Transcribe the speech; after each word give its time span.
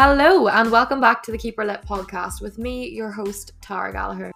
Hello, 0.00 0.46
and 0.46 0.70
welcome 0.70 1.00
back 1.00 1.24
to 1.24 1.32
the 1.32 1.38
Keep 1.38 1.56
Her 1.56 1.64
Lit 1.64 1.82
podcast 1.82 2.40
with 2.40 2.56
me, 2.56 2.88
your 2.88 3.10
host, 3.10 3.50
Tara 3.60 3.92
Gallagher. 3.92 4.30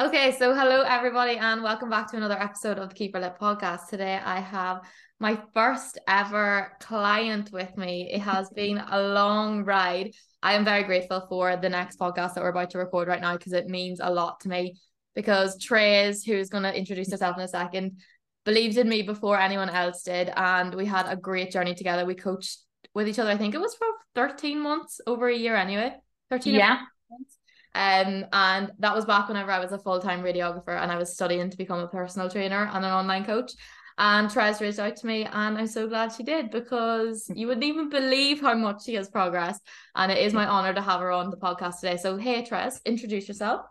Okay, 0.00 0.34
so 0.38 0.54
hello 0.54 0.80
everybody, 0.80 1.36
and 1.36 1.62
welcome 1.62 1.90
back 1.90 2.10
to 2.10 2.16
another 2.16 2.40
episode 2.40 2.78
of 2.78 2.88
the 2.88 2.94
Keep 2.94 3.12
Her 3.12 3.20
Lit 3.20 3.34
podcast. 3.38 3.88
Today 3.90 4.18
I 4.24 4.40
have 4.40 4.80
my 5.20 5.38
first 5.52 5.98
ever 6.08 6.72
client 6.80 7.52
with 7.52 7.76
me. 7.76 8.08
It 8.10 8.20
has 8.20 8.48
been 8.56 8.78
a 8.78 9.02
long 9.02 9.66
ride. 9.66 10.14
I 10.42 10.54
am 10.54 10.64
very 10.64 10.84
grateful 10.84 11.26
for 11.28 11.54
the 11.58 11.68
next 11.68 11.98
podcast 11.98 12.32
that 12.32 12.42
we're 12.42 12.48
about 12.48 12.70
to 12.70 12.78
record 12.78 13.08
right 13.08 13.20
now 13.20 13.36
because 13.36 13.52
it 13.52 13.66
means 13.66 14.00
a 14.02 14.10
lot 14.10 14.40
to 14.40 14.48
me. 14.48 14.80
Because 15.14 15.62
Trez, 15.62 16.24
who's 16.24 16.48
going 16.48 16.64
to 16.64 16.74
introduce 16.74 17.10
herself 17.10 17.36
in 17.36 17.42
a 17.42 17.48
second, 17.48 18.00
believed 18.44 18.76
in 18.76 18.88
me 18.88 19.02
before 19.02 19.38
anyone 19.38 19.70
else 19.70 20.02
did. 20.02 20.32
And 20.36 20.74
we 20.74 20.86
had 20.86 21.06
a 21.06 21.16
great 21.16 21.52
journey 21.52 21.74
together. 21.74 22.04
We 22.04 22.14
coached 22.14 22.58
with 22.94 23.08
each 23.08 23.18
other, 23.18 23.30
I 23.30 23.36
think 23.36 23.54
it 23.54 23.60
was 23.60 23.74
for 23.74 23.86
13 24.14 24.60
months, 24.60 25.00
over 25.06 25.28
a 25.28 25.36
year 25.36 25.56
anyway. 25.56 25.94
13 26.30 26.54
yeah. 26.54 26.80
months. 27.10 27.38
Um, 27.74 28.26
and 28.32 28.72
that 28.80 28.94
was 28.94 29.06
back 29.06 29.28
whenever 29.28 29.50
I 29.50 29.58
was 29.58 29.72
a 29.72 29.78
full 29.78 29.98
time 29.98 30.22
radiographer 30.22 30.78
and 30.78 30.92
I 30.92 30.96
was 30.96 31.14
studying 31.14 31.48
to 31.48 31.56
become 31.56 31.78
a 31.78 31.88
personal 31.88 32.28
trainer 32.28 32.68
and 32.72 32.84
an 32.84 32.92
online 32.92 33.24
coach. 33.24 33.52
And 33.98 34.28
Trez 34.28 34.60
reached 34.60 34.78
out 34.78 34.96
to 34.96 35.06
me, 35.06 35.24
and 35.24 35.58
I'm 35.58 35.66
so 35.66 35.86
glad 35.86 36.12
she 36.12 36.22
did 36.22 36.50
because 36.50 37.30
you 37.34 37.46
wouldn't 37.46 37.64
even 37.64 37.90
believe 37.90 38.40
how 38.40 38.54
much 38.54 38.84
she 38.84 38.94
has 38.94 39.08
progressed. 39.08 39.62
And 39.94 40.10
it 40.10 40.18
is 40.18 40.32
my 40.32 40.46
honor 40.46 40.72
to 40.72 40.80
have 40.80 41.00
her 41.00 41.10
on 41.10 41.30
the 41.30 41.36
podcast 41.36 41.80
today. 41.80 41.98
So, 41.98 42.16
hey, 42.16 42.42
Trez, 42.42 42.82
introduce 42.86 43.28
yourself. 43.28 43.66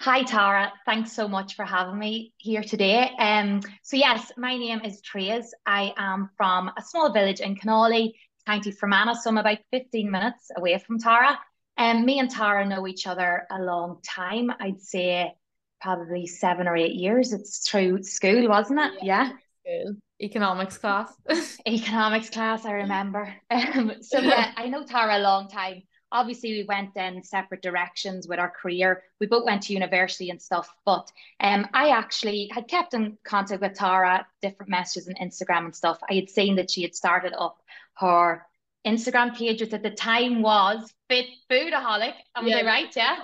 Hi 0.00 0.22
Tara, 0.22 0.72
thanks 0.86 1.10
so 1.10 1.26
much 1.26 1.56
for 1.56 1.64
having 1.64 1.98
me 1.98 2.32
here 2.36 2.62
today. 2.62 3.10
Um, 3.18 3.60
so 3.82 3.96
yes, 3.96 4.30
my 4.36 4.56
name 4.56 4.80
is 4.84 5.02
Trez. 5.02 5.46
I 5.66 5.92
am 5.96 6.30
from 6.36 6.70
a 6.76 6.82
small 6.82 7.12
village 7.12 7.40
in 7.40 7.56
Kinawley, 7.56 8.12
County 8.46 8.70
Fermanagh, 8.70 9.14
so 9.14 9.30
I'm 9.30 9.38
about 9.38 9.58
15 9.72 10.08
minutes 10.08 10.52
away 10.56 10.78
from 10.78 11.00
Tara. 11.00 11.36
And 11.76 11.98
um, 11.98 12.04
me 12.06 12.20
and 12.20 12.30
Tara 12.30 12.64
know 12.64 12.86
each 12.86 13.08
other 13.08 13.42
a 13.50 13.60
long 13.60 13.98
time. 14.06 14.52
I'd 14.60 14.80
say 14.80 15.34
probably 15.80 16.28
seven 16.28 16.68
or 16.68 16.76
eight 16.76 16.94
years. 16.94 17.32
It's 17.32 17.68
through 17.68 18.04
school, 18.04 18.48
wasn't 18.48 18.78
it? 18.78 19.02
Yeah. 19.02 19.32
School. 19.66 19.96
Economics 20.22 20.78
class. 20.78 21.12
Economics 21.66 22.30
class, 22.30 22.64
I 22.64 22.72
remember. 22.72 23.34
Um, 23.50 23.94
so 24.02 24.20
yeah, 24.20 24.52
I 24.56 24.68
know 24.68 24.84
Tara 24.84 25.18
a 25.18 25.22
long 25.22 25.48
time. 25.48 25.82
Obviously, 26.10 26.52
we 26.52 26.64
went 26.64 26.96
in 26.96 27.22
separate 27.22 27.62
directions 27.62 28.26
with 28.26 28.38
our 28.38 28.50
career. 28.50 29.02
We 29.20 29.26
both 29.26 29.44
went 29.44 29.62
to 29.64 29.72
university 29.72 30.30
and 30.30 30.40
stuff, 30.40 30.72
but 30.84 31.10
um, 31.40 31.66
I 31.74 31.90
actually 31.90 32.50
had 32.52 32.68
kept 32.68 32.94
in 32.94 33.18
contact 33.24 33.60
with 33.60 33.74
Tara, 33.74 34.26
different 34.40 34.70
messages 34.70 35.08
on 35.08 35.14
Instagram 35.14 35.66
and 35.66 35.74
stuff. 35.74 35.98
I 36.08 36.14
had 36.14 36.30
seen 36.30 36.56
that 36.56 36.70
she 36.70 36.82
had 36.82 36.94
started 36.94 37.34
up 37.38 37.58
her 37.98 38.46
Instagram 38.86 39.36
page, 39.36 39.60
which 39.60 39.72
at 39.72 39.82
the 39.82 39.90
time 39.90 40.42
was 40.42 40.92
Fit 41.08 41.26
Foodaholic. 41.50 42.14
Am 42.34 42.46
yeah. 42.46 42.58
I 42.58 42.64
right? 42.64 42.96
Yeah. 42.96 43.16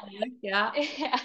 Yeah. 0.43 0.71
yeah. 0.99 1.19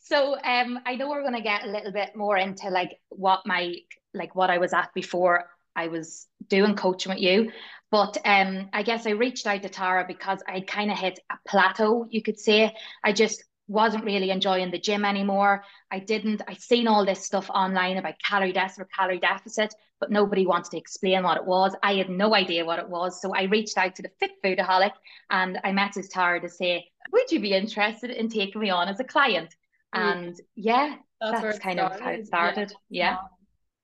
so 0.00 0.34
um 0.34 0.80
I 0.84 0.96
know 0.96 1.08
we're 1.08 1.22
gonna 1.22 1.42
get 1.42 1.64
a 1.64 1.70
little 1.70 1.92
bit 1.92 2.16
more 2.16 2.36
into 2.36 2.68
like 2.70 2.98
what 3.08 3.46
my 3.46 3.76
like 4.12 4.34
what 4.34 4.50
I 4.50 4.58
was 4.58 4.72
at 4.72 4.92
before 4.94 5.48
I 5.78 5.88
was 5.88 6.26
doing 6.48 6.74
coaching 6.76 7.10
with 7.10 7.22
you. 7.22 7.52
But 7.90 8.18
um 8.24 8.68
I 8.72 8.82
guess 8.82 9.06
I 9.06 9.10
reached 9.10 9.46
out 9.46 9.62
to 9.62 9.68
Tara 9.68 10.04
because 10.06 10.40
I 10.46 10.60
kind 10.60 10.90
of 10.90 10.98
hit 10.98 11.18
a 11.30 11.36
plateau, 11.48 12.06
you 12.10 12.22
could 12.22 12.38
say. 12.38 12.74
I 13.02 13.12
just 13.12 13.44
wasn't 13.68 14.04
really 14.04 14.30
enjoying 14.30 14.70
the 14.70 14.78
gym 14.78 15.04
anymore. 15.04 15.62
I 15.90 15.98
didn't, 15.98 16.40
I'd 16.48 16.60
seen 16.60 16.88
all 16.88 17.04
this 17.04 17.24
stuff 17.24 17.50
online 17.50 17.98
about 17.98 18.14
calorie 18.26 18.52
deficit 18.52 18.82
or 18.82 18.88
calorie 18.96 19.20
deficit, 19.20 19.74
but 20.00 20.10
nobody 20.10 20.46
wanted 20.46 20.70
to 20.70 20.78
explain 20.78 21.22
what 21.22 21.36
it 21.36 21.44
was. 21.44 21.76
I 21.82 21.94
had 21.94 22.08
no 22.08 22.34
idea 22.34 22.64
what 22.64 22.78
it 22.78 22.88
was. 22.88 23.20
So 23.20 23.34
I 23.34 23.42
reached 23.42 23.76
out 23.76 23.94
to 23.96 24.02
the 24.02 24.10
Fit 24.18 24.30
Foodaholic 24.42 24.92
and 25.30 25.60
I 25.62 25.72
messaged 25.72 26.10
Tara 26.10 26.40
to 26.40 26.48
say, 26.48 26.88
would 27.12 27.30
you 27.30 27.40
be 27.40 27.52
interested 27.52 28.10
in 28.10 28.30
taking 28.30 28.60
me 28.60 28.70
on 28.70 28.88
as 28.88 29.00
a 29.00 29.04
client? 29.04 29.54
And 29.92 30.34
yeah, 30.54 30.96
that's, 31.20 31.42
that's 31.42 31.58
kind 31.58 31.78
started. 31.78 31.94
of 31.94 32.00
how 32.00 32.10
it 32.10 32.26
started. 32.26 32.72
Yeah. 32.88 33.10
yeah. 33.10 33.16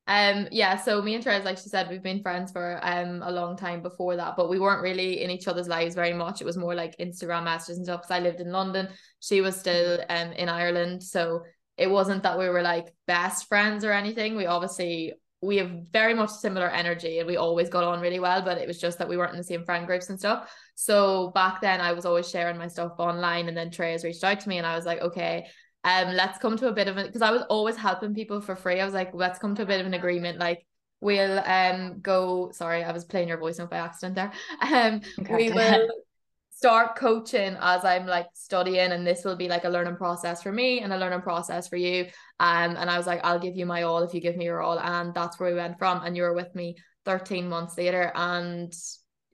Um 0.06 0.48
yeah, 0.50 0.76
so 0.76 1.00
me 1.00 1.14
and 1.14 1.24
Trez, 1.24 1.44
like 1.44 1.56
she 1.56 1.70
said, 1.70 1.88
we've 1.88 2.02
been 2.02 2.22
friends 2.22 2.52
for 2.52 2.78
um 2.82 3.22
a 3.22 3.30
long 3.30 3.56
time 3.56 3.80
before 3.80 4.16
that, 4.16 4.36
but 4.36 4.50
we 4.50 4.58
weren't 4.58 4.82
really 4.82 5.22
in 5.22 5.30
each 5.30 5.48
other's 5.48 5.68
lives 5.68 5.94
very 5.94 6.12
much. 6.12 6.40
It 6.40 6.44
was 6.44 6.58
more 6.58 6.74
like 6.74 6.96
Instagram 6.98 7.44
messages 7.44 7.78
and 7.78 7.86
stuff 7.86 8.02
because 8.02 8.10
I 8.10 8.20
lived 8.20 8.40
in 8.40 8.52
London. 8.52 8.88
She 9.20 9.40
was 9.40 9.56
still 9.56 10.00
um 10.08 10.32
in 10.32 10.48
Ireland. 10.48 11.02
So 11.02 11.42
it 11.76 11.90
wasn't 11.90 12.22
that 12.22 12.38
we 12.38 12.48
were 12.48 12.62
like 12.62 12.94
best 13.06 13.48
friends 13.48 13.84
or 13.84 13.92
anything. 13.92 14.36
We 14.36 14.46
obviously 14.46 15.14
we 15.44 15.56
have 15.58 15.70
very 15.92 16.14
much 16.14 16.30
similar 16.30 16.68
energy 16.68 17.18
and 17.18 17.26
we 17.26 17.36
always 17.36 17.68
got 17.68 17.84
on 17.84 18.00
really 18.00 18.20
well, 18.20 18.42
but 18.42 18.58
it 18.58 18.66
was 18.66 18.80
just 18.80 18.98
that 18.98 19.08
we 19.08 19.16
weren't 19.16 19.32
in 19.32 19.38
the 19.38 19.44
same 19.44 19.64
friend 19.64 19.86
groups 19.86 20.08
and 20.08 20.18
stuff. 20.18 20.50
So 20.74 21.32
back 21.34 21.60
then 21.60 21.80
I 21.80 21.92
was 21.92 22.06
always 22.06 22.28
sharing 22.28 22.56
my 22.56 22.68
stuff 22.68 22.92
online 22.98 23.48
and 23.48 23.56
then 23.56 23.70
Trez 23.70 24.04
reached 24.04 24.24
out 24.24 24.40
to 24.40 24.48
me 24.48 24.58
and 24.58 24.66
I 24.66 24.74
was 24.76 24.86
like, 24.86 25.00
okay, 25.00 25.46
um, 25.84 26.14
let's 26.14 26.38
come 26.38 26.56
to 26.56 26.68
a 26.68 26.72
bit 26.72 26.88
of 26.88 26.96
it 26.96 27.06
because 27.06 27.22
I 27.22 27.30
was 27.30 27.42
always 27.42 27.76
helping 27.76 28.14
people 28.14 28.40
for 28.40 28.56
free. 28.56 28.80
I 28.80 28.84
was 28.84 28.94
like, 28.94 29.10
let's 29.12 29.38
come 29.38 29.54
to 29.56 29.62
a 29.62 29.66
bit 29.66 29.80
of 29.80 29.86
an 29.86 29.94
agreement. 29.94 30.38
Like 30.38 30.66
we'll 31.00 31.38
um 31.40 32.00
go 32.00 32.50
sorry, 32.52 32.82
I 32.82 32.92
was 32.92 33.04
playing 33.04 33.28
your 33.28 33.38
voice 33.38 33.58
note 33.58 33.70
by 33.70 33.76
accident 33.76 34.14
there. 34.16 34.32
Um 34.62 35.02
okay. 35.20 35.36
we 35.36 35.50
will 35.52 35.86
start 36.50 36.96
coaching 36.96 37.56
as 37.60 37.84
I'm 37.84 38.06
like 38.06 38.28
studying 38.32 38.92
and 38.92 39.06
this 39.06 39.24
will 39.24 39.36
be 39.36 39.48
like 39.48 39.64
a 39.64 39.68
learning 39.68 39.96
process 39.96 40.42
for 40.42 40.50
me 40.50 40.80
and 40.80 40.92
a 40.92 40.96
learning 40.96 41.20
process 41.20 41.68
for 41.68 41.76
you. 41.76 42.06
Um 42.40 42.76
and 42.76 42.88
I 42.88 42.96
was 42.96 43.06
like, 43.06 43.20
I'll 43.22 43.38
give 43.38 43.54
you 43.54 43.66
my 43.66 43.82
all 43.82 44.02
if 44.02 44.14
you 44.14 44.20
give 44.20 44.36
me 44.36 44.46
your 44.46 44.62
all. 44.62 44.80
And 44.80 45.12
that's 45.12 45.38
where 45.38 45.50
we 45.50 45.56
went 45.56 45.78
from. 45.78 46.02
And 46.02 46.16
you 46.16 46.22
were 46.22 46.34
with 46.34 46.54
me 46.54 46.76
13 47.04 47.46
months 47.46 47.76
later. 47.76 48.10
And 48.14 48.72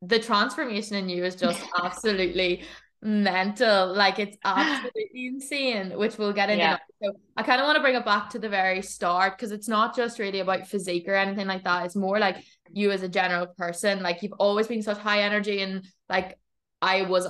the 0.03 0.19
transformation 0.19 0.97
in 0.97 1.09
you 1.09 1.25
is 1.25 1.37
just 1.37 1.63
absolutely 1.83 2.65
mental. 3.03 3.95
Like 3.95 4.19
it's 4.19 4.37
absolutely 4.45 5.27
insane, 5.27 5.97
which 5.99 6.19
we'll 6.19 6.33
get 6.33 6.51
into. 6.51 6.63
Yeah. 6.63 6.79
So 7.03 7.13
I 7.37 7.43
kind 7.43 7.61
of 7.61 7.67
want 7.67 7.77
to 7.77 7.83
bring 7.83 7.95
it 7.95 8.05
back 8.05 8.31
to 8.31 8.39
the 8.39 8.49
very 8.49 8.83
start 8.83 9.37
because 9.37 9.53
it's 9.53 9.69
not 9.69 9.97
just 9.97 10.19
really 10.19 10.41
about 10.41 10.67
physique 10.67 11.07
or 11.09 11.15
anything 11.15 11.47
like 11.47 11.65
that. 11.65 11.87
It's 11.87 11.97
more 11.97 12.19
like 12.19 12.45
you 12.73 12.91
as 12.91 13.03
a 13.03 13.09
general 13.09 13.47
person. 13.47 14.03
Like 14.03 14.23
you've 14.23 14.35
always 14.35 14.67
been 14.67 14.83
such 14.83 14.99
high 14.99 15.23
energy 15.23 15.63
and 15.63 15.87
like 16.09 16.39
I 16.83 17.03
was 17.03 17.27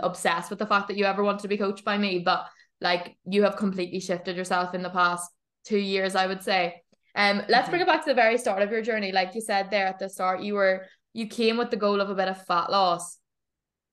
obsessed 0.00 0.50
with 0.50 0.58
the 0.58 0.66
fact 0.66 0.88
that 0.88 0.96
you 0.96 1.04
ever 1.04 1.22
wanted 1.22 1.42
to 1.42 1.48
be 1.48 1.58
coached 1.58 1.84
by 1.84 1.98
me, 1.98 2.20
but 2.20 2.46
like 2.80 3.16
you 3.24 3.42
have 3.42 3.56
completely 3.56 4.00
shifted 4.00 4.36
yourself 4.36 4.74
in 4.74 4.82
the 4.82 4.90
past 4.90 5.30
two 5.64 5.78
years, 5.78 6.14
I 6.14 6.26
would 6.26 6.42
say. 6.42 6.82
Um, 7.14 7.42
let's 7.48 7.62
mm-hmm. 7.62 7.70
bring 7.70 7.82
it 7.82 7.88
back 7.88 8.04
to 8.04 8.10
the 8.10 8.14
very 8.14 8.38
start 8.38 8.62
of 8.62 8.70
your 8.70 8.82
journey. 8.82 9.12
Like 9.12 9.34
you 9.34 9.40
said 9.40 9.70
there 9.70 9.86
at 9.86 9.98
the 9.98 10.08
start, 10.08 10.42
you 10.42 10.54
were 10.54 10.86
you 11.12 11.26
came 11.26 11.56
with 11.56 11.70
the 11.70 11.76
goal 11.76 12.00
of 12.00 12.10
a 12.10 12.14
bit 12.14 12.28
of 12.28 12.44
fat 12.46 12.70
loss 12.70 13.18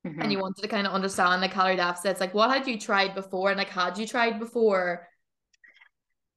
mm-hmm. 0.06 0.22
and 0.22 0.32
you 0.32 0.40
wanted 0.40 0.62
to 0.62 0.68
kind 0.68 0.86
of 0.86 0.94
understand 0.94 1.42
the 1.42 1.50
calorie 1.50 1.76
deficits 1.76 2.20
like 2.20 2.34
what 2.34 2.50
had 2.50 2.68
you 2.68 2.80
tried 2.80 3.16
before 3.16 3.50
and 3.50 3.58
like 3.58 3.70
had 3.70 3.98
you 3.98 4.08
tried 4.08 4.40
before 4.40 5.08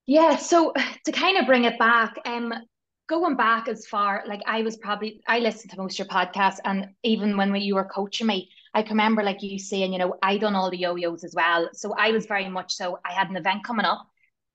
yeah 0.06 0.36
so 0.36 0.72
to 1.04 1.12
kind 1.12 1.38
of 1.38 1.46
bring 1.46 1.64
it 1.64 1.78
back 1.78 2.14
um 2.24 2.52
going 3.08 3.36
back 3.36 3.68
as 3.68 3.86
far 3.86 4.22
like 4.26 4.40
i 4.46 4.62
was 4.62 4.76
probably 4.76 5.20
i 5.26 5.38
listened 5.38 5.70
to 5.70 5.76
most 5.78 5.98
of 5.98 6.06
your 6.06 6.08
podcasts 6.08 6.58
and 6.64 6.88
even 7.02 7.36
when 7.36 7.54
you 7.56 7.74
were 7.74 7.84
coaching 7.84 8.26
me 8.26 8.50
i 8.74 8.82
can 8.82 8.92
remember 8.92 9.22
like 9.22 9.42
you 9.42 9.58
saying 9.58 9.92
you 9.92 9.98
know 9.98 10.14
i 10.22 10.36
done 10.36 10.54
all 10.54 10.70
the 10.70 10.76
yo-yos 10.76 11.24
as 11.24 11.34
well 11.34 11.68
so 11.72 11.94
i 11.98 12.10
was 12.10 12.26
very 12.26 12.48
much 12.48 12.74
so 12.74 12.98
i 13.04 13.12
had 13.12 13.30
an 13.30 13.36
event 13.36 13.64
coming 13.64 13.86
up 13.86 14.06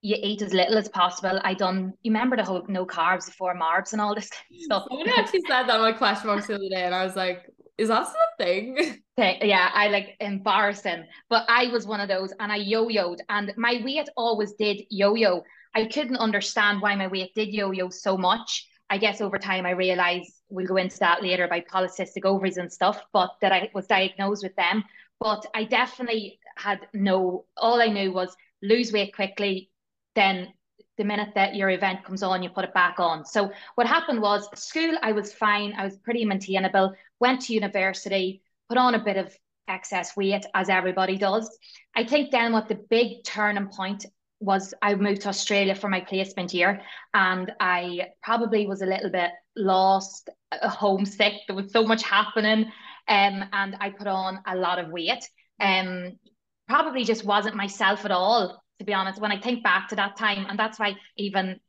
you 0.04 0.18
eat 0.22 0.42
as 0.42 0.54
little 0.54 0.78
as 0.78 0.90
possible. 0.90 1.40
I 1.46 1.54
done. 1.54 1.94
You 2.04 2.12
remember 2.12 2.36
the 2.36 2.44
whole 2.44 2.62
no 2.68 2.86
carbs 2.86 3.26
before 3.26 3.56
marbs 3.56 3.94
and 3.94 4.02
all 4.02 4.14
this 4.14 4.30
kind 4.30 4.46
of 4.52 4.62
stuff. 4.62 4.86
Someone 4.90 5.10
actually 5.18 5.42
said 5.48 5.64
that 5.64 5.70
on 5.70 5.82
my 5.82 5.94
question 5.94 6.28
box 6.28 6.48
the 6.48 6.56
other 6.56 6.70
day, 6.70 6.84
and 6.84 6.94
I 6.94 7.06
was 7.06 7.16
like, 7.16 7.50
is 7.78 7.88
that 7.88 8.08
still 8.08 8.22
a 8.40 8.44
thing? 8.44 9.00
Yeah, 9.16 9.70
I 9.72 9.90
like 9.90 10.18
embarrassing. 10.20 11.06
But 11.30 11.46
I 11.48 11.68
was 11.68 11.86
one 11.86 12.00
of 12.00 12.08
those 12.08 12.34
and 12.40 12.52
I 12.52 12.56
yo-yoed 12.56 13.20
and 13.30 13.54
my 13.58 13.80
weight 13.86 14.10
always 14.18 14.54
did 14.54 14.82
yo-yo. 14.90 15.44
I 15.76 15.86
couldn't 15.86 16.18
understand 16.18 16.82
why 16.82 16.96
my 16.96 17.06
weight 17.06 17.36
did 17.36 17.50
yo-yo 17.50 17.90
so 17.90 18.18
much. 18.18 18.68
I 18.90 18.98
guess 18.98 19.22
over 19.22 19.38
time 19.38 19.68
I 19.68 19.72
realized 19.72 20.34
we'll 20.50 20.66
go 20.66 20.78
into 20.78 20.98
that 21.00 21.22
later 21.22 21.48
by 21.48 21.62
polycystic 21.62 22.26
ovaries 22.26 22.58
and 22.58 22.74
stuff, 22.74 23.04
but 23.14 23.36
that 23.42 23.52
I 23.52 23.70
was 23.76 23.86
diagnosed 23.86 24.44
with 24.44 24.56
them. 24.56 24.84
But 25.20 25.46
I 25.54 25.66
definitely 25.66 26.40
had 26.58 26.80
no 26.94 27.46
all 27.56 27.82
I 27.82 27.88
knew 27.88 28.12
was 28.12 28.36
lose 28.64 28.92
weight 28.92 29.16
quickly, 29.16 29.70
then 30.16 30.54
the 30.98 31.04
minute 31.04 31.30
that 31.36 31.56
your 31.56 31.70
event 31.70 32.04
comes 32.04 32.22
on, 32.22 32.44
you 32.44 32.50
put 32.50 32.66
it 32.66 32.74
back 32.74 33.00
on. 33.00 33.26
So 33.26 33.52
what 33.76 33.88
happened 33.88 34.22
was 34.22 34.48
school, 34.60 34.96
I 35.02 35.12
was 35.12 35.34
fine. 35.34 35.74
I 35.78 35.86
was 35.86 35.98
pretty 35.98 36.24
maintainable. 36.24 36.94
Went 37.26 37.42
to 37.44 37.54
university, 37.54 38.42
put 38.70 38.78
on 38.78 38.96
a 38.96 39.04
bit 39.04 39.18
of 39.18 39.28
excess 39.68 40.16
weight 40.18 40.46
as 40.54 40.68
everybody 40.70 41.18
does. 41.18 41.46
I 41.96 42.04
think 42.04 42.32
then 42.32 42.52
what 42.52 42.68
the 42.68 42.80
big 42.90 43.24
turning 43.24 43.70
point 43.70 44.06
was 44.40 44.74
I 44.82 44.96
moved 44.96 45.22
to 45.22 45.30
Australia 45.30 45.76
for 45.76 45.90
my 45.90 46.02
placement 46.02 46.54
year 46.54 46.82
and 47.14 47.52
I 47.60 48.10
probably 48.22 48.68
was 48.68 48.82
a 48.82 48.92
little 48.94 49.10
bit 49.10 49.32
lost, 49.56 50.30
uh, 50.52 50.68
homesick. 50.68 51.34
There 51.48 51.56
was 51.56 51.72
so 51.72 51.84
much 51.84 52.04
happening 52.04 52.66
um, 53.08 53.36
and 53.62 53.78
I 53.80 53.88
put 53.98 54.08
on 54.08 54.40
a 54.46 54.56
lot 54.58 54.80
of 54.80 54.92
weight. 54.92 55.24
Um, 55.62 56.20
probably 56.68 57.06
just 57.06 57.24
wasn't 57.24 57.56
myself 57.56 58.04
at 58.04 58.12
all 58.12 58.64
to 58.80 58.86
be 58.86 58.94
honest, 58.94 59.22
when 59.22 59.32
I 59.32 59.40
think 59.40 59.64
back 59.64 59.90
to 59.90 59.96
that 59.96 60.18
time, 60.18 60.46
and 60.50 60.58
that's 60.58 60.80
why 60.80 60.96
even 61.18 61.60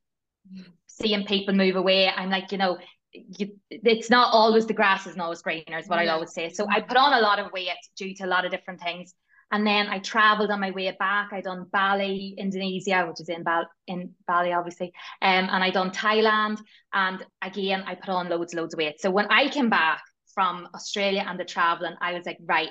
seeing 0.86 1.26
people 1.26 1.54
move 1.54 1.76
away, 1.76 2.08
I'm 2.08 2.30
like, 2.30 2.52
you 2.52 2.58
know, 2.58 2.78
you, 3.14 3.56
it's 3.70 4.10
not 4.10 4.32
always 4.32 4.66
the 4.66 4.74
grass 4.74 5.06
is 5.06 5.16
not 5.16 5.24
always 5.24 5.42
greener 5.42 5.78
is 5.78 5.88
what 5.88 6.04
yeah. 6.04 6.10
I 6.10 6.14
always 6.14 6.32
say. 6.32 6.50
So 6.50 6.66
I 6.68 6.80
put 6.80 6.96
on 6.96 7.12
a 7.12 7.20
lot 7.20 7.38
of 7.38 7.52
weight 7.52 7.70
due 7.96 8.14
to 8.16 8.24
a 8.24 8.26
lot 8.26 8.44
of 8.44 8.50
different 8.50 8.80
things. 8.80 9.14
And 9.52 9.66
then 9.66 9.86
I 9.88 10.00
traveled 10.00 10.50
on 10.50 10.58
my 10.58 10.72
way 10.72 10.90
back. 10.98 11.28
I 11.32 11.40
done 11.40 11.66
Bali, 11.70 12.34
Indonesia, 12.36 13.06
which 13.06 13.20
is 13.20 13.28
in 13.28 13.44
Bali, 13.44 13.66
in 13.86 14.10
Bali, 14.26 14.52
obviously. 14.52 14.92
Um, 15.22 15.48
and 15.50 15.62
I 15.62 15.70
done 15.70 15.90
Thailand. 15.90 16.58
And 16.92 17.24
again, 17.40 17.84
I 17.86 17.94
put 17.94 18.08
on 18.08 18.28
loads, 18.28 18.54
loads 18.54 18.74
of 18.74 18.78
weight. 18.78 19.00
So 19.00 19.10
when 19.10 19.26
I 19.30 19.48
came 19.48 19.70
back 19.70 20.02
from 20.34 20.68
Australia 20.74 21.24
and 21.28 21.38
the 21.38 21.44
traveling, 21.44 21.94
I 22.00 22.14
was 22.14 22.26
like, 22.26 22.38
right, 22.44 22.70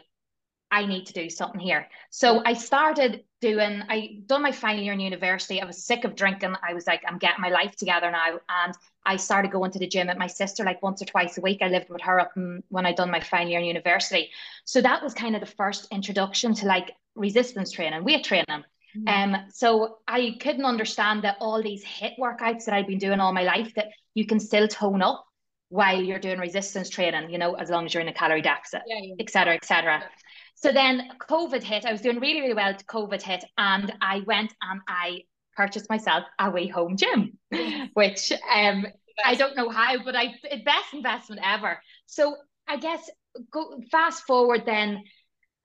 I 0.73 0.87
need 0.87 1.05
to 1.05 1.13
do 1.13 1.29
something 1.29 1.59
here. 1.59 1.87
So 2.09 2.41
I 2.43 2.53
started 2.53 3.23
doing, 3.41 3.83
I 3.89 4.17
done 4.25 4.41
my 4.41 4.51
final 4.51 4.83
year 4.83 4.93
in 4.93 4.99
university. 4.99 5.61
I 5.61 5.65
was 5.65 5.85
sick 5.85 6.03
of 6.03 6.15
drinking. 6.15 6.55
I 6.67 6.73
was 6.73 6.87
like, 6.87 7.03
I'm 7.07 7.19
getting 7.19 7.41
my 7.41 7.49
life 7.49 7.75
together 7.75 8.09
now. 8.09 8.39
And 8.49 8.73
I 9.05 9.17
started 9.17 9.51
going 9.51 9.71
to 9.71 9.79
the 9.79 9.87
gym 9.87 10.09
at 10.09 10.17
my 10.17 10.27
sister 10.27 10.63
like 10.63 10.81
once 10.81 10.99
or 11.03 11.05
twice 11.05 11.37
a 11.37 11.41
week. 11.41 11.59
I 11.61 11.67
lived 11.67 11.89
with 11.89 12.01
her 12.01 12.19
up 12.19 12.31
when 12.69 12.85
I 12.87 12.91
done 12.91 13.11
my 13.11 13.19
final 13.19 13.49
year 13.49 13.59
in 13.59 13.65
university. 13.65 14.31
So 14.65 14.81
that 14.81 15.03
was 15.03 15.13
kind 15.13 15.35
of 15.35 15.41
the 15.41 15.55
first 15.61 15.87
introduction 15.91 16.55
to 16.55 16.65
like 16.65 16.89
resistance 17.15 17.69
training, 17.71 18.03
weight 18.03 18.23
training. 18.23 18.63
Mm-hmm. 18.97 19.35
Um, 19.35 19.41
so 19.51 19.97
I 20.07 20.37
couldn't 20.39 20.65
understand 20.65 21.23
that 21.23 21.37
all 21.39 21.61
these 21.61 21.83
HIIT 21.85 22.17
workouts 22.17 22.65
that 22.65 22.73
I've 22.73 22.87
been 22.87 22.97
doing 22.97 23.19
all 23.19 23.33
my 23.33 23.43
life 23.43 23.75
that 23.75 23.89
you 24.15 24.25
can 24.25 24.39
still 24.39 24.67
tone 24.67 25.03
up 25.03 25.23
while 25.69 26.01
you're 26.01 26.19
doing 26.19 26.39
resistance 26.39 26.89
training, 26.89 27.29
you 27.29 27.37
know, 27.37 27.53
as 27.55 27.69
long 27.69 27.85
as 27.85 27.93
you're 27.93 28.01
in 28.01 28.07
a 28.07 28.13
calorie 28.13 28.41
deficit, 28.41 28.81
yeah, 28.87 28.99
yeah. 29.01 29.15
et 29.19 29.29
cetera, 29.29 29.55
et 29.55 29.65
cetera. 29.65 29.99
Yeah. 29.99 30.07
So 30.55 30.71
then 30.71 31.09
COVID 31.29 31.63
hit. 31.63 31.85
I 31.85 31.91
was 31.91 32.01
doing 32.01 32.19
really, 32.19 32.41
really 32.41 32.53
well 32.53 32.73
COVID 32.73 33.21
hit, 33.21 33.43
and 33.57 33.93
I 34.01 34.21
went 34.25 34.53
and 34.61 34.81
I 34.87 35.23
purchased 35.55 35.89
myself 35.89 36.23
a 36.39 36.49
way 36.49 36.67
home 36.67 36.97
gym, 36.97 37.37
which 37.93 38.31
um 38.53 38.85
I 39.23 39.35
don't 39.35 39.55
know 39.55 39.69
how, 39.69 40.03
but 40.03 40.15
I 40.15 40.33
best 40.65 40.93
investment 40.93 41.41
ever. 41.43 41.79
So 42.05 42.35
I 42.67 42.77
guess 42.77 43.09
go 43.51 43.81
fast 43.91 44.23
forward 44.23 44.63
then 44.65 45.03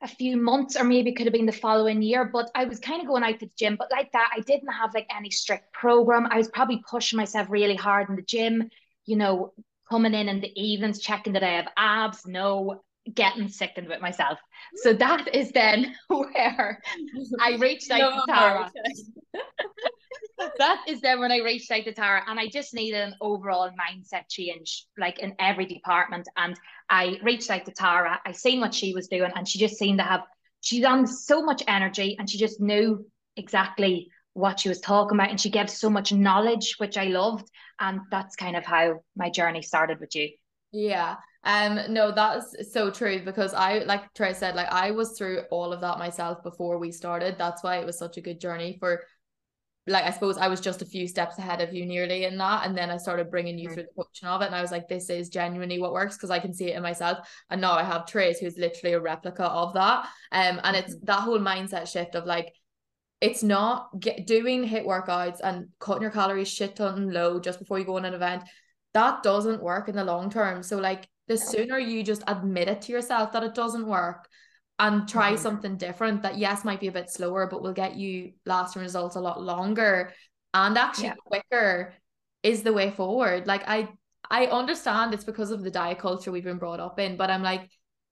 a 0.03 0.09
few 0.09 0.37
months 0.37 0.77
or 0.77 0.85
maybe 0.85 1.13
could 1.13 1.27
have 1.27 1.33
been 1.33 1.47
the 1.47 1.53
following 1.53 2.03
year 2.03 2.25
but 2.25 2.49
i 2.55 2.65
was 2.65 2.79
kind 2.79 3.01
of 3.01 3.09
going 3.09 3.23
out 3.23 3.39
to 3.39 3.47
the 3.47 3.53
gym 3.59 3.77
but 3.77 3.91
like 3.91 4.11
that 4.13 4.31
i 4.35 4.41
didn't 4.41 4.73
have 4.73 4.95
like 4.95 5.07
any 5.15 5.31
strict 5.31 5.73
program 5.73 6.27
i 6.31 6.37
was 6.37 6.49
probably 6.49 6.83
pushing 6.89 7.17
myself 7.17 7.49
really 7.51 7.75
hard 7.75 8.09
in 8.09 8.17
the 8.17 8.23
gym 8.23 8.71
you 9.07 9.17
know 9.17 9.53
coming 9.91 10.15
in 10.15 10.29
in 10.29 10.41
the 10.41 10.53
evenings 10.61 11.01
checking 11.01 11.33
that 11.33 11.43
i 11.43 11.51
have 11.51 11.69
abs 11.77 12.27
no 12.27 12.81
getting 13.15 13.49
sickened 13.49 13.89
with 13.89 14.01
myself. 14.01 14.39
So 14.77 14.93
that 14.95 15.35
is 15.35 15.51
then 15.53 15.95
where 16.09 16.81
I 17.41 17.57
reached 17.57 17.91
out 17.91 17.99
no, 17.99 18.11
to 18.11 18.23
Tara. 18.29 18.73
that 20.59 20.85
is 20.89 21.01
then 21.01 21.21
when 21.21 21.33
I 21.33 21.39
reached 21.39 21.71
out 21.71 21.85
to 21.85 21.93
Tara 21.93 22.23
and 22.27 22.39
I 22.39 22.49
just 22.49 22.75
needed 22.75 23.01
an 23.01 23.15
overall 23.21 23.71
mindset 23.71 24.25
change, 24.29 24.87
like 24.99 25.19
in 25.19 25.35
every 25.39 25.67
department. 25.67 26.29
And 26.37 26.59
I 26.89 27.19
reached 27.23 27.51
out 27.51 27.65
to 27.67 27.73
Tara. 27.73 28.21
I 28.25 28.33
seen 28.33 28.61
what 28.61 28.75
she 28.75 28.93
was 28.95 29.09
doing 29.09 29.31
and 29.35 29.49
she 29.49 29.59
just 29.59 29.77
seemed 29.77 29.99
to 29.99 30.05
have 30.05 30.23
she's 30.61 30.85
on 30.85 31.07
so 31.07 31.43
much 31.43 31.63
energy 31.69 32.17
and 32.19 32.29
she 32.29 32.39
just 32.39 32.61
knew 32.61 33.07
exactly 33.37 34.11
what 34.33 34.61
she 34.61 34.69
was 34.69 34.81
talking 34.81 35.17
about 35.17 35.31
and 35.31 35.41
she 35.41 35.51
gave 35.51 35.71
so 35.71 35.89
much 35.89 36.13
knowledge 36.13 36.75
which 36.79 36.97
I 36.97 37.05
loved 37.05 37.49
and 37.81 38.01
that's 38.11 38.37
kind 38.37 38.57
of 38.57 38.65
how 38.65 39.01
my 39.17 39.31
journey 39.31 39.63
started 39.63 40.01
with 40.01 40.15
you. 40.15 40.31
Yeah. 40.73 41.17
Um, 41.45 41.81
no, 41.91 42.11
that's 42.11 42.73
so 42.73 42.91
true 42.91 43.23
because 43.25 43.55
I 43.55 43.79
like 43.81 44.13
Trey 44.15 44.35
said, 44.35 44.55
like 44.55 44.69
I 44.71 44.91
was 44.91 45.17
through 45.17 45.43
all 45.51 45.73
of 45.73 45.81
that 45.81 45.99
myself 45.99 46.43
before 46.43 46.79
we 46.79 46.91
started. 46.91 47.37
That's 47.39 47.63
why 47.63 47.77
it 47.77 47.87
was 47.87 47.99
such 47.99 48.17
a 48.17 48.21
good 48.21 48.41
journey 48.41 48.77
for 48.79 49.03
like 49.87 50.05
I 50.05 50.11
suppose 50.11 50.37
I 50.37 50.49
was 50.49 50.61
just 50.61 50.83
a 50.83 50.87
few 50.87 51.09
steps 51.09 51.39
ahead 51.39 51.61
of 51.61 51.73
you 51.73 51.87
nearly 51.87 52.25
in 52.25 52.37
that, 52.39 52.67
and 52.67 52.77
then 52.77 52.91
I 52.91 52.99
started 52.99 53.31
bringing 53.31 53.59
you 53.59 53.69
mm-hmm. 53.69 53.75
through 53.75 53.83
the 53.85 54.03
coaching 54.03 54.29
of 54.29 54.43
it, 54.43 54.47
and 54.47 54.55
I 54.55 54.63
was 54.63 54.71
like, 54.71 54.89
this 54.89 55.09
is 55.09 55.31
genuinely 55.31 55.81
what 55.81 55.93
works 55.93 56.17
because 56.17 56.31
I 56.31 56.39
can 56.41 56.53
see 56.53 56.71
it 56.71 56.77
in 56.77 56.83
myself, 56.83 57.19
and 57.51 57.61
now 57.61 57.73
I 57.73 57.85
have 57.85 58.07
Trace 58.07 58.39
who's 58.39 58.59
literally 58.59 58.95
a 58.95 59.01
replica 59.01 59.45
of 59.45 59.73
that, 59.75 60.05
um, 60.33 60.61
and 60.63 60.63
mm-hmm. 60.63 60.75
it's 60.75 60.97
that 61.05 61.21
whole 61.21 61.39
mindset 61.39 61.91
shift 61.91 62.15
of 62.15 62.27
like, 62.27 62.53
it's 63.21 63.43
not 63.43 63.89
get 63.99 64.27
doing 64.27 64.63
hit 64.63 64.85
workouts 64.85 65.41
and 65.43 65.69
cutting 65.81 66.03
your 66.03 66.11
calories 66.11 66.49
shit 66.49 66.77
ton 66.77 67.11
low 67.11 67.41
just 67.41 67.59
before 67.59 67.79
you 67.79 67.85
go 67.85 67.97
on 67.97 68.05
an 68.05 68.15
event, 68.15 68.43
that 68.95 69.23
doesn't 69.23 69.63
work 69.63 69.89
in 69.89 69.97
the 69.97 70.05
long 70.05 70.31
term. 70.31 70.63
So 70.63 70.79
like 70.79 71.09
the 71.29 71.37
sooner 71.37 71.79
you 71.79 72.03
just 72.03 72.25
admit 72.27 72.69
it 72.69 72.83
to 72.83 72.93
yourself 72.93 73.33
that 73.33 73.45
it 73.45 73.55
doesn't 73.55 73.87
work 73.87 74.29
and 74.79 75.09
try 75.09 75.33
mm-hmm. 75.33 75.43
something 75.43 75.77
different 75.77 76.23
that 76.23 76.39
yes 76.39 76.65
might 76.65 76.81
be 76.81 76.89
a 76.89 76.93
bit 76.93 77.11
slower 77.11 77.47
but 77.51 77.63
will 77.63 77.73
get 77.73 77.97
you 77.97 78.33
lasting 78.47 78.83
results 78.83 79.17
a 79.17 79.21
lot 79.21 79.43
longer 79.43 80.13
and 80.55 80.79
actually 80.79 81.07
yeah. 81.07 81.15
quicker 81.25 81.95
is 82.43 82.63
the 82.63 82.73
way 82.73 82.91
forward. 82.91 83.47
Like 83.47 83.69
i 83.69 83.89
i 84.31 84.47
understand 84.47 85.15
it's 85.15 85.25
because 85.25 85.51
of 85.51 85.63
the 85.63 85.71
diet 85.71 85.99
culture 85.99 86.31
we've 86.31 86.45
been 86.45 86.59
brought 86.59 86.81
up 86.81 86.99
in 86.99 87.17
but 87.17 87.31
i'm 87.31 87.43
like 87.43 87.71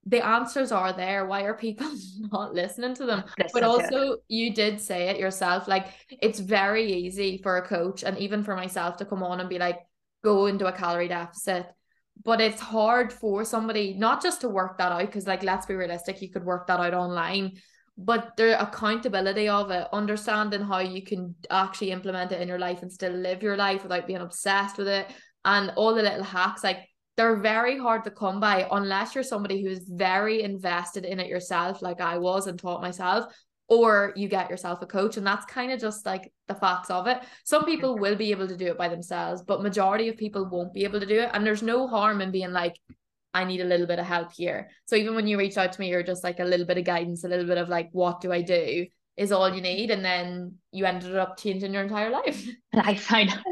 the 0.08 0.24
answers 0.24 0.70
are 0.70 0.92
there. 0.92 1.26
Why 1.26 1.42
are 1.42 1.54
people 1.54 1.90
not 2.32 2.54
listening 2.54 2.94
to 2.94 3.06
them? 3.06 3.24
Listen 3.38 3.50
but 3.52 3.62
also 3.64 4.18
you 4.28 4.54
did 4.54 4.80
say 4.80 5.08
it 5.08 5.18
yourself 5.18 5.66
like 5.66 5.88
it's 6.10 6.38
very 6.38 6.92
easy 6.92 7.40
for 7.42 7.56
a 7.56 7.66
coach 7.66 8.04
and 8.04 8.16
even 8.18 8.44
for 8.44 8.54
myself 8.54 8.96
to 8.98 9.04
come 9.04 9.24
on 9.24 9.40
and 9.40 9.48
be 9.48 9.58
like 9.58 9.80
go 10.22 10.46
into 10.46 10.66
a 10.66 10.72
calorie 10.72 11.08
deficit 11.08 11.66
but 12.24 12.40
it's 12.40 12.60
hard 12.60 13.12
for 13.12 13.44
somebody 13.44 13.94
not 13.94 14.22
just 14.22 14.40
to 14.40 14.48
work 14.48 14.78
that 14.78 14.92
out 14.92 15.06
because 15.06 15.26
like 15.26 15.42
let's 15.42 15.66
be 15.66 15.74
realistic 15.74 16.20
you 16.22 16.30
could 16.30 16.44
work 16.44 16.66
that 16.66 16.80
out 16.80 16.94
online 16.94 17.52
but 17.98 18.36
the 18.36 18.60
accountability 18.60 19.48
of 19.48 19.70
it 19.70 19.86
understanding 19.92 20.60
how 20.60 20.78
you 20.78 21.02
can 21.02 21.34
actually 21.50 21.90
implement 21.90 22.32
it 22.32 22.40
in 22.40 22.48
your 22.48 22.58
life 22.58 22.82
and 22.82 22.92
still 22.92 23.12
live 23.12 23.42
your 23.42 23.56
life 23.56 23.82
without 23.82 24.06
being 24.06 24.20
obsessed 24.20 24.76
with 24.76 24.88
it 24.88 25.06
and 25.44 25.72
all 25.76 25.94
the 25.94 26.02
little 26.02 26.22
hacks 26.22 26.64
like 26.64 26.78
they're 27.16 27.36
very 27.36 27.78
hard 27.78 28.04
to 28.04 28.10
come 28.10 28.40
by 28.40 28.68
unless 28.72 29.14
you're 29.14 29.24
somebody 29.24 29.62
who's 29.62 29.88
very 29.88 30.42
invested 30.42 31.04
in 31.04 31.18
it 31.18 31.28
yourself 31.28 31.80
like 31.80 32.00
I 32.00 32.18
was 32.18 32.46
and 32.46 32.58
taught 32.58 32.82
myself 32.82 33.32
or 33.68 34.12
you 34.16 34.28
get 34.28 34.50
yourself 34.50 34.80
a 34.82 34.86
coach 34.86 35.16
and 35.16 35.26
that's 35.26 35.44
kind 35.46 35.72
of 35.72 35.80
just 35.80 36.06
like 36.06 36.32
the 36.48 36.54
facts 36.54 36.90
of 36.90 37.06
it. 37.06 37.22
Some 37.44 37.64
people 37.64 37.98
will 37.98 38.16
be 38.16 38.30
able 38.30 38.48
to 38.48 38.56
do 38.56 38.66
it 38.66 38.78
by 38.78 38.88
themselves 38.88 39.42
but 39.42 39.62
majority 39.62 40.08
of 40.08 40.16
people 40.16 40.48
won't 40.48 40.72
be 40.72 40.84
able 40.84 41.00
to 41.00 41.06
do 41.06 41.20
it 41.20 41.30
and 41.32 41.44
there's 41.44 41.62
no 41.62 41.86
harm 41.86 42.20
in 42.20 42.30
being 42.30 42.52
like 42.52 42.76
i 43.34 43.44
need 43.44 43.60
a 43.60 43.64
little 43.64 43.86
bit 43.86 43.98
of 43.98 44.06
help 44.06 44.32
here. 44.32 44.70
So 44.86 44.96
even 44.96 45.14
when 45.14 45.26
you 45.26 45.38
reach 45.38 45.56
out 45.56 45.72
to 45.72 45.80
me 45.80 45.88
you're 45.90 46.02
just 46.02 46.24
like 46.24 46.40
a 46.40 46.44
little 46.44 46.66
bit 46.66 46.78
of 46.78 46.84
guidance 46.84 47.24
a 47.24 47.28
little 47.28 47.46
bit 47.46 47.58
of 47.58 47.68
like 47.68 47.88
what 47.92 48.20
do 48.20 48.32
i 48.32 48.42
do? 48.42 48.86
is 49.16 49.32
all 49.32 49.48
you 49.54 49.62
need 49.62 49.90
and 49.90 50.04
then 50.04 50.56
you 50.72 50.84
ended 50.84 51.16
up 51.16 51.38
changing 51.38 51.72
your 51.72 51.82
entire 51.82 52.10
life. 52.10 52.46
Life 52.74 53.06
i 53.10 53.24
know 53.24 53.42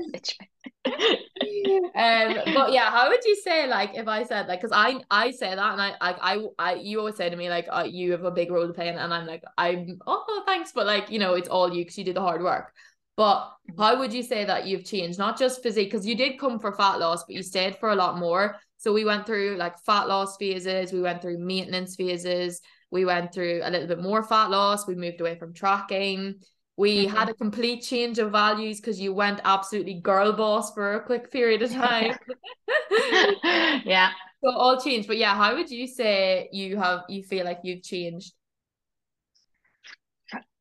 um 1.94 2.54
but 2.54 2.72
yeah 2.72 2.90
how 2.90 3.08
would 3.08 3.24
you 3.24 3.36
say 3.36 3.66
like 3.66 3.90
if 3.94 4.06
i 4.06 4.22
said 4.22 4.46
like 4.46 4.60
because 4.60 4.74
i 4.74 5.00
i 5.10 5.30
say 5.30 5.54
that 5.54 5.72
and 5.72 5.80
I, 5.80 5.94
I 6.00 6.14
i 6.34 6.46
i 6.58 6.74
you 6.74 6.98
always 6.98 7.16
say 7.16 7.30
to 7.30 7.36
me 7.36 7.48
like 7.48 7.66
uh, 7.70 7.86
you 7.88 8.12
have 8.12 8.24
a 8.24 8.30
big 8.30 8.50
role 8.50 8.66
to 8.66 8.72
play 8.72 8.88
and, 8.88 8.98
and 8.98 9.12
i'm 9.12 9.26
like 9.26 9.42
i'm 9.56 9.98
oh 10.06 10.42
thanks 10.44 10.72
but 10.72 10.86
like 10.86 11.10
you 11.10 11.18
know 11.18 11.34
it's 11.34 11.48
all 11.48 11.72
you 11.72 11.82
because 11.84 11.98
you 11.98 12.04
do 12.04 12.12
the 12.12 12.20
hard 12.20 12.42
work. 12.42 12.72
But 13.16 13.44
mm-hmm. 13.70 13.80
how 13.80 13.98
would 13.98 14.12
you 14.12 14.24
say 14.24 14.44
that 14.44 14.66
you've 14.66 14.84
changed? 14.84 15.18
Not 15.18 15.38
just 15.38 15.62
physique 15.62 15.90
because 15.90 16.06
you 16.06 16.16
did 16.16 16.38
come 16.38 16.58
for 16.58 16.72
fat 16.72 16.98
loss 16.98 17.24
but 17.24 17.36
you 17.36 17.42
stayed 17.42 17.76
for 17.76 17.90
a 17.90 17.94
lot 17.94 18.18
more. 18.18 18.56
So 18.76 18.92
we 18.92 19.04
went 19.04 19.24
through 19.24 19.56
like 19.56 19.78
fat 19.78 20.08
loss 20.08 20.36
phases 20.36 20.92
we 20.92 21.00
went 21.00 21.22
through 21.22 21.38
maintenance 21.38 21.96
phases 21.96 22.60
we 22.90 23.04
went 23.04 23.32
through 23.32 23.60
a 23.64 23.70
little 23.70 23.88
bit 23.88 24.00
more 24.00 24.22
fat 24.22 24.50
loss 24.50 24.86
we 24.86 24.94
moved 24.94 25.20
away 25.20 25.36
from 25.36 25.54
tracking 25.54 26.34
we 26.76 27.06
mm-hmm. 27.06 27.16
had 27.16 27.28
a 27.28 27.34
complete 27.34 27.82
change 27.82 28.18
of 28.18 28.32
values 28.32 28.80
because 28.80 29.00
you 29.00 29.12
went 29.12 29.40
absolutely 29.44 29.94
girl 29.94 30.32
boss 30.32 30.74
for 30.74 30.94
a 30.94 31.00
quick 31.04 31.30
period 31.30 31.62
of 31.62 31.72
time. 31.72 32.16
yeah. 33.84 34.10
So 34.42 34.50
all 34.50 34.80
changed. 34.80 35.06
But 35.06 35.18
yeah, 35.18 35.34
how 35.34 35.54
would 35.54 35.70
you 35.70 35.86
say 35.86 36.48
you 36.52 36.76
have 36.76 37.04
you 37.08 37.22
feel 37.22 37.44
like 37.44 37.60
you've 37.62 37.82
changed? 37.82 38.32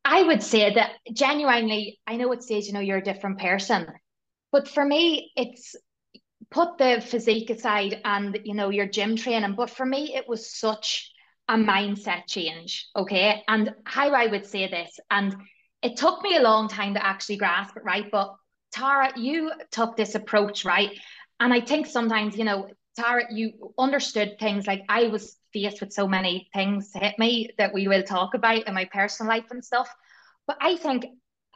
I 0.05 0.23
would 0.23 0.43
say 0.43 0.73
that 0.73 0.91
genuinely, 1.13 1.99
I 2.05 2.17
know 2.17 2.31
it 2.33 2.43
says, 2.43 2.67
you 2.67 2.73
know, 2.73 2.81
you're 2.81 2.97
a 2.97 3.03
different 3.03 3.39
person. 3.39 3.87
But 4.51 4.67
for 4.67 4.83
me, 4.85 5.31
it's 5.35 5.75
put 6.51 6.77
the 6.77 7.01
physique 7.01 7.49
aside 7.49 7.99
and 8.05 8.37
you 8.43 8.53
know 8.53 8.69
your 8.69 8.85
gym 8.85 9.15
training. 9.15 9.55
But 9.55 9.71
for 9.71 9.85
me, 9.85 10.15
it 10.15 10.27
was 10.27 10.55
such 10.55 11.11
a 11.49 11.55
mindset 11.55 12.27
change. 12.27 12.87
Okay. 12.95 13.43
And 13.47 13.73
how 13.85 14.09
I 14.09 14.27
would 14.27 14.45
say 14.45 14.69
this, 14.69 14.99
and 15.09 15.35
it 15.83 15.97
took 15.97 16.21
me 16.23 16.37
a 16.37 16.41
long 16.41 16.67
time 16.67 16.93
to 16.93 17.05
actually 17.05 17.35
grasp 17.35 17.75
it, 17.77 17.83
right? 17.83 18.09
But 18.09 18.35
Tara, 18.73 19.11
you 19.17 19.51
took 19.71 19.95
this 19.95 20.15
approach, 20.15 20.65
right? 20.65 20.91
And 21.39 21.53
I 21.53 21.59
think 21.59 21.85
sometimes, 21.85 22.37
you 22.37 22.45
know, 22.45 22.69
Tara, 22.97 23.25
you 23.31 23.73
understood 23.77 24.37
things 24.39 24.65
like 24.65 24.83
I 24.87 25.07
was 25.07 25.35
faced 25.51 25.81
with 25.81 25.91
so 25.91 26.07
many 26.07 26.49
things 26.53 26.91
to 26.91 26.99
hit 26.99 27.19
me 27.19 27.49
that 27.57 27.73
we 27.73 27.87
will 27.87 28.03
talk 28.03 28.33
about 28.33 28.67
in 28.67 28.73
my 28.73 28.85
personal 28.85 29.29
life 29.29 29.45
and 29.51 29.63
stuff. 29.63 29.93
But 30.47 30.57
I 30.61 30.77
think 30.77 31.05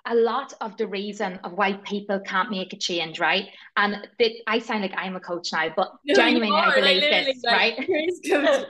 a 0.05 0.15
lot 0.15 0.53
of 0.62 0.77
the 0.77 0.88
reason 0.88 1.39
of 1.43 1.53
why 1.53 1.74
people 1.74 2.19
can't 2.19 2.50
make 2.50 2.74
a 2.74 2.77
change, 2.77 3.19
right? 3.19 3.50
And 3.75 4.07
that 4.19 4.31
I 4.46 4.60
sound 4.60 4.81
like 4.81 4.93
I'm 4.96 5.15
a 5.15 5.19
coach 5.19 5.51
now, 5.53 5.69
but 5.75 5.93
no, 6.05 6.15
genuinely 6.15 6.55
I 6.55 6.75
believe 6.75 7.01
this, 7.01 7.43
like, 7.43 7.77
right? 7.77 7.86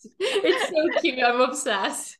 it's 0.20 0.68
so 0.68 1.00
cute. 1.00 1.18
I'm 1.22 1.40
obsessed. 1.40 2.16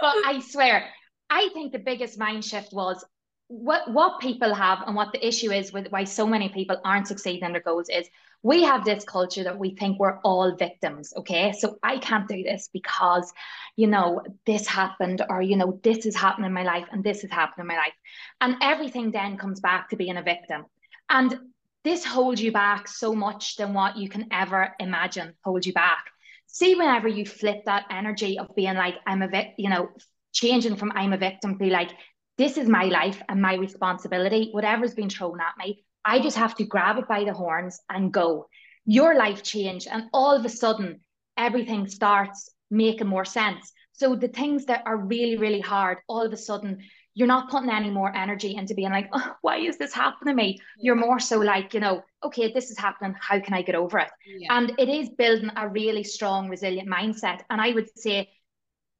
but 0.00 0.14
I 0.24 0.40
swear, 0.40 0.88
I 1.34 1.48
think 1.52 1.72
the 1.72 1.80
biggest 1.80 2.16
mind 2.16 2.44
shift 2.44 2.72
was 2.72 3.04
what 3.48 3.90
what 3.90 4.20
people 4.20 4.54
have 4.54 4.82
and 4.86 4.94
what 4.94 5.12
the 5.12 5.26
issue 5.26 5.50
is 5.50 5.72
with 5.72 5.88
why 5.90 6.04
so 6.04 6.26
many 6.26 6.48
people 6.48 6.80
aren't 6.84 7.08
succeeding 7.08 7.42
in 7.42 7.52
their 7.52 7.60
goals 7.60 7.88
is 7.88 8.08
we 8.42 8.62
have 8.62 8.84
this 8.84 9.04
culture 9.04 9.42
that 9.42 9.58
we 9.58 9.74
think 9.74 9.98
we're 9.98 10.20
all 10.20 10.54
victims 10.54 11.12
okay? 11.16 11.52
So 11.52 11.76
i 11.82 11.98
can't 11.98 12.28
do 12.28 12.42
this 12.44 12.70
because 12.72 13.32
you 13.76 13.88
know 13.88 14.22
this 14.46 14.66
happened 14.68 15.22
or 15.28 15.42
you 15.42 15.56
know 15.56 15.80
this 15.82 16.06
is 16.06 16.14
happening 16.14 16.46
in 16.46 16.52
my 16.60 16.62
life 16.62 16.86
and 16.92 17.02
this 17.02 17.24
is 17.24 17.32
happening 17.32 17.64
in 17.64 17.72
my 17.74 17.76
life. 17.76 17.98
And 18.40 18.56
everything 18.62 19.10
then 19.10 19.36
comes 19.36 19.60
back 19.60 19.90
to 19.90 19.96
being 19.96 20.16
a 20.16 20.22
victim. 20.22 20.66
And 21.10 21.38
this 21.82 22.04
holds 22.04 22.40
you 22.40 22.52
back 22.52 22.86
so 22.86 23.12
much 23.12 23.56
than 23.56 23.74
what 23.74 23.96
you 23.96 24.08
can 24.08 24.28
ever 24.30 24.74
imagine 24.78 25.34
hold 25.44 25.66
you 25.66 25.72
back. 25.72 26.04
See 26.46 26.76
whenever 26.76 27.08
you 27.08 27.26
flip 27.26 27.64
that 27.64 27.86
energy 27.90 28.38
of 28.38 28.54
being 28.54 28.76
like 28.84 28.96
i'm 29.06 29.22
a 29.22 29.28
vic 29.28 29.54
you 29.58 29.70
know 29.70 29.88
changing 30.34 30.76
from 30.76 30.92
i'm 30.94 31.14
a 31.14 31.18
victim 31.18 31.52
to 31.52 31.58
be 31.58 31.70
like 31.70 31.92
this 32.36 32.56
is 32.56 32.68
my 32.68 32.84
life 32.84 33.22
and 33.28 33.40
my 33.40 33.54
responsibility. 33.54 34.48
Whatever's 34.50 34.94
been 34.94 35.10
thrown 35.10 35.40
at 35.40 35.56
me, 35.56 35.84
I 36.04 36.18
just 36.20 36.36
have 36.36 36.54
to 36.56 36.64
grab 36.64 36.98
it 36.98 37.08
by 37.08 37.24
the 37.24 37.32
horns 37.32 37.80
and 37.88 38.12
go. 38.12 38.48
Your 38.86 39.14
life 39.16 39.42
changed, 39.42 39.88
and 39.90 40.04
all 40.12 40.36
of 40.36 40.44
a 40.44 40.48
sudden, 40.48 41.00
everything 41.36 41.86
starts 41.86 42.50
making 42.70 43.06
more 43.06 43.24
sense. 43.24 43.72
So 43.92 44.16
the 44.16 44.28
things 44.28 44.66
that 44.66 44.82
are 44.84 44.96
really, 44.96 45.36
really 45.36 45.60
hard, 45.60 45.98
all 46.08 46.26
of 46.26 46.32
a 46.32 46.36
sudden, 46.36 46.78
you're 47.14 47.28
not 47.28 47.48
putting 47.48 47.70
any 47.70 47.90
more 47.90 48.14
energy 48.14 48.56
into 48.56 48.74
being 48.74 48.90
like, 48.90 49.08
oh, 49.12 49.36
why 49.42 49.58
is 49.58 49.78
this 49.78 49.94
happening 49.94 50.32
to 50.32 50.42
me? 50.42 50.58
You're 50.78 50.96
more 50.96 51.20
so 51.20 51.38
like, 51.38 51.72
you 51.72 51.78
know, 51.78 52.02
okay, 52.24 52.52
this 52.52 52.72
is 52.72 52.78
happening. 52.78 53.14
How 53.20 53.38
can 53.38 53.54
I 53.54 53.62
get 53.62 53.76
over 53.76 54.00
it? 54.00 54.08
Yeah. 54.26 54.58
And 54.58 54.72
it 54.78 54.88
is 54.88 55.10
building 55.10 55.50
a 55.54 55.68
really 55.68 56.02
strong, 56.02 56.48
resilient 56.48 56.88
mindset. 56.88 57.42
And 57.50 57.60
I 57.60 57.70
would 57.70 57.88
say 57.96 58.28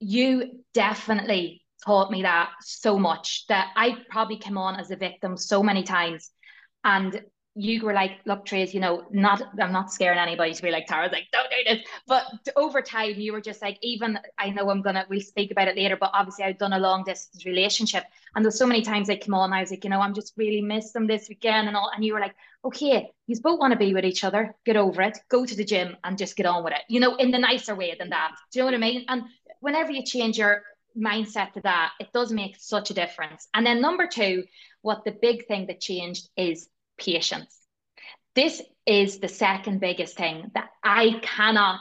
you 0.00 0.60
definitely 0.72 1.62
taught 1.84 2.10
me 2.10 2.22
that 2.22 2.50
so 2.60 2.98
much 2.98 3.46
that 3.48 3.72
I 3.76 3.98
probably 4.10 4.38
came 4.38 4.58
on 4.58 4.76
as 4.76 4.90
a 4.90 4.96
victim 4.96 5.36
so 5.36 5.62
many 5.62 5.82
times. 5.82 6.30
And 6.82 7.22
you 7.56 7.82
were 7.84 7.92
like, 7.92 8.18
look, 8.26 8.44
Trace, 8.44 8.74
you 8.74 8.80
know, 8.80 9.04
not 9.12 9.40
I'm 9.60 9.70
not 9.70 9.92
scaring 9.92 10.18
anybody 10.18 10.54
to 10.54 10.62
be 10.62 10.72
like 10.72 10.86
Tara's 10.86 11.12
like, 11.12 11.28
don't 11.32 11.48
do 11.50 11.74
this. 11.74 11.86
But 12.06 12.24
over 12.56 12.82
time, 12.82 13.14
you 13.16 13.32
were 13.32 13.40
just 13.40 13.62
like, 13.62 13.78
even 13.80 14.18
I 14.38 14.50
know 14.50 14.70
I'm 14.70 14.82
gonna 14.82 15.06
we'll 15.08 15.20
speak 15.20 15.52
about 15.52 15.68
it 15.68 15.76
later, 15.76 15.96
but 15.98 16.10
obviously 16.12 16.44
I've 16.44 16.58
done 16.58 16.72
a 16.72 16.80
long 16.80 17.04
distance 17.04 17.46
relationship. 17.46 18.04
And 18.34 18.44
there's 18.44 18.58
so 18.58 18.66
many 18.66 18.82
times 18.82 19.08
I 19.08 19.16
came 19.16 19.34
on, 19.34 19.52
I 19.52 19.60
was 19.60 19.70
like, 19.70 19.84
you 19.84 19.90
know, 19.90 20.00
I'm 20.00 20.14
just 20.14 20.32
really 20.36 20.62
miss 20.62 20.90
them 20.90 21.06
this 21.06 21.28
weekend 21.28 21.68
and 21.68 21.76
all. 21.76 21.90
And 21.94 22.04
you 22.04 22.14
were 22.14 22.20
like, 22.20 22.34
okay, 22.64 23.12
you 23.28 23.40
both 23.40 23.60
want 23.60 23.72
to 23.72 23.78
be 23.78 23.94
with 23.94 24.04
each 24.04 24.24
other, 24.24 24.56
get 24.66 24.76
over 24.76 25.02
it, 25.02 25.18
go 25.28 25.46
to 25.46 25.54
the 25.54 25.64
gym 25.64 25.96
and 26.02 26.18
just 26.18 26.34
get 26.34 26.46
on 26.46 26.64
with 26.64 26.72
it, 26.72 26.82
you 26.88 26.98
know, 26.98 27.14
in 27.16 27.30
the 27.30 27.38
nicer 27.38 27.76
way 27.76 27.94
than 27.96 28.10
that. 28.10 28.32
Do 28.50 28.58
you 28.58 28.62
know 28.62 28.66
what 28.66 28.74
I 28.74 28.78
mean? 28.78 29.04
And 29.08 29.22
whenever 29.64 29.90
you 29.90 30.04
change 30.04 30.36
your 30.36 30.62
mindset 30.96 31.54
to 31.54 31.60
that, 31.62 31.92
it 31.98 32.08
does 32.12 32.30
make 32.30 32.56
such 32.58 32.90
a 32.90 32.94
difference. 32.94 33.48
And 33.54 33.64
then 33.64 33.80
number 33.80 34.06
two, 34.06 34.44
what 34.82 35.04
the 35.04 35.16
big 35.22 35.46
thing 35.46 35.66
that 35.68 35.80
changed 35.80 36.28
is 36.36 36.68
patience. 36.98 37.58
This 38.34 38.60
is 38.84 39.20
the 39.20 39.28
second 39.28 39.80
biggest 39.80 40.18
thing 40.18 40.50
that 40.54 40.68
I 40.84 41.18
cannot 41.22 41.80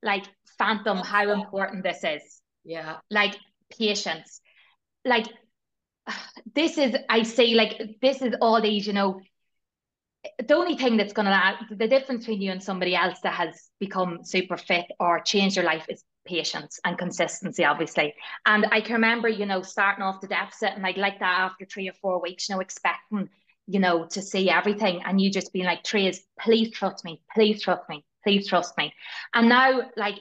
like 0.00 0.24
phantom 0.58 0.98
how 0.98 1.32
important 1.32 1.82
this 1.82 2.04
is. 2.04 2.40
Yeah. 2.64 2.98
Like 3.10 3.36
patience. 3.76 4.40
Like 5.04 5.26
this 6.54 6.78
is 6.78 6.94
I 7.08 7.24
say 7.24 7.54
like 7.54 7.98
this 8.00 8.22
is 8.22 8.34
all 8.40 8.62
these, 8.62 8.86
you 8.86 8.92
know, 8.92 9.20
the 10.38 10.54
only 10.54 10.76
thing 10.76 10.96
that's 10.96 11.12
going 11.12 11.26
to 11.26 11.74
the 11.74 11.88
difference 11.88 12.24
between 12.24 12.42
you 12.42 12.52
and 12.52 12.62
somebody 12.62 12.94
else 12.94 13.18
that 13.24 13.34
has 13.34 13.70
become 13.80 14.20
super 14.22 14.56
fit 14.56 14.86
or 15.00 15.20
changed 15.20 15.56
your 15.56 15.64
life 15.64 15.86
is 15.88 16.04
patience 16.24 16.80
and 16.84 16.98
consistency, 16.98 17.64
obviously. 17.64 18.14
And 18.46 18.66
I 18.70 18.80
can 18.80 18.94
remember, 18.94 19.28
you 19.28 19.46
know, 19.46 19.62
starting 19.62 20.02
off 20.02 20.20
the 20.20 20.28
deficit 20.28 20.72
and 20.74 20.82
like 20.82 20.96
like 20.96 21.20
that 21.20 21.38
after 21.40 21.64
three 21.64 21.88
or 21.88 21.92
four 21.94 22.20
weeks, 22.20 22.48
you 22.48 22.54
know, 22.54 22.60
expecting, 22.60 23.28
you 23.66 23.80
know, 23.80 24.06
to 24.06 24.22
see 24.22 24.50
everything. 24.50 25.02
And 25.04 25.20
you 25.20 25.30
just 25.30 25.52
being 25.52 25.66
like, 25.66 25.84
Trace, 25.84 26.22
please 26.38 26.70
trust 26.70 27.04
me, 27.04 27.20
please 27.34 27.62
trust 27.62 27.88
me, 27.88 28.04
please 28.22 28.48
trust 28.48 28.76
me. 28.76 28.92
And 29.34 29.48
now, 29.48 29.90
like, 29.96 30.18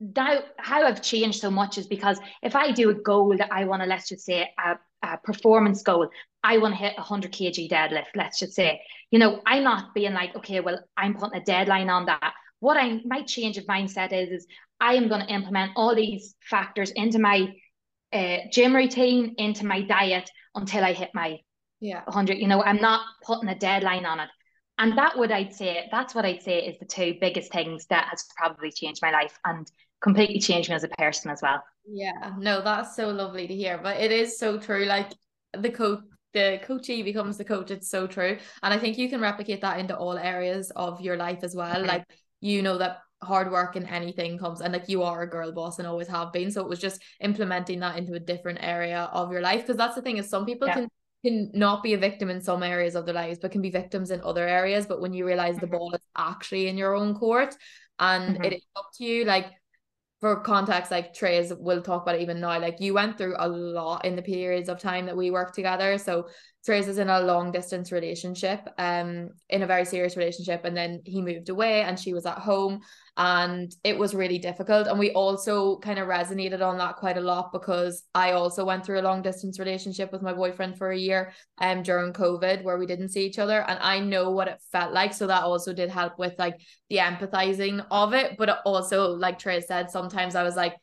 now 0.00 0.40
how 0.58 0.84
I've 0.84 1.02
changed 1.02 1.40
so 1.40 1.50
much 1.50 1.78
is 1.78 1.86
because 1.86 2.18
if 2.42 2.54
I 2.54 2.72
do 2.72 2.90
a 2.90 2.94
goal 2.94 3.34
that 3.38 3.52
I 3.52 3.64
want 3.64 3.82
to, 3.82 3.88
let's 3.88 4.08
just 4.08 4.24
say 4.24 4.50
a, 4.58 4.78
a 5.02 5.18
performance 5.18 5.82
goal, 5.82 6.08
I 6.42 6.58
want 6.58 6.74
to 6.74 6.78
hit 6.78 6.94
a 6.94 7.00
100 7.00 7.32
kg 7.32 7.70
deadlift, 7.70 8.14
let's 8.14 8.38
just 8.38 8.54
say, 8.54 8.82
you 9.10 9.18
know, 9.18 9.40
I'm 9.46 9.64
not 9.64 9.94
being 9.94 10.12
like, 10.12 10.36
okay, 10.36 10.60
well, 10.60 10.78
I'm 10.96 11.14
putting 11.14 11.40
a 11.40 11.44
deadline 11.44 11.88
on 11.88 12.06
that. 12.06 12.34
What 12.60 12.76
I 12.76 13.00
might 13.04 13.26
change 13.26 13.58
of 13.58 13.66
mindset 13.66 14.12
is, 14.12 14.30
is 14.30 14.46
I 14.80 14.94
am 14.94 15.08
going 15.08 15.20
to 15.22 15.32
implement 15.32 15.72
all 15.76 15.94
these 15.94 16.34
factors 16.48 16.90
into 16.90 17.18
my 17.18 17.54
uh, 18.12 18.38
gym 18.50 18.74
routine, 18.74 19.34
into 19.38 19.66
my 19.66 19.82
diet 19.82 20.30
until 20.54 20.84
I 20.84 20.92
hit 20.92 21.10
my 21.14 21.38
yeah 21.80 22.02
100. 22.04 22.38
You 22.38 22.48
know, 22.48 22.62
I'm 22.62 22.80
not 22.80 23.02
putting 23.24 23.48
a 23.48 23.58
deadline 23.58 24.06
on 24.06 24.20
it. 24.20 24.28
And 24.78 24.96
that 24.98 25.16
would 25.16 25.32
I'd 25.32 25.54
say 25.54 25.88
that's 25.90 26.14
what 26.14 26.24
I'd 26.24 26.42
say 26.42 26.60
is 26.60 26.78
the 26.78 26.86
two 26.86 27.16
biggest 27.20 27.52
things 27.52 27.86
that 27.86 28.08
has 28.10 28.24
probably 28.36 28.70
changed 28.70 29.00
my 29.02 29.10
life 29.10 29.38
and 29.44 29.70
completely 30.02 30.38
changed 30.38 30.68
me 30.68 30.74
as 30.74 30.84
a 30.84 30.88
person 30.88 31.30
as 31.30 31.40
well. 31.42 31.62
Yeah, 31.86 32.34
no, 32.38 32.60
that's 32.62 32.94
so 32.94 33.08
lovely 33.08 33.46
to 33.46 33.54
hear. 33.54 33.78
But 33.82 33.98
it 33.98 34.12
is 34.12 34.38
so 34.38 34.58
true. 34.58 34.84
Like 34.84 35.12
the 35.52 35.70
coach 35.70 36.00
the 36.34 36.60
coachee 36.64 37.02
becomes 37.02 37.38
the 37.38 37.44
coach. 37.44 37.70
It's 37.70 37.88
so 37.88 38.06
true. 38.06 38.36
And 38.62 38.74
I 38.74 38.78
think 38.78 38.98
you 38.98 39.08
can 39.08 39.22
replicate 39.22 39.62
that 39.62 39.78
into 39.80 39.96
all 39.96 40.18
areas 40.18 40.70
of 40.76 41.00
your 41.00 41.16
life 41.16 41.38
as 41.42 41.54
well. 41.54 41.76
Mm-hmm. 41.76 41.86
Like 41.86 42.04
you 42.40 42.62
know 42.62 42.78
that 42.78 42.98
hard 43.22 43.50
work 43.50 43.76
in 43.76 43.86
anything 43.86 44.38
comes 44.38 44.60
and 44.60 44.72
like 44.72 44.88
you 44.88 45.02
are 45.02 45.22
a 45.22 45.28
girl 45.28 45.50
boss 45.50 45.78
and 45.78 45.88
always 45.88 46.08
have 46.08 46.32
been 46.32 46.50
so 46.50 46.60
it 46.60 46.68
was 46.68 46.78
just 46.78 47.00
implementing 47.20 47.80
that 47.80 47.96
into 47.96 48.12
a 48.12 48.20
different 48.20 48.58
area 48.62 49.08
of 49.12 49.32
your 49.32 49.40
life 49.40 49.62
because 49.62 49.76
that's 49.76 49.94
the 49.94 50.02
thing 50.02 50.18
is 50.18 50.28
some 50.28 50.44
people 50.44 50.68
yeah. 50.68 50.74
can 50.74 50.88
can 51.24 51.50
not 51.54 51.82
be 51.82 51.94
a 51.94 51.98
victim 51.98 52.28
in 52.28 52.42
some 52.42 52.62
areas 52.62 52.94
of 52.94 53.06
their 53.06 53.14
lives 53.14 53.38
but 53.40 53.50
can 53.50 53.62
be 53.62 53.70
victims 53.70 54.10
in 54.10 54.20
other 54.20 54.46
areas 54.46 54.84
but 54.86 55.00
when 55.00 55.14
you 55.14 55.26
realize 55.26 55.56
mm-hmm. 55.56 55.66
the 55.70 55.78
ball 55.78 55.94
is 55.94 56.00
actually 56.16 56.68
in 56.68 56.76
your 56.76 56.94
own 56.94 57.14
court 57.14 57.54
and 57.98 58.34
mm-hmm. 58.34 58.44
it 58.44 58.52
is 58.52 58.62
up 58.76 58.86
to 58.94 59.04
you 59.04 59.24
like 59.24 59.46
for 60.20 60.40
context, 60.40 60.90
like 60.90 61.12
Trace 61.12 61.52
will 61.58 61.82
talk 61.82 62.02
about 62.02 62.14
it 62.14 62.22
even 62.22 62.40
now. 62.40 62.58
Like 62.58 62.80
you 62.80 62.94
went 62.94 63.18
through 63.18 63.36
a 63.38 63.48
lot 63.48 64.04
in 64.04 64.16
the 64.16 64.22
periods 64.22 64.68
of 64.68 64.78
time 64.78 65.06
that 65.06 65.16
we 65.16 65.30
worked 65.30 65.54
together. 65.54 65.98
So 65.98 66.28
Trace 66.66 66.88
is 66.88 66.98
in 66.98 67.08
a 67.08 67.20
long 67.20 67.52
distance 67.52 67.92
relationship, 67.92 68.68
um, 68.76 69.30
in 69.48 69.62
a 69.62 69.68
very 69.68 69.84
serious 69.84 70.16
relationship, 70.16 70.64
and 70.64 70.76
then 70.76 71.00
he 71.04 71.22
moved 71.22 71.48
away 71.48 71.82
and 71.82 71.96
she 71.96 72.12
was 72.12 72.26
at 72.26 72.38
home 72.38 72.80
and 73.16 73.72
it 73.84 73.96
was 73.96 74.16
really 74.16 74.38
difficult. 74.38 74.88
And 74.88 74.98
we 74.98 75.12
also 75.12 75.78
kind 75.78 76.00
of 76.00 76.08
resonated 76.08 76.60
on 76.62 76.76
that 76.78 76.96
quite 76.96 77.18
a 77.18 77.20
lot 77.20 77.52
because 77.52 78.02
I 78.16 78.32
also 78.32 78.64
went 78.64 78.84
through 78.84 78.98
a 78.98 79.08
long 79.08 79.22
distance 79.22 79.60
relationship 79.60 80.10
with 80.10 80.22
my 80.22 80.32
boyfriend 80.32 80.76
for 80.76 80.90
a 80.90 80.98
year 80.98 81.32
um 81.58 81.84
during 81.84 82.12
COVID 82.12 82.64
where 82.64 82.78
we 82.78 82.86
didn't 82.86 83.10
see 83.10 83.24
each 83.24 83.38
other. 83.38 83.60
And 83.60 83.78
I 83.80 84.00
know 84.00 84.32
what 84.32 84.48
it 84.48 84.60
felt 84.72 84.92
like. 84.92 85.14
So 85.14 85.28
that 85.28 85.44
also 85.44 85.72
did 85.72 85.90
help 85.90 86.18
with 86.18 86.34
like 86.36 86.60
the 86.90 86.96
empathizing 86.96 87.86
of 87.92 88.12
it. 88.12 88.36
But 88.36 88.58
also, 88.66 89.12
like 89.12 89.38
Trace 89.38 89.68
said, 89.68 89.92
sometimes 89.92 90.34
I 90.34 90.42
was 90.42 90.56
like, 90.56 90.74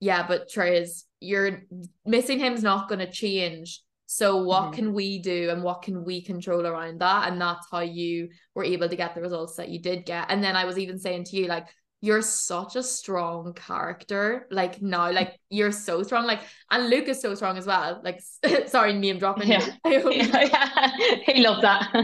yeah, 0.00 0.26
but 0.28 0.50
Trace, 0.50 1.06
you're 1.18 1.62
missing 2.04 2.38
him's 2.38 2.62
not 2.62 2.90
gonna 2.90 3.10
change 3.10 3.82
so 4.12 4.38
what 4.38 4.64
mm-hmm. 4.64 4.72
can 4.72 4.92
we 4.92 5.20
do 5.20 5.50
and 5.50 5.62
what 5.62 5.82
can 5.82 6.04
we 6.04 6.20
control 6.20 6.66
around 6.66 7.00
that? 7.00 7.30
And 7.30 7.40
that's 7.40 7.68
how 7.70 7.78
you 7.78 8.30
were 8.56 8.64
able 8.64 8.88
to 8.88 8.96
get 8.96 9.14
the 9.14 9.20
results 9.20 9.54
that 9.54 9.68
you 9.68 9.80
did 9.80 10.04
get. 10.04 10.26
And 10.30 10.42
then 10.42 10.56
I 10.56 10.64
was 10.64 10.80
even 10.80 10.98
saying 10.98 11.26
to 11.26 11.36
you, 11.36 11.46
like, 11.46 11.68
you're 12.00 12.20
such 12.20 12.74
a 12.74 12.82
strong 12.82 13.52
character. 13.54 14.48
Like 14.50 14.82
now, 14.82 15.12
like 15.12 15.38
you're 15.48 15.70
so 15.70 16.02
strong. 16.02 16.26
Like, 16.26 16.40
and 16.72 16.90
Luke 16.90 17.06
is 17.06 17.22
so 17.22 17.36
strong 17.36 17.56
as 17.56 17.66
well. 17.66 18.00
Like, 18.02 18.20
sorry, 18.66 18.94
name 18.94 19.20
dropping. 19.20 19.48
Yeah, 19.48 19.64
yeah. 19.84 20.90
he 21.26 21.44
loves 21.46 21.62
that. 21.62 21.94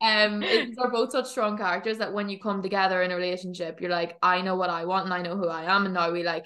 um, 0.00 0.38
they're 0.38 0.90
both 0.92 1.10
such 1.10 1.26
strong 1.26 1.58
characters 1.58 1.98
that 1.98 2.14
when 2.14 2.28
you 2.28 2.38
come 2.38 2.62
together 2.62 3.02
in 3.02 3.10
a 3.10 3.16
relationship, 3.16 3.80
you're 3.80 3.90
like, 3.90 4.18
I 4.22 4.40
know 4.40 4.54
what 4.54 4.70
I 4.70 4.84
want 4.84 5.06
and 5.06 5.14
I 5.14 5.22
know 5.22 5.36
who 5.36 5.48
I 5.48 5.64
am, 5.64 5.84
and 5.84 5.94
now 5.94 6.12
we 6.12 6.22
like 6.22 6.44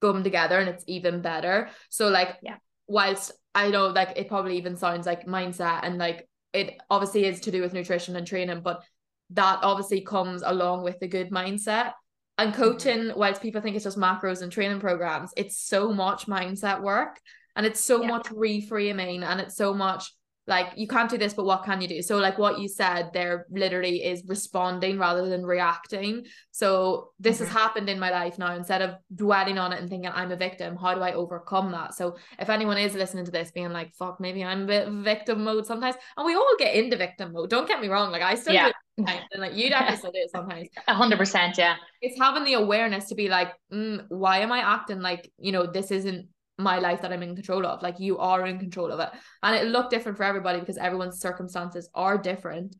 come 0.00 0.24
together 0.24 0.58
and 0.58 0.70
it's 0.70 0.84
even 0.86 1.20
better. 1.20 1.68
So 1.90 2.08
like, 2.08 2.38
yeah. 2.42 2.56
Whilst 2.88 3.32
I 3.56 3.70
know 3.70 3.88
like 3.88 4.12
it 4.16 4.28
probably 4.28 4.58
even 4.58 4.76
sounds 4.76 5.06
like 5.06 5.26
mindset 5.26 5.80
and 5.82 5.96
like 5.96 6.28
it 6.52 6.78
obviously 6.90 7.24
is 7.24 7.40
to 7.40 7.50
do 7.50 7.62
with 7.62 7.72
nutrition 7.72 8.14
and 8.14 8.26
training, 8.26 8.60
but 8.60 8.84
that 9.30 9.60
obviously 9.62 10.02
comes 10.02 10.42
along 10.44 10.84
with 10.84 10.98
a 11.00 11.08
good 11.08 11.30
mindset. 11.30 11.92
And 12.38 12.52
mm-hmm. 12.52 12.62
coaching, 12.62 13.12
whilst 13.16 13.40
people 13.40 13.62
think 13.62 13.74
it's 13.74 13.84
just 13.84 13.98
macros 13.98 14.42
and 14.42 14.52
training 14.52 14.78
programs, 14.78 15.32
it's 15.38 15.58
so 15.58 15.90
much 15.90 16.26
mindset 16.26 16.82
work 16.82 17.18
and 17.56 17.64
it's 17.64 17.80
so 17.80 18.02
yeah. 18.02 18.08
much 18.08 18.26
reframing 18.26 19.22
and 19.22 19.40
it's 19.40 19.56
so 19.56 19.72
much 19.72 20.12
like 20.46 20.68
you 20.76 20.86
can't 20.86 21.10
do 21.10 21.18
this 21.18 21.34
but 21.34 21.44
what 21.44 21.64
can 21.64 21.80
you 21.80 21.88
do? 21.88 22.02
So 22.02 22.18
like 22.18 22.38
what 22.38 22.58
you 22.58 22.68
said 22.68 23.10
there 23.12 23.46
literally 23.50 24.04
is 24.04 24.22
responding 24.26 24.98
rather 24.98 25.28
than 25.28 25.44
reacting. 25.44 26.24
So 26.50 27.10
this 27.18 27.36
mm-hmm. 27.36 27.44
has 27.44 27.52
happened 27.52 27.88
in 27.88 27.98
my 27.98 28.10
life 28.10 28.38
now. 28.38 28.54
Instead 28.54 28.82
of 28.82 28.94
dwelling 29.14 29.58
on 29.58 29.72
it 29.72 29.80
and 29.80 29.88
thinking 29.88 30.10
i'm 30.14 30.32
a 30.32 30.36
victim 30.36 30.76
how 30.76 30.94
do 30.94 31.00
i 31.00 31.12
overcome 31.12 31.72
that? 31.72 31.94
So 31.94 32.16
if 32.38 32.48
anyone 32.48 32.78
is 32.78 32.94
listening 32.94 33.24
to 33.24 33.30
this 33.30 33.50
being 33.50 33.72
like 33.72 33.94
fuck 33.94 34.20
maybe 34.20 34.44
i'm 34.44 34.62
a 34.62 34.66
bit 34.66 34.88
victim 34.88 35.44
mode 35.44 35.66
sometimes 35.66 35.96
and 36.16 36.26
we 36.26 36.34
all 36.34 36.56
get 36.58 36.74
into 36.74 36.96
victim 36.96 37.32
mode 37.32 37.50
don't 37.50 37.68
get 37.68 37.80
me 37.80 37.88
wrong 37.88 38.10
like 38.10 38.22
i 38.22 38.34
still 38.34 38.54
yeah. 38.54 38.64
do 38.64 38.68
it 38.68 38.76
and 38.98 39.42
like 39.42 39.54
you 39.54 39.68
definitely 39.68 39.96
still 39.98 40.12
do 40.12 40.18
it 40.18 40.30
sometimes. 40.30 40.68
A 40.88 40.94
hundred 40.94 41.18
percent 41.18 41.58
yeah. 41.58 41.76
It's 42.00 42.18
having 42.18 42.44
the 42.44 42.54
awareness 42.54 43.08
to 43.08 43.14
be 43.14 43.28
like 43.28 43.52
mm, 43.72 44.04
why 44.08 44.38
am 44.38 44.52
i 44.52 44.58
acting 44.58 45.00
like 45.00 45.30
you 45.38 45.52
know 45.52 45.66
this 45.66 45.90
isn't 45.90 46.28
my 46.58 46.78
life 46.78 47.02
that 47.02 47.12
I'm 47.12 47.22
in 47.22 47.34
control 47.34 47.66
of. 47.66 47.82
Like 47.82 48.00
you 48.00 48.18
are 48.18 48.46
in 48.46 48.58
control 48.58 48.90
of 48.90 49.00
it. 49.00 49.10
And 49.42 49.56
it 49.56 49.70
looked 49.70 49.90
different 49.90 50.16
for 50.16 50.24
everybody 50.24 50.60
because 50.60 50.78
everyone's 50.78 51.20
circumstances 51.20 51.88
are 51.94 52.18
different. 52.18 52.76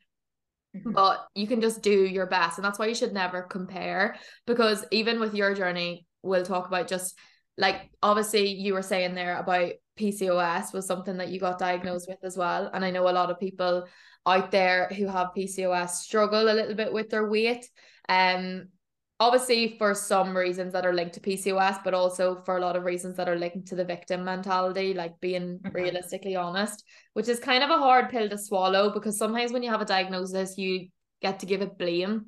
Mm-hmm. 0.76 0.92
But 0.92 1.26
you 1.34 1.46
can 1.46 1.60
just 1.60 1.82
do 1.82 2.04
your 2.04 2.26
best. 2.26 2.58
And 2.58 2.64
that's 2.64 2.78
why 2.78 2.86
you 2.86 2.94
should 2.94 3.12
never 3.12 3.42
compare. 3.42 4.16
Because 4.46 4.84
even 4.90 5.20
with 5.20 5.34
your 5.34 5.54
journey, 5.54 6.06
we'll 6.22 6.44
talk 6.44 6.66
about 6.66 6.88
just 6.88 7.18
like 7.58 7.90
obviously 8.02 8.48
you 8.48 8.74
were 8.74 8.82
saying 8.82 9.14
there 9.14 9.38
about 9.38 9.72
PCOS 9.98 10.74
was 10.74 10.86
something 10.86 11.16
that 11.18 11.28
you 11.28 11.40
got 11.40 11.58
diagnosed 11.58 12.08
with 12.08 12.18
as 12.22 12.36
well. 12.36 12.70
And 12.72 12.84
I 12.84 12.90
know 12.90 13.08
a 13.08 13.10
lot 13.10 13.30
of 13.30 13.40
people 13.40 13.86
out 14.26 14.50
there 14.50 14.88
who 14.88 15.06
have 15.06 15.30
PCOS 15.36 15.90
struggle 15.90 16.42
a 16.42 16.52
little 16.52 16.74
bit 16.74 16.92
with 16.92 17.08
their 17.08 17.28
weight. 17.28 17.66
Um, 18.08 18.68
obviously 19.18 19.76
for 19.78 19.94
some 19.94 20.36
reasons 20.36 20.72
that 20.72 20.84
are 20.84 20.92
linked 20.92 21.14
to 21.14 21.20
PCOS, 21.20 21.82
but 21.82 21.94
also 21.94 22.42
for 22.44 22.58
a 22.58 22.60
lot 22.60 22.76
of 22.76 22.84
reasons 22.84 23.16
that 23.16 23.28
are 23.28 23.36
linked 23.36 23.68
to 23.68 23.74
the 23.74 23.84
victim 23.84 24.24
mentality, 24.24 24.92
like 24.92 25.18
being 25.20 25.58
mm-hmm. 25.58 25.74
realistically 25.74 26.36
honest, 26.36 26.84
which 27.14 27.28
is 27.28 27.38
kind 27.38 27.64
of 27.64 27.70
a 27.70 27.78
hard 27.78 28.10
pill 28.10 28.28
to 28.28 28.38
swallow 28.38 28.90
because 28.90 29.18
sometimes 29.18 29.52
when 29.52 29.62
you 29.62 29.70
have 29.70 29.80
a 29.80 29.86
diagnosis, 29.86 30.58
you 30.58 30.88
get 31.22 31.40
to 31.40 31.46
give 31.46 31.62
it 31.62 31.78
blame. 31.78 32.26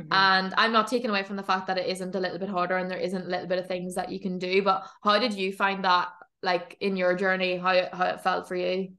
Mm-hmm. 0.00 0.12
And 0.12 0.54
I'm 0.58 0.72
not 0.72 0.88
taking 0.88 1.10
away 1.10 1.22
from 1.22 1.36
the 1.36 1.42
fact 1.42 1.68
that 1.68 1.78
it 1.78 1.86
isn't 1.86 2.14
a 2.14 2.20
little 2.20 2.38
bit 2.38 2.48
harder 2.48 2.76
and 2.76 2.90
there 2.90 2.98
isn't 2.98 3.26
a 3.26 3.28
little 3.28 3.46
bit 3.46 3.58
of 3.58 3.66
things 3.66 3.94
that 3.94 4.10
you 4.10 4.20
can 4.20 4.38
do. 4.38 4.62
But 4.62 4.86
how 5.02 5.18
did 5.18 5.32
you 5.32 5.52
find 5.52 5.84
that 5.84 6.08
like 6.42 6.76
in 6.80 6.96
your 6.96 7.14
journey, 7.14 7.56
how 7.56 7.70
it, 7.70 7.94
how 7.94 8.04
it 8.06 8.20
felt 8.20 8.46
for 8.46 8.56
you? 8.56 8.92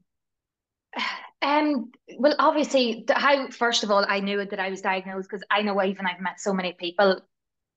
Um, 1.42 1.92
well, 2.18 2.34
obviously, 2.38 3.04
how 3.10 3.48
first 3.48 3.84
of 3.84 3.90
all 3.90 4.04
I 4.08 4.20
knew 4.20 4.44
that 4.44 4.58
I 4.58 4.70
was 4.70 4.80
diagnosed 4.80 5.28
because 5.30 5.44
I 5.50 5.62
know 5.62 5.82
even 5.82 6.06
I've 6.06 6.20
met 6.20 6.40
so 6.40 6.52
many 6.52 6.72
people. 6.72 7.20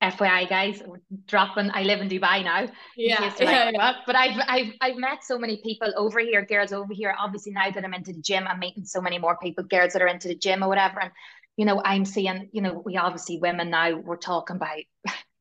FYI, 0.02 0.48
guys, 0.48 0.82
dropping. 1.28 1.72
I 1.74 1.84
live 1.84 2.00
in 2.00 2.08
Dubai 2.08 2.42
now. 2.42 2.70
Yeah, 2.96 3.34
yeah, 3.38 3.70
yeah. 3.74 3.94
But 4.08 4.16
I've 4.16 4.40
I've 4.48 4.74
I've 4.80 4.96
met 4.96 5.26
so 5.26 5.38
many 5.38 5.58
people 5.62 5.92
over 5.98 6.22
here, 6.22 6.46
girls 6.46 6.72
over 6.72 6.94
here. 6.94 7.14
Obviously, 7.20 7.52
now 7.52 7.70
that 7.70 7.84
I'm 7.84 7.94
into 7.94 8.14
the 8.14 8.22
gym, 8.22 8.48
I'm 8.48 8.60
meeting 8.60 8.86
so 8.86 9.02
many 9.02 9.18
more 9.18 9.38
people, 9.44 9.66
girls 9.66 9.92
that 9.92 10.02
are 10.02 10.08
into 10.08 10.30
the 10.30 10.36
gym 10.36 10.64
or 10.64 10.70
whatever. 10.70 11.02
And 11.02 11.12
you 11.58 11.66
know, 11.66 11.82
I'm 11.84 12.06
seeing, 12.06 12.48
you 12.54 12.62
know, 12.62 12.82
we 12.86 12.96
obviously 12.96 13.38
women 13.38 13.70
now 13.72 13.98
we're 13.98 14.16
talking 14.16 14.56
about 14.56 14.78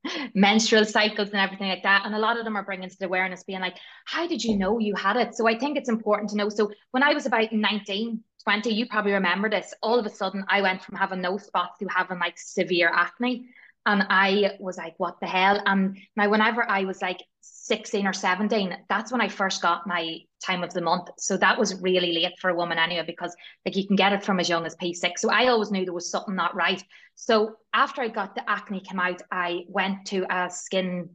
menstrual 0.33 0.85
cycles 0.85 1.29
and 1.29 1.39
everything 1.39 1.69
like 1.69 1.83
that. 1.83 2.05
And 2.05 2.15
a 2.15 2.19
lot 2.19 2.37
of 2.37 2.45
them 2.45 2.55
are 2.55 2.63
bringing 2.63 2.89
to 2.89 2.99
the 2.99 3.05
awareness, 3.05 3.43
being 3.43 3.59
like, 3.59 3.77
how 4.05 4.27
did 4.27 4.43
you 4.43 4.57
know 4.57 4.79
you 4.79 4.95
had 4.95 5.17
it? 5.17 5.35
So 5.35 5.47
I 5.47 5.57
think 5.57 5.77
it's 5.77 5.89
important 5.89 6.29
to 6.31 6.37
know. 6.37 6.49
So 6.49 6.71
when 6.91 7.03
I 7.03 7.13
was 7.13 7.25
about 7.25 7.51
19, 7.51 8.23
20, 8.43 8.73
you 8.73 8.87
probably 8.87 9.13
remember 9.13 9.49
this. 9.49 9.73
All 9.81 9.99
of 9.99 10.05
a 10.05 10.09
sudden, 10.09 10.45
I 10.47 10.61
went 10.61 10.83
from 10.83 10.97
having 10.97 11.21
no 11.21 11.37
spots 11.37 11.79
to 11.79 11.87
having 11.87 12.19
like 12.19 12.37
severe 12.37 12.89
acne. 12.93 13.49
And 13.85 14.05
I 14.09 14.51
was 14.59 14.77
like, 14.77 14.95
what 14.97 15.19
the 15.19 15.27
hell? 15.27 15.61
And 15.65 15.97
now, 16.15 16.29
whenever 16.29 16.69
I 16.69 16.83
was 16.83 17.01
like 17.01 17.23
16 17.41 18.05
or 18.05 18.13
17, 18.13 18.75
that's 18.89 19.11
when 19.11 19.21
I 19.21 19.29
first 19.29 19.61
got 19.61 19.87
my 19.87 20.17
time 20.43 20.63
of 20.63 20.73
the 20.73 20.81
month. 20.81 21.09
So 21.17 21.37
that 21.37 21.57
was 21.57 21.81
really 21.81 22.13
late 22.13 22.37
for 22.39 22.49
a 22.49 22.55
woman 22.55 22.77
anyway, 22.77 23.03
because 23.05 23.35
like 23.65 23.75
you 23.75 23.87
can 23.87 23.95
get 23.95 24.13
it 24.13 24.23
from 24.23 24.39
as 24.39 24.49
young 24.49 24.65
as 24.65 24.75
P6. 24.75 25.17
So 25.17 25.29
I 25.29 25.47
always 25.47 25.71
knew 25.71 25.85
there 25.85 25.93
was 25.93 26.11
something 26.11 26.35
not 26.35 26.55
right. 26.55 26.83
So 27.15 27.55
after 27.73 28.01
I 28.01 28.07
got 28.09 28.35
the 28.35 28.49
acne 28.49 28.81
came 28.81 28.99
out, 28.99 29.21
I 29.31 29.65
went 29.67 30.05
to 30.07 30.25
a 30.29 30.49
skin, 30.49 31.09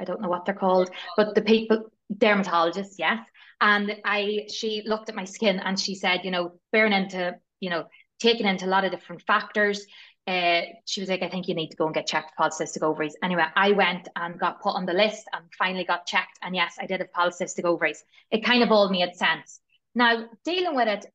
I 0.00 0.04
don't 0.04 0.20
know 0.20 0.28
what 0.28 0.44
they're 0.44 0.54
called, 0.54 0.90
but 1.16 1.34
the 1.34 1.42
people, 1.42 1.90
dermatologist, 2.16 2.98
yes. 2.98 3.18
And 3.60 3.96
I, 4.04 4.46
she 4.52 4.82
looked 4.86 5.08
at 5.08 5.16
my 5.16 5.24
skin 5.24 5.58
and 5.58 5.78
she 5.78 5.94
said, 5.94 6.20
you 6.24 6.30
know, 6.30 6.52
bearing 6.72 6.92
into, 6.92 7.36
you 7.60 7.70
know, 7.70 7.86
taking 8.20 8.46
into 8.46 8.66
a 8.66 8.68
lot 8.68 8.84
of 8.84 8.92
different 8.92 9.22
factors, 9.22 9.84
uh, 10.28 10.60
she 10.84 11.00
was 11.00 11.08
like, 11.08 11.22
I 11.22 11.28
think 11.30 11.48
you 11.48 11.54
need 11.54 11.70
to 11.70 11.76
go 11.76 11.86
and 11.86 11.94
get 11.94 12.06
checked 12.06 12.32
for 12.36 12.44
polycystic 12.44 12.82
ovaries. 12.82 13.16
Anyway, 13.22 13.44
I 13.56 13.72
went 13.72 14.08
and 14.14 14.38
got 14.38 14.60
put 14.60 14.74
on 14.74 14.84
the 14.84 14.92
list 14.92 15.24
and 15.32 15.44
finally 15.58 15.84
got 15.84 16.04
checked. 16.04 16.38
And 16.42 16.54
yes, 16.54 16.76
I 16.78 16.84
did 16.84 17.00
have 17.00 17.12
polycystic 17.12 17.64
ovaries. 17.64 18.04
It 18.30 18.44
kind 18.44 18.62
of 18.62 18.70
all 18.70 18.90
made 18.90 19.16
sense. 19.16 19.60
Now, 19.94 20.26
dealing 20.44 20.76
with 20.76 20.86
it, 20.86 21.06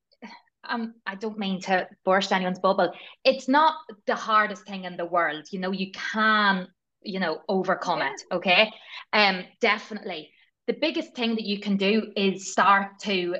um, 0.67 0.95
I 1.05 1.13
don't 1.13 1.37
mean 1.37 1.61
to 1.61 1.87
burst 2.03 2.31
anyone's 2.31 2.57
bubble. 2.57 2.91
It's 3.23 3.47
not 3.47 3.75
the 4.07 4.15
hardest 4.15 4.65
thing 4.65 4.85
in 4.85 4.97
the 4.97 5.05
world. 5.05 5.45
You 5.51 5.59
know, 5.59 5.71
you 5.71 5.91
can, 5.91 6.67
you 7.03 7.19
know, 7.19 7.41
overcome 7.47 7.99
yeah. 7.99 8.13
it. 8.13 8.21
Okay. 8.31 8.73
Um, 9.11 9.43
definitely. 9.61 10.31
The 10.65 10.73
biggest 10.73 11.15
thing 11.15 11.35
that 11.35 11.45
you 11.45 11.59
can 11.59 11.77
do 11.77 12.11
is 12.15 12.51
start 12.51 12.99
to 13.01 13.35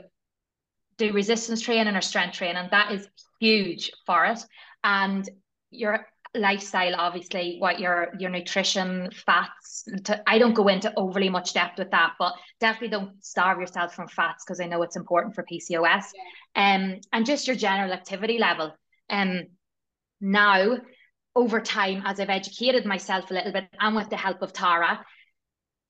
do 0.98 1.14
resistance 1.14 1.62
training 1.62 1.96
or 1.96 2.02
strength 2.02 2.36
training. 2.36 2.58
And 2.58 2.70
that 2.70 2.92
is 2.92 3.08
huge 3.40 3.92
for 4.06 4.26
it. 4.26 4.40
And 4.84 5.28
your 5.74 6.06
lifestyle 6.36 6.96
obviously 6.96 7.58
what 7.60 7.80
your 7.80 8.12
your 8.18 8.30
nutrition 8.30 9.10
fats 9.26 9.84
to, 10.04 10.20
i 10.28 10.40
don't 10.40 10.56
go 10.56 10.68
into 10.68 10.92
overly 10.98 11.30
much 11.30 11.54
depth 11.54 11.78
with 11.78 11.92
that 11.92 12.14
but 12.18 12.34
definitely 12.60 12.88
don't 12.88 13.24
starve 13.24 13.60
yourself 13.60 13.94
from 13.94 14.08
fats 14.08 14.44
because 14.44 14.60
i 14.60 14.66
know 14.66 14.82
it's 14.82 14.96
important 14.96 15.36
for 15.36 15.44
pcos 15.44 16.06
yeah. 16.56 16.76
um 16.76 17.00
and 17.12 17.26
just 17.26 17.48
your 17.48 17.56
general 17.56 17.92
activity 17.92 18.40
level. 18.40 18.74
Um 19.10 19.44
now 20.22 20.78
over 21.36 21.62
time 21.62 22.02
as 22.06 22.20
i've 22.20 22.30
educated 22.30 22.84
myself 22.86 23.30
a 23.30 23.34
little 23.34 23.52
bit 23.52 23.66
and 23.80 23.96
with 23.96 24.10
the 24.10 24.18
help 24.18 24.42
of 24.42 24.54
tara 24.54 25.06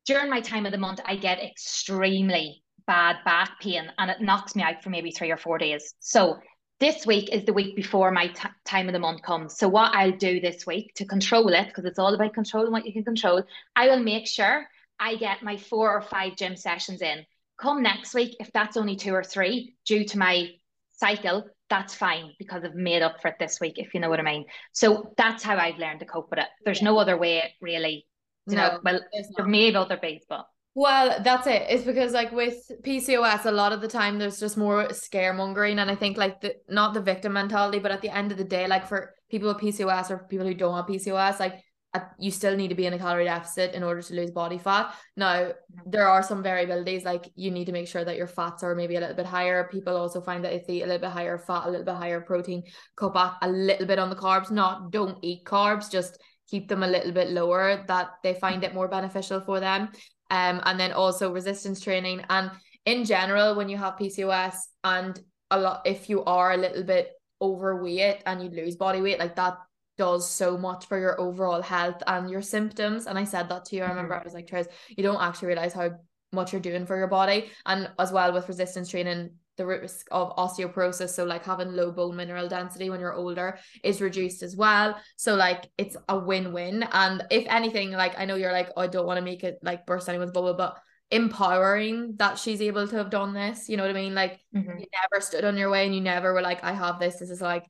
during 0.06 0.30
my 0.30 0.42
time 0.42 0.66
of 0.66 0.74
the 0.74 0.78
month 0.78 1.00
i 1.06 1.16
get 1.16 1.42
extremely 1.42 2.64
bad 2.86 3.18
back 3.26 3.60
pain 3.62 3.92
and 3.98 4.12
it 4.12 4.22
knocks 4.22 4.56
me 4.56 4.64
out 4.64 4.84
for 4.84 4.90
maybe 4.90 5.12
three 5.12 5.32
or 5.32 5.38
four 5.38 5.58
days. 5.58 5.94
So 6.00 6.38
this 6.80 7.06
week 7.06 7.30
is 7.32 7.46
the 7.46 7.54
week 7.54 7.76
before 7.76 8.12
my 8.12 8.28
t- 8.28 8.50
time 8.66 8.88
of 8.88 8.94
the 8.94 9.00
month 9.00 9.22
comes. 9.22 9.58
So 9.58 9.68
what 9.68 9.96
I'll 9.96 10.12
do 10.12 10.40
this 10.40 10.66
week 10.66 10.94
to 10.96 11.06
control 11.06 11.48
it, 11.50 11.68
because 11.68 11.86
it's 11.86 12.00
all 12.00 12.14
about 12.14 12.34
controlling 12.34 12.72
what 12.72 12.86
you 12.86 12.94
can 12.94 13.04
control, 13.04 13.44
I 13.76 13.88
will 13.88 14.00
make 14.00 14.28
sure 14.28 14.68
I 15.00 15.16
get 15.16 15.44
my 15.44 15.58
four 15.58 15.92
or 15.92 16.02
five 16.02 16.36
gym 16.36 16.56
sessions 16.56 17.02
in. 17.02 17.26
Come 17.58 17.84
next 17.84 18.14
week, 18.14 18.36
if 18.40 18.52
that's 18.52 18.78
only 18.78 18.96
two 18.96 19.14
or 19.14 19.24
three 19.24 19.76
due 19.86 20.06
to 20.06 20.18
my 20.18 20.50
cycle, 20.92 21.46
that's 21.70 21.96
fine 21.96 22.34
because 22.38 22.64
I've 22.64 22.76
made 22.76 23.02
up 23.02 23.22
for 23.22 23.30
it 23.30 23.36
this 23.40 23.60
week, 23.60 23.78
if 23.78 23.94
you 23.94 24.00
know 24.00 24.10
what 24.10 24.20
I 24.20 24.24
mean. 24.24 24.46
So 24.74 25.14
that's 25.18 25.44
how 25.44 25.58
I've 25.58 25.78
learned 25.78 26.00
to 26.02 26.06
cope 26.06 26.30
with 26.30 26.40
it. 26.40 26.48
There's 26.66 26.82
no 26.82 26.98
other 26.98 27.18
way 27.18 27.54
really. 27.62 28.06
You 28.48 28.58
no, 28.58 28.68
know, 28.68 28.80
well, 28.84 29.00
there 29.38 29.48
may 29.48 29.70
be 29.70 29.76
other 29.76 30.00
ways, 30.02 30.24
but 30.28 30.46
well, 30.76 31.20
that's 31.24 31.46
it. 31.46 31.66
It's 31.70 31.84
because 31.84 32.14
like 32.14 32.32
with 32.32 32.56
PCOS, 32.84 33.46
a 33.46 33.52
lot 33.52 33.74
of 33.74 33.82
the 33.82 33.88
time 33.88 34.18
there's 34.18 34.40
just 34.40 34.58
more 34.58 34.88
scaremongering, 34.88 35.80
and 35.80 35.92
I 35.92 35.96
think 35.96 36.18
like 36.18 36.42
the 36.42 36.56
not 36.68 36.94
the 36.96 37.02
victim 37.02 37.34
mentality, 37.34 37.80
but 37.80 37.92
at 37.92 38.02
the 38.02 38.10
end 38.10 38.32
of 38.32 38.38
the 38.38 38.44
day, 38.44 38.68
like 38.68 38.88
for 38.88 39.14
people 39.30 39.50
with 39.50 39.62
PCOS 39.62 40.10
or 40.10 40.26
people 40.30 40.48
who 40.48 40.56
don't 40.56 40.76
have 40.76 40.88
PCOS, 40.88 41.40
like 41.40 41.60
uh, 41.94 42.00
you 42.18 42.32
still 42.32 42.56
need 42.56 42.70
to 42.70 42.76
be 42.76 42.88
in 42.88 42.94
a 42.94 42.98
calorie 42.98 43.26
deficit 43.26 43.76
in 43.76 43.84
order 43.84 44.02
to 44.02 44.16
lose 44.16 44.32
body 44.32 44.58
fat. 44.58 44.96
Now, 45.16 45.34
mm-hmm. 45.34 45.92
there 45.92 46.08
are 46.08 46.24
some 46.24 46.44
variabilities, 46.44 47.06
like 47.06 47.30
you 47.36 47.52
need 47.52 47.66
to 47.66 47.72
make 47.72 47.88
sure 47.88 48.04
that 48.04 48.18
your 48.18 48.28
fats 48.28 48.64
are 48.64 48.74
maybe 48.74 48.96
a 48.96 49.00
little 49.00 49.16
bit 49.16 49.28
higher. 49.28 49.70
People 49.72 49.96
also 49.96 50.22
find 50.22 50.44
that 50.44 50.54
if 50.54 50.66
they 50.66 50.78
eat 50.78 50.84
a 50.84 50.88
little 50.88 51.02
bit 51.02 51.12
higher 51.12 51.38
fat, 51.38 51.68
a 51.68 51.70
little 51.70 51.86
bit 51.86 51.96
higher 51.96 52.20
protein, 52.20 52.64
cut 52.96 53.14
back 53.14 53.36
a 53.44 53.50
little 53.50 53.86
bit 53.86 54.00
on 54.00 54.10
the 54.10 54.16
carbs. 54.16 54.50
Not 54.50 54.92
don't 54.92 55.20
eat 55.22 55.46
carbs, 55.46 55.92
just 55.92 56.18
keep 56.50 56.68
them 56.68 56.82
a 56.82 56.88
little 56.88 57.12
bit 57.12 57.30
lower. 57.30 57.86
That 57.88 58.10
they 58.24 58.34
find 58.34 58.64
it 58.64 58.74
more 58.74 58.88
beneficial 58.88 59.42
for 59.42 59.60
them 59.60 59.90
um, 60.30 60.62
and 60.66 60.80
then 60.80 60.92
also 60.92 61.32
resistance 61.32 61.80
training. 61.82 62.24
And 62.30 62.52
in 62.86 63.06
general, 63.06 63.56
when 63.56 63.70
you 63.70 63.78
have 63.78 63.98
PCOS 63.98 64.56
and 64.84 65.20
a 65.52 65.60
lot, 65.60 65.82
if 65.86 66.10
you 66.10 66.24
are 66.26 66.54
a 66.54 66.58
little 66.58 66.84
bit 66.84 67.12
overweight 67.42 68.24
and 68.26 68.44
you 68.44 68.50
lose 68.50 68.76
body 68.76 69.02
weight, 69.02 69.20
like 69.20 69.36
that 69.36 69.58
does 69.98 70.30
so 70.30 70.58
much 70.58 70.88
for 70.88 71.00
your 71.00 71.20
overall 71.20 71.62
health 71.62 72.02
and 72.08 72.30
your 72.30 72.42
symptoms. 72.42 73.06
And 73.06 73.18
I 73.18 73.24
said 73.24 73.50
that 73.50 73.66
to 73.66 73.76
you. 73.76 73.84
I 73.84 73.90
remember 73.90 74.14
mm-hmm. 74.14 74.22
I 74.22 74.26
was 74.26 74.34
like, 74.34 74.50
Therese, 74.50 74.68
you 74.90 75.04
don't 75.04 75.22
actually 75.22 75.50
realize 75.50 75.74
how 75.74 75.92
much 76.32 76.52
you're 76.52 76.62
doing 76.62 76.86
for 76.86 76.98
your 76.98 77.08
body. 77.08 77.52
And 77.66 77.90
as 78.00 78.12
well 78.12 78.34
with 78.34 78.48
resistance 78.48 78.90
training, 78.90 79.32
the 79.58 79.66
risk 79.66 80.08
of 80.12 80.36
osteoporosis 80.36 81.10
so 81.10 81.24
like 81.24 81.46
having 81.46 81.74
low 81.74 81.92
bone 81.92 82.16
mineral 82.16 82.48
density 82.48 82.90
when 82.90 83.00
you're 83.00 83.14
older 83.14 83.58
is 83.84 84.02
reduced 84.02 84.44
as 84.44 84.56
well. 84.56 85.00
So 85.16 85.36
like 85.36 85.70
it's 85.78 85.96
a 86.10 86.18
win-win. 86.18 86.84
And 86.92 87.24
if 87.30 87.46
anything 87.48 87.92
like 87.92 88.18
i 88.20 88.26
know 88.26 88.36
you're 88.36 88.52
like 88.52 88.70
oh, 88.76 88.82
i 88.82 88.88
don't 88.88 89.06
want 89.06 89.18
to 89.18 89.24
make 89.24 89.44
it 89.44 89.60
like 89.62 89.86
burst 89.86 90.10
anyone's 90.10 90.32
bubble 90.32 90.56
but 90.56 90.78
empowering 91.12 92.16
that 92.18 92.40
she's 92.40 92.62
able 92.62 92.88
to 92.88 92.96
have 92.96 93.12
done 93.12 93.34
this 93.34 93.70
you 93.70 93.78
know 93.78 93.84
what 93.84 93.96
i 93.96 94.00
mean? 94.00 94.16
Like 94.16 94.40
mm-hmm. 94.56 94.80
you 94.80 94.86
never 95.02 95.22
stood 95.22 95.46
on 95.46 95.58
your 95.58 95.70
way 95.70 95.86
and 95.86 95.94
you 95.94 96.02
never 96.02 96.34
were 96.34 96.42
like 96.42 96.64
i 96.64 96.74
have 96.74 97.00
this 97.00 97.18
this 97.18 97.30
is 97.30 97.42
like 97.42 97.66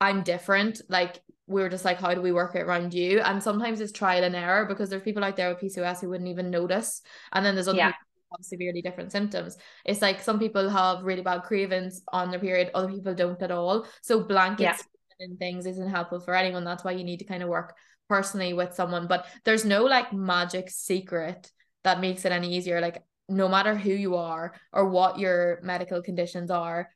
i'm 0.00 0.22
different. 0.22 0.80
Like 0.88 1.20
we 1.46 1.62
were 1.62 1.68
just 1.68 1.84
like 1.84 2.00
how 2.00 2.14
do 2.14 2.22
we 2.22 2.32
work 2.32 2.56
it 2.56 2.62
around 2.62 2.94
you? 2.94 3.20
And 3.20 3.42
sometimes 3.42 3.80
it's 3.80 3.92
trial 3.92 4.24
and 4.24 4.34
error 4.34 4.64
because 4.64 4.90
there's 4.90 5.02
people 5.02 5.22
out 5.22 5.36
there 5.36 5.50
with 5.50 5.60
pcos 5.60 6.00
who 6.00 6.08
wouldn't 6.08 6.30
even 6.30 6.50
notice. 6.50 7.02
And 7.32 7.44
then 7.46 7.54
there's 7.54 7.68
other 7.68 7.78
yeah 7.78 7.92
have 8.36 8.44
severely 8.44 8.82
different 8.82 9.12
symptoms. 9.12 9.56
It's 9.84 10.02
like 10.02 10.20
some 10.20 10.38
people 10.38 10.68
have 10.68 11.04
really 11.04 11.22
bad 11.22 11.42
cravings 11.42 12.02
on 12.12 12.30
their 12.30 12.40
period, 12.40 12.70
other 12.74 12.88
people 12.88 13.14
don't 13.14 13.40
at 13.42 13.50
all. 13.50 13.86
So 14.02 14.22
blankets 14.22 14.84
yeah. 15.18 15.26
and 15.26 15.38
things 15.38 15.66
isn't 15.66 15.90
helpful 15.90 16.20
for 16.20 16.34
anyone. 16.34 16.64
That's 16.64 16.84
why 16.84 16.92
you 16.92 17.04
need 17.04 17.18
to 17.18 17.24
kind 17.24 17.42
of 17.42 17.48
work 17.48 17.74
personally 18.08 18.52
with 18.52 18.74
someone. 18.74 19.06
But 19.06 19.26
there's 19.44 19.64
no 19.64 19.84
like 19.84 20.12
magic 20.12 20.70
secret 20.70 21.50
that 21.84 22.00
makes 22.00 22.24
it 22.24 22.32
any 22.32 22.56
easier. 22.56 22.80
Like 22.80 23.02
no 23.28 23.48
matter 23.48 23.74
who 23.74 23.92
you 23.92 24.16
are 24.16 24.54
or 24.72 24.88
what 24.88 25.18
your 25.18 25.60
medical 25.62 26.02
conditions 26.02 26.50
are, 26.50 26.90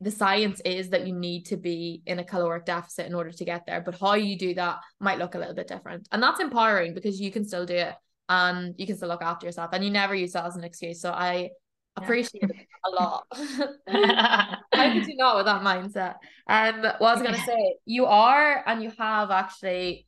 the 0.00 0.10
science 0.10 0.60
is 0.64 0.90
that 0.90 1.06
you 1.06 1.14
need 1.14 1.46
to 1.46 1.56
be 1.56 2.02
in 2.06 2.18
a 2.18 2.24
caloric 2.24 2.64
deficit 2.64 3.06
in 3.06 3.14
order 3.14 3.30
to 3.30 3.44
get 3.44 3.64
there. 3.66 3.80
But 3.80 3.98
how 4.00 4.14
you 4.14 4.36
do 4.36 4.54
that 4.54 4.78
might 5.00 5.18
look 5.18 5.34
a 5.34 5.38
little 5.38 5.54
bit 5.54 5.68
different. 5.68 6.08
And 6.12 6.22
that's 6.22 6.40
empowering 6.40 6.94
because 6.94 7.20
you 7.20 7.30
can 7.30 7.44
still 7.44 7.64
do 7.64 7.74
it 7.74 7.94
and 8.28 8.74
you 8.78 8.86
can 8.86 8.96
still 8.96 9.08
look 9.08 9.22
after 9.22 9.46
yourself 9.46 9.70
and 9.72 9.84
you 9.84 9.90
never 9.90 10.14
use 10.14 10.32
that 10.32 10.46
as 10.46 10.56
an 10.56 10.64
excuse. 10.64 11.00
So 11.00 11.10
I 11.10 11.50
appreciate 11.96 12.42
yeah. 12.42 12.48
it 12.48 12.66
a 12.84 12.90
lot. 12.90 13.26
How 14.72 14.92
could 14.92 15.06
you 15.06 15.16
not 15.16 15.36
with 15.36 15.46
that 15.46 15.62
mindset? 15.62 16.16
Um 16.48 16.82
what 16.98 17.10
I 17.10 17.14
was 17.14 17.22
gonna 17.22 17.38
say, 17.38 17.76
you 17.84 18.06
are 18.06 18.62
and 18.66 18.82
you 18.82 18.92
have 18.98 19.30
actually 19.30 20.06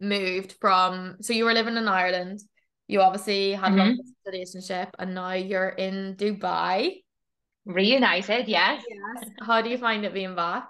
moved 0.00 0.56
from 0.60 1.16
so 1.20 1.32
you 1.32 1.44
were 1.44 1.54
living 1.54 1.76
in 1.76 1.88
Ireland. 1.88 2.40
You 2.86 3.00
obviously 3.00 3.52
had 3.52 3.72
mm-hmm. 3.72 3.98
a 3.98 4.30
relationship 4.30 4.90
and 4.98 5.14
now 5.14 5.32
you're 5.32 5.70
in 5.70 6.16
Dubai. 6.16 7.00
Reunited, 7.66 8.46
yes. 8.46 8.84
Yes. 8.86 9.30
How 9.40 9.62
do 9.62 9.70
you 9.70 9.78
find 9.78 10.04
it 10.04 10.12
being 10.12 10.34
back? 10.34 10.68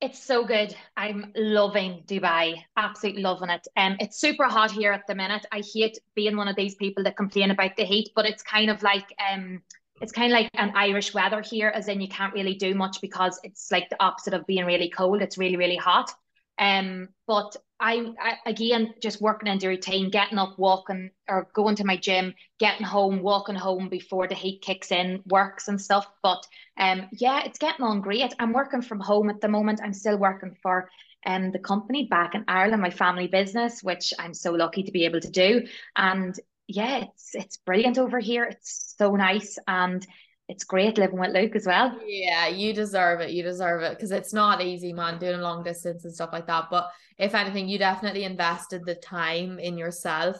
It's 0.00 0.22
so 0.22 0.44
good. 0.44 0.76
I'm 0.96 1.32
loving 1.34 2.04
Dubai. 2.06 2.62
Absolutely 2.76 3.22
loving 3.22 3.50
it. 3.50 3.66
Um, 3.76 3.96
it's 3.98 4.20
super 4.20 4.44
hot 4.44 4.70
here 4.70 4.92
at 4.92 5.02
the 5.08 5.14
minute. 5.14 5.44
I 5.50 5.60
hate 5.74 5.98
being 6.14 6.36
one 6.36 6.46
of 6.46 6.54
these 6.54 6.76
people 6.76 7.02
that 7.02 7.16
complain 7.16 7.50
about 7.50 7.76
the 7.76 7.84
heat, 7.84 8.10
but 8.14 8.24
it's 8.24 8.42
kind 8.42 8.70
of 8.70 8.80
like 8.84 9.12
um, 9.32 9.60
it's 10.00 10.12
kind 10.12 10.32
of 10.32 10.38
like 10.38 10.50
an 10.54 10.72
Irish 10.76 11.14
weather 11.14 11.40
here, 11.40 11.68
as 11.74 11.88
in 11.88 12.00
you 12.00 12.06
can't 12.08 12.32
really 12.32 12.54
do 12.54 12.74
much 12.74 13.00
because 13.00 13.40
it's 13.42 13.72
like 13.72 13.90
the 13.90 14.00
opposite 14.00 14.34
of 14.34 14.46
being 14.46 14.64
really 14.66 14.88
cold. 14.88 15.20
It's 15.20 15.36
really, 15.36 15.56
really 15.56 15.76
hot. 15.76 16.12
Um, 16.60 17.08
but 17.26 17.56
I, 17.80 18.12
I 18.20 18.36
again 18.46 18.94
just 19.00 19.20
working 19.20 19.48
in 19.48 19.58
the 19.58 19.68
routine, 19.68 20.10
getting 20.10 20.38
up, 20.38 20.58
walking, 20.58 21.10
or 21.28 21.48
going 21.52 21.76
to 21.76 21.84
my 21.84 21.96
gym, 21.96 22.34
getting 22.58 22.86
home, 22.86 23.22
walking 23.22 23.54
home 23.54 23.88
before 23.88 24.26
the 24.26 24.34
heat 24.34 24.62
kicks 24.62 24.90
in, 24.90 25.22
works 25.26 25.68
and 25.68 25.80
stuff. 25.80 26.06
But 26.22 26.44
um, 26.76 27.08
yeah, 27.12 27.42
it's 27.44 27.58
getting 27.58 27.84
on 27.84 28.00
great. 28.00 28.34
I'm 28.38 28.52
working 28.52 28.82
from 28.82 29.00
home 29.00 29.30
at 29.30 29.40
the 29.40 29.48
moment. 29.48 29.80
I'm 29.82 29.94
still 29.94 30.18
working 30.18 30.56
for 30.62 30.90
um 31.26 31.50
the 31.52 31.58
company 31.58 32.06
back 32.06 32.34
in 32.34 32.44
Ireland, 32.48 32.82
my 32.82 32.90
family 32.90 33.28
business, 33.28 33.82
which 33.82 34.12
I'm 34.18 34.34
so 34.34 34.52
lucky 34.52 34.82
to 34.84 34.92
be 34.92 35.04
able 35.04 35.20
to 35.20 35.30
do. 35.30 35.66
And 35.96 36.34
yeah, 36.66 37.04
it's 37.04 37.34
it's 37.34 37.56
brilliant 37.58 37.98
over 37.98 38.18
here. 38.18 38.44
It's 38.44 38.94
so 38.98 39.14
nice 39.16 39.58
and 39.66 40.06
it's 40.48 40.64
great 40.64 40.96
living 40.96 41.18
with 41.18 41.32
Luke 41.32 41.54
as 41.56 41.66
well. 41.66 41.98
Yeah, 42.06 42.48
you 42.48 42.72
deserve 42.72 43.20
it. 43.20 43.30
You 43.30 43.42
deserve 43.42 43.82
it 43.82 43.96
because 43.96 44.12
it's 44.12 44.32
not 44.32 44.62
easy, 44.62 44.92
man, 44.92 45.18
doing 45.18 45.40
long 45.40 45.62
distance 45.62 46.04
and 46.04 46.14
stuff 46.14 46.30
like 46.32 46.46
that. 46.46 46.68
But 46.70 46.90
if 47.18 47.34
anything, 47.34 47.68
you 47.68 47.78
definitely 47.78 48.24
invested 48.24 48.84
the 48.84 48.94
time 48.94 49.58
in 49.58 49.76
yourself 49.76 50.36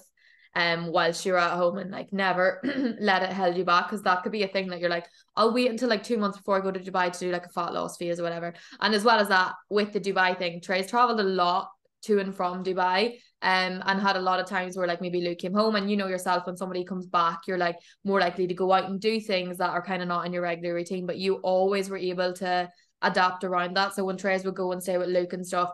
um 0.54 0.90
whilst 0.90 1.26
you're 1.26 1.38
at 1.38 1.52
home 1.52 1.76
and 1.76 1.90
like 1.90 2.10
never 2.12 2.60
let 3.00 3.22
it 3.22 3.32
hold 3.32 3.56
you 3.56 3.64
back 3.64 3.86
because 3.86 4.02
that 4.02 4.22
could 4.22 4.32
be 4.32 4.44
a 4.44 4.48
thing 4.48 4.66
that 4.68 4.80
you're 4.80 4.88
like 4.88 5.06
I'll 5.36 5.52
wait 5.52 5.70
until 5.70 5.90
like 5.90 6.02
two 6.02 6.16
months 6.16 6.38
before 6.38 6.56
I 6.56 6.60
go 6.60 6.70
to 6.70 6.80
Dubai 6.80 7.12
to 7.12 7.18
do 7.18 7.30
like 7.30 7.44
a 7.44 7.50
fat 7.50 7.74
loss 7.74 7.98
phase 7.98 8.18
or 8.18 8.22
whatever 8.22 8.54
and 8.80 8.94
as 8.94 9.04
well 9.04 9.18
as 9.18 9.28
that 9.28 9.54
with 9.68 9.92
the 9.92 10.00
Dubai 10.00 10.38
thing 10.38 10.60
Trey's 10.60 10.88
traveled 10.88 11.20
a 11.20 11.24
lot 11.24 11.70
to 12.04 12.18
and 12.18 12.34
from 12.34 12.64
Dubai 12.64 13.18
um 13.42 13.82
and 13.86 14.00
had 14.00 14.16
a 14.16 14.20
lot 14.20 14.40
of 14.40 14.46
times 14.46 14.76
where 14.76 14.86
like 14.88 15.00
maybe 15.00 15.20
Luke 15.20 15.38
came 15.38 15.54
home 15.54 15.76
and 15.76 15.88
you 15.88 15.96
know 15.96 16.08
yourself 16.08 16.44
when 16.46 16.56
somebody 16.56 16.84
comes 16.84 17.06
back 17.06 17.40
you're 17.46 17.56
like 17.56 17.76
more 18.04 18.18
likely 18.18 18.48
to 18.48 18.54
go 18.54 18.72
out 18.72 18.90
and 18.90 19.00
do 19.00 19.20
things 19.20 19.58
that 19.58 19.70
are 19.70 19.82
kind 19.82 20.02
of 20.02 20.08
not 20.08 20.26
in 20.26 20.32
your 20.32 20.42
regular 20.42 20.74
routine 20.74 21.06
but 21.06 21.18
you 21.18 21.36
always 21.36 21.88
were 21.88 21.96
able 21.96 22.32
to 22.32 22.68
adapt 23.02 23.44
around 23.44 23.76
that. 23.76 23.94
So 23.94 24.04
when 24.04 24.16
Trey's 24.16 24.44
would 24.44 24.56
go 24.56 24.72
and 24.72 24.82
stay 24.82 24.98
with 24.98 25.08
Luke 25.08 25.32
and 25.32 25.46
stuff 25.46 25.70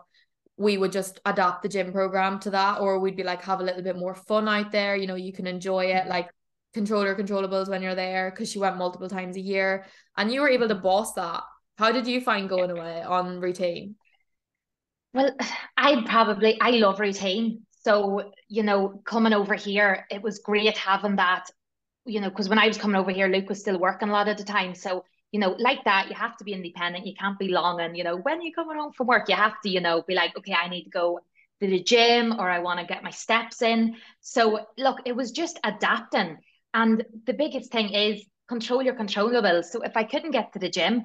we 0.57 0.77
would 0.77 0.91
just 0.91 1.19
adapt 1.25 1.63
the 1.63 1.69
gym 1.69 1.91
program 1.91 2.39
to 2.39 2.49
that 2.51 2.79
or 2.79 2.99
we'd 2.99 3.17
be 3.17 3.23
like 3.23 3.41
have 3.41 3.59
a 3.59 3.63
little 3.63 3.81
bit 3.81 3.97
more 3.97 4.15
fun 4.15 4.47
out 4.47 4.71
there. 4.71 4.95
You 4.95 5.07
know 5.07 5.15
you 5.15 5.33
can 5.33 5.47
enjoy 5.47 5.85
it 5.85 6.07
like 6.07 6.29
control 6.73 7.03
your 7.03 7.15
controllables 7.15 7.67
when 7.67 7.81
you're 7.81 7.95
there 7.95 8.29
because 8.29 8.49
she 8.49 8.59
went 8.59 8.77
multiple 8.77 9.09
times 9.09 9.35
a 9.37 9.41
year 9.41 9.85
and 10.17 10.31
you 10.31 10.41
were 10.41 10.49
able 10.49 10.67
to 10.67 10.75
boss 10.75 11.13
that. 11.13 11.41
How 11.77 11.91
did 11.91 12.07
you 12.07 12.21
find 12.21 12.47
going 12.47 12.71
away 12.71 13.01
on 13.01 13.39
routine 13.39 13.95
well, 15.15 15.31
I 15.77 16.03
probably 16.05 16.59
I 16.61 16.71
love 16.71 16.99
routine. 16.99 17.65
So, 17.81 18.31
you 18.47 18.63
know, 18.63 19.01
coming 19.05 19.33
over 19.33 19.53
here, 19.53 20.05
it 20.09 20.21
was 20.21 20.39
great 20.39 20.77
having 20.77 21.17
that, 21.17 21.49
you 22.05 22.19
know, 22.19 22.29
because 22.29 22.49
when 22.49 22.59
I 22.59 22.67
was 22.67 22.77
coming 22.77 22.99
over 22.99 23.11
here, 23.11 23.27
Luke 23.27 23.49
was 23.49 23.59
still 23.59 23.79
working 23.79 24.09
a 24.09 24.11
lot 24.11 24.27
of 24.27 24.37
the 24.37 24.43
time. 24.43 24.73
So, 24.73 25.05
you 25.31 25.39
know, 25.39 25.55
like 25.59 25.83
that, 25.85 26.07
you 26.09 26.15
have 26.15 26.35
to 26.37 26.43
be 26.43 26.53
independent. 26.53 27.05
You 27.05 27.13
can't 27.19 27.37
be 27.37 27.49
long 27.49 27.81
and, 27.81 27.95
you 27.95 28.03
know, 28.03 28.17
when 28.17 28.41
you're 28.41 28.53
coming 28.53 28.77
home 28.77 28.91
from 28.93 29.07
work, 29.07 29.29
you 29.29 29.35
have 29.35 29.59
to, 29.61 29.69
you 29.69 29.81
know, 29.81 30.03
be 30.07 30.15
like, 30.15 30.35
okay, 30.37 30.53
I 30.53 30.67
need 30.67 30.85
to 30.85 30.89
go 30.89 31.19
to 31.61 31.67
the 31.67 31.81
gym 31.83 32.33
or 32.39 32.49
I 32.49 32.59
want 32.59 32.79
to 32.79 32.85
get 32.85 33.03
my 33.03 33.11
steps 33.11 33.61
in. 33.61 33.95
So 34.21 34.65
look, 34.77 34.99
it 35.05 35.15
was 35.15 35.31
just 35.31 35.59
adapting. 35.63 36.37
And 36.73 37.05
the 37.25 37.33
biggest 37.33 37.71
thing 37.71 37.93
is 37.93 38.25
control 38.47 38.81
your 38.81 38.95
controllables. 38.95 39.65
So 39.65 39.81
if 39.81 39.95
I 39.95 40.03
couldn't 40.03 40.31
get 40.31 40.53
to 40.53 40.59
the 40.59 40.69
gym, 40.69 41.03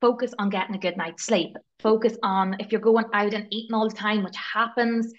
focus 0.00 0.34
on 0.38 0.50
getting 0.50 0.74
a 0.74 0.78
good 0.78 0.96
night's 0.96 1.24
sleep. 1.24 1.56
Focus 1.80 2.16
on 2.22 2.56
if 2.58 2.72
you're 2.72 2.80
going 2.80 3.06
out 3.12 3.34
and 3.34 3.46
eating 3.50 3.74
all 3.74 3.88
the 3.88 3.94
time, 3.94 4.22
which 4.22 4.36
happens, 4.36 5.12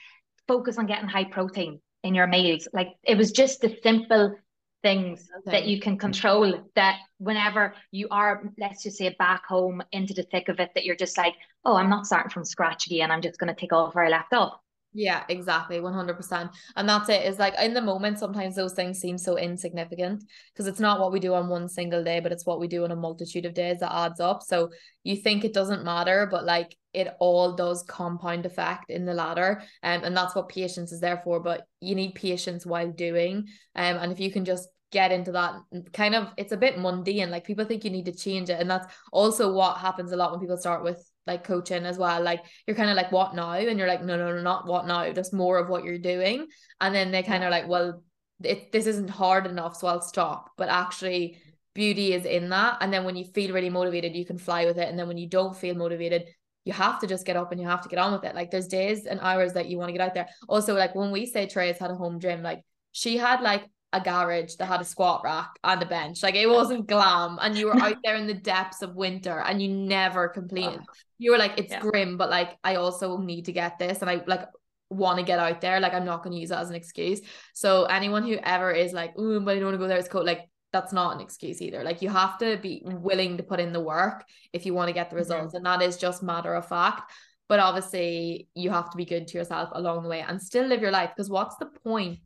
focus 0.48 0.78
on 0.78 0.86
getting 0.86 1.08
high 1.08 1.24
protein 1.24 1.80
in 2.04 2.16
your 2.16 2.28
meals. 2.28 2.68
Like 2.74 2.90
it 3.04 3.18
was 3.18 3.32
just 3.32 3.62
the 3.62 3.78
simple 3.82 4.36
things 4.84 5.28
okay. 5.40 5.58
that 5.58 5.68
you 5.68 5.80
can 5.80 5.98
control 5.98 6.62
that 6.76 7.00
whenever 7.18 7.74
you 7.92 8.08
are, 8.12 8.44
let's 8.60 8.84
just 8.84 8.98
say 8.98 9.16
back 9.18 9.44
home 9.48 9.82
into 9.92 10.14
the 10.14 10.24
thick 10.24 10.48
of 10.48 10.60
it, 10.60 10.70
that 10.76 10.86
you're 10.86 10.96
just 10.96 11.18
like, 11.18 11.34
oh, 11.66 11.76
I'm 11.76 11.90
not 11.90 12.06
starting 12.06 12.30
from 12.30 12.46
scratch 12.46 12.86
again. 12.86 13.10
I'm 13.10 13.22
just 13.22 13.40
going 13.40 13.54
to 13.54 13.60
take 13.60 13.74
off 13.74 13.96
where 13.96 14.06
I 14.06 14.10
left 14.10 14.34
off. 14.34 14.60
Yeah, 14.98 15.26
exactly. 15.28 15.82
100%. 15.82 16.52
And 16.78 16.88
that's 16.88 17.10
it. 17.10 17.26
Is 17.26 17.38
like 17.38 17.54
in 17.60 17.74
the 17.74 17.82
moment, 17.82 18.18
sometimes 18.18 18.56
those 18.56 18.72
things 18.72 18.98
seem 18.98 19.18
so 19.18 19.38
insignificant 19.38 20.24
because 20.54 20.68
it's 20.68 20.80
not 20.80 21.02
what 21.02 21.12
we 21.12 21.20
do 21.20 21.34
on 21.34 21.50
one 21.50 21.68
single 21.68 22.02
day, 22.02 22.22
but 22.22 22.32
it's 22.32 22.46
what 22.46 22.62
we 22.62 22.70
do 22.70 22.86
on 22.86 22.92
a 22.92 22.96
multitude 22.96 23.46
of 23.46 23.54
days 23.54 23.80
that 23.82 23.94
adds 23.94 24.22
up. 24.22 24.42
So 24.42 24.72
you 25.04 25.18
think 25.18 25.44
it 25.44 25.54
doesn't 25.54 25.84
matter, 25.84 26.26
but 26.32 26.46
like 26.46 26.78
it 26.94 27.10
all 27.20 27.52
does 27.58 27.84
compound 27.84 28.46
effect 28.46 28.90
in 28.90 29.04
the 29.06 29.14
ladder. 29.14 29.62
Um, 29.84 30.06
and 30.06 30.16
that's 30.16 30.34
what 30.34 30.48
patience 30.48 30.94
is 30.94 31.02
there 31.02 31.20
for. 31.26 31.42
But 31.42 31.68
you 31.82 31.94
need 31.94 32.16
patience 32.16 32.66
while 32.66 32.90
doing. 32.90 33.50
Um, 33.76 33.98
and 33.98 34.14
if 34.14 34.22
you 34.22 34.32
can 34.32 34.46
just 34.46 34.70
get 34.92 35.12
into 35.12 35.34
that 35.34 35.56
kind 35.92 36.16
of 36.16 36.30
it's 36.38 36.54
a 36.54 36.58
bit 36.58 36.78
mundane 36.80 37.30
like 37.30 37.44
people 37.44 37.66
think 37.66 37.84
you 37.84 37.90
need 37.90 38.06
to 38.06 38.14
change 38.16 38.50
it 38.50 38.62
and 38.62 38.70
that's 38.70 38.86
also 39.12 39.52
what 39.52 39.78
happens 39.78 40.12
a 40.12 40.16
lot 40.16 40.32
when 40.32 40.40
people 40.40 40.56
start 40.56 40.84
with 40.84 41.04
like 41.28 41.44
coaching 41.44 41.86
as 41.86 41.98
well 41.98 42.22
like 42.22 42.44
you're 42.68 42.76
kind 42.76 42.90
of 42.90 42.96
like 42.96 43.12
what 43.12 43.36
now? 43.36 43.54
And 43.54 43.80
you're 43.80 43.88
like 43.88 44.04
no 44.04 44.18
no 44.18 44.34
no 44.34 44.42
not 44.42 44.68
what 44.68 44.88
now 44.88 45.12
just 45.12 45.34
more 45.34 45.58
of 45.58 45.70
what 45.70 45.84
you're 45.84 45.98
doing. 45.98 46.48
And 46.82 46.94
then 46.94 47.12
they 47.12 47.24
kind 47.24 47.44
of 47.44 47.52
like 47.52 47.68
well 47.68 48.04
it 48.44 48.72
this 48.72 48.86
isn't 48.86 49.10
hard 49.10 49.48
enough 49.48 49.78
so 49.78 49.88
I'll 49.88 50.02
stop. 50.02 50.52
But 50.58 50.70
actually 50.70 51.38
beauty 51.74 52.14
is 52.14 52.26
in 52.26 52.50
that. 52.50 52.78
And 52.82 52.94
then 52.94 53.04
when 53.04 53.16
you 53.16 53.26
feel 53.26 53.54
really 53.54 53.70
motivated 53.70 54.16
you 54.16 54.26
can 54.26 54.38
fly 54.38 54.66
with 54.66 54.78
it. 54.78 54.88
And 54.88 54.98
then 54.98 55.08
when 55.08 55.18
you 55.18 55.28
don't 55.28 55.56
feel 55.56 55.76
motivated 55.76 56.26
you 56.64 56.74
have 56.74 57.00
to 57.00 57.08
just 57.08 57.28
get 57.28 57.36
up 57.36 57.52
and 57.52 57.62
you 57.62 57.68
have 57.68 57.82
to 57.84 57.90
get 57.90 58.00
on 58.00 58.12
with 58.12 58.24
it. 58.24 58.34
Like 58.36 58.50
there's 58.50 58.68
days 58.68 59.06
and 59.06 59.20
hours 59.20 59.54
that 59.54 59.68
you 59.68 59.78
want 59.78 59.90
to 59.90 59.94
get 59.94 60.02
out 60.02 60.14
there. 60.14 60.28
Also 60.50 60.76
like 60.76 60.96
when 60.96 61.12
we 61.12 61.26
say 61.26 61.48
Trey's 61.48 61.78
had 61.78 61.92
a 61.92 61.96
home 61.96 62.20
gym 62.20 62.42
like 62.42 62.64
she 62.92 63.18
had 63.18 63.42
like 63.42 63.64
a 63.96 64.02
garage 64.02 64.56
that 64.56 64.66
had 64.66 64.82
a 64.82 64.86
squat 64.86 65.22
rack 65.24 65.58
and 65.64 65.82
a 65.82 65.86
bench. 65.86 66.22
Like 66.22 66.36
it 66.36 66.48
wasn't 66.48 66.88
glam. 66.88 67.40
And 67.42 67.58
you 67.58 67.68
were 67.68 67.82
out 67.82 67.98
there 68.04 68.16
in 68.16 68.28
the 68.28 68.34
depths 68.34 68.82
of 68.82 68.96
winter 68.96 69.40
and 69.40 69.62
you 69.62 69.70
never 69.70 70.28
complained. 70.28 70.82
Oh. 70.82 70.94
You 71.18 71.32
were 71.32 71.38
like, 71.38 71.54
it's 71.58 71.72
yeah. 71.72 71.80
grim, 71.80 72.18
but 72.18 72.30
like 72.30 72.58
I 72.64 72.76
also 72.76 73.18
need 73.18 73.46
to 73.46 73.54
get 73.54 73.80
this. 73.80 74.02
And 74.02 74.10
I 74.10 74.22
like 74.28 74.48
want 74.90 75.20
to 75.20 75.26
get 75.26 75.40
out 75.40 75.62
there. 75.62 75.80
Like 75.80 75.94
I'm 75.94 76.06
not 76.06 76.24
going 76.24 76.34
to 76.34 76.40
use 76.40 76.50
that 76.50 76.60
as 76.60 76.70
an 76.70 76.76
excuse. 76.76 77.22
So 77.54 77.86
anyone 77.86 78.24
who 78.24 78.38
ever 78.44 78.72
is 78.72 78.92
like, 78.92 79.18
ooh, 79.18 79.40
but 79.40 79.52
I 79.52 79.56
don't 79.56 79.66
want 79.66 79.76
to 79.76 79.80
go 79.80 79.88
there, 79.88 79.98
it's 79.98 80.10
cold. 80.10 80.26
Like 80.26 80.50
that's 80.74 80.92
not 80.92 81.16
an 81.16 81.22
excuse 81.22 81.62
either. 81.62 81.84
Like 81.84 82.02
you 82.02 82.10
have 82.10 82.38
to 82.40 82.58
be 82.58 82.82
willing 82.84 83.38
to 83.38 83.44
put 83.44 83.62
in 83.62 83.72
the 83.72 83.80
work 83.80 84.26
if 84.52 84.66
you 84.66 84.74
want 84.74 84.90
to 84.90 84.94
get 84.94 85.10
the 85.10 85.16
mm-hmm. 85.16 85.20
results. 85.20 85.56
Mm-hmm. 85.56 85.66
And 85.66 85.66
that 85.66 85.82
is 85.82 85.96
just 85.96 86.22
matter 86.22 86.54
of 86.54 86.68
fact. 86.68 87.10
But 87.48 87.60
obviously 87.60 88.50
you 88.56 88.72
have 88.72 88.90
to 88.90 88.98
be 88.98 89.06
good 89.06 89.28
to 89.28 89.38
yourself 89.38 89.70
along 89.72 90.04
the 90.04 90.10
way 90.10 90.20
and 90.20 90.42
still 90.42 90.66
live 90.66 90.82
your 90.82 90.92
life. 90.92 91.12
Because 91.16 91.30
what's 91.30 91.56
the 91.56 91.68
point 91.86 92.20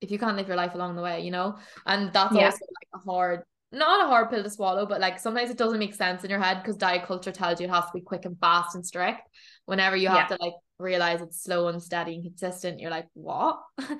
if 0.00 0.10
you 0.10 0.18
can't 0.18 0.36
live 0.36 0.48
your 0.48 0.56
life 0.56 0.74
along 0.74 0.96
the 0.96 1.02
way, 1.02 1.20
you 1.20 1.30
know? 1.30 1.58
And 1.86 2.12
that's 2.12 2.34
yeah. 2.34 2.46
also 2.46 2.66
like 2.66 2.88
a 2.94 2.98
hard 2.98 3.42
not 3.70 4.04
a 4.04 4.08
hard 4.08 4.30
pill 4.30 4.42
to 4.42 4.50
swallow, 4.50 4.86
but 4.86 5.00
like 5.00 5.18
sometimes 5.18 5.50
it 5.50 5.58
doesn't 5.58 5.78
make 5.78 5.94
sense 5.94 6.24
in 6.24 6.30
your 6.30 6.40
head 6.40 6.62
because 6.62 6.76
diet 6.76 7.04
culture 7.04 7.32
tells 7.32 7.60
you 7.60 7.66
it 7.66 7.70
has 7.70 7.84
to 7.84 7.90
be 7.94 8.00
quick 8.00 8.24
and 8.24 8.38
fast 8.40 8.74
and 8.74 8.86
strict. 8.86 9.28
Whenever 9.66 9.96
you 9.96 10.08
have 10.08 10.30
yeah. 10.30 10.36
to 10.36 10.42
like 10.42 10.54
realize 10.78 11.20
it's 11.20 11.42
slow 11.42 11.68
and 11.68 11.82
steady 11.82 12.14
and 12.14 12.24
consistent, 12.24 12.80
you're 12.80 12.90
like, 12.90 13.06
what? 13.12 13.60
That's 13.78 13.92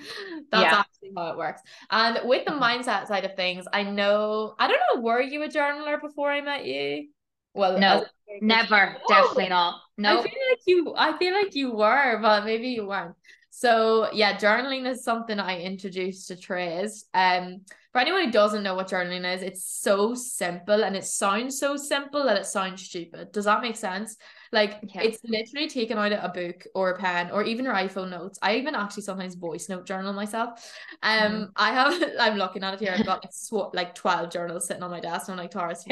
yeah. 0.52 0.78
actually 0.78 1.12
how 1.14 1.32
it 1.32 1.36
works. 1.36 1.60
And 1.90 2.20
with 2.24 2.46
the 2.46 2.52
mm-hmm. 2.52 2.62
mindset 2.62 3.08
side 3.08 3.26
of 3.26 3.36
things, 3.36 3.66
I 3.70 3.82
know 3.82 4.54
I 4.58 4.68
don't 4.68 4.80
know, 4.94 5.02
were 5.02 5.20
you 5.20 5.42
a 5.42 5.48
journaler 5.48 6.00
before 6.00 6.30
I 6.30 6.40
met 6.40 6.64
you? 6.64 7.08
Well, 7.54 7.78
no, 7.78 8.06
never, 8.40 8.96
definitely 9.08 9.48
not. 9.48 9.80
No, 9.96 10.20
I 10.20 10.22
feel 10.22 10.32
like 10.50 10.60
you. 10.66 10.94
I 10.96 11.18
feel 11.18 11.34
like 11.34 11.54
you 11.54 11.74
were, 11.74 12.18
but 12.22 12.44
maybe 12.44 12.68
you 12.68 12.86
weren't. 12.86 13.16
So 13.58 14.08
yeah, 14.12 14.36
journaling 14.38 14.88
is 14.88 15.02
something 15.02 15.40
I 15.40 15.58
introduced 15.58 16.28
to 16.28 16.36
Trey's. 16.36 17.06
Um, 17.12 17.62
for 17.90 18.00
anyone 18.00 18.26
who 18.26 18.30
doesn't 18.30 18.62
know 18.62 18.76
what 18.76 18.88
journaling 18.88 19.34
is, 19.34 19.42
it's 19.42 19.64
so 19.64 20.14
simple 20.14 20.84
and 20.84 20.94
it 20.94 21.04
sounds 21.04 21.58
so 21.58 21.76
simple 21.76 22.22
that 22.26 22.38
it 22.38 22.46
sounds 22.46 22.84
stupid. 22.84 23.32
Does 23.32 23.46
that 23.46 23.60
make 23.60 23.74
sense? 23.74 24.16
Like 24.52 24.78
yeah. 24.94 25.02
it's 25.02 25.18
literally 25.24 25.68
taking 25.68 25.96
out 25.96 26.12
a 26.12 26.30
book 26.32 26.66
or 26.72 26.90
a 26.90 26.98
pen 26.98 27.32
or 27.32 27.42
even 27.42 27.64
your 27.64 27.74
iPhone 27.74 28.10
notes. 28.10 28.38
I 28.40 28.58
even 28.58 28.76
actually 28.76 29.02
sometimes 29.02 29.34
voice 29.34 29.68
note 29.68 29.86
journal 29.86 30.12
myself. 30.12 30.72
Um, 31.02 31.32
mm. 31.32 31.48
I 31.56 31.72
have 31.72 32.12
I'm 32.20 32.38
looking 32.38 32.62
at 32.62 32.74
it 32.74 32.80
here. 32.80 32.94
I've 32.96 33.06
got 33.06 33.24
like, 33.24 33.32
sw- 33.32 33.74
like 33.74 33.96
twelve 33.96 34.30
journals 34.30 34.68
sitting 34.68 34.84
on 34.84 34.92
my 34.92 35.00
desk. 35.00 35.26
And 35.26 35.32
I'm 35.32 35.44
like 35.44 35.50
Taurus. 35.50 35.84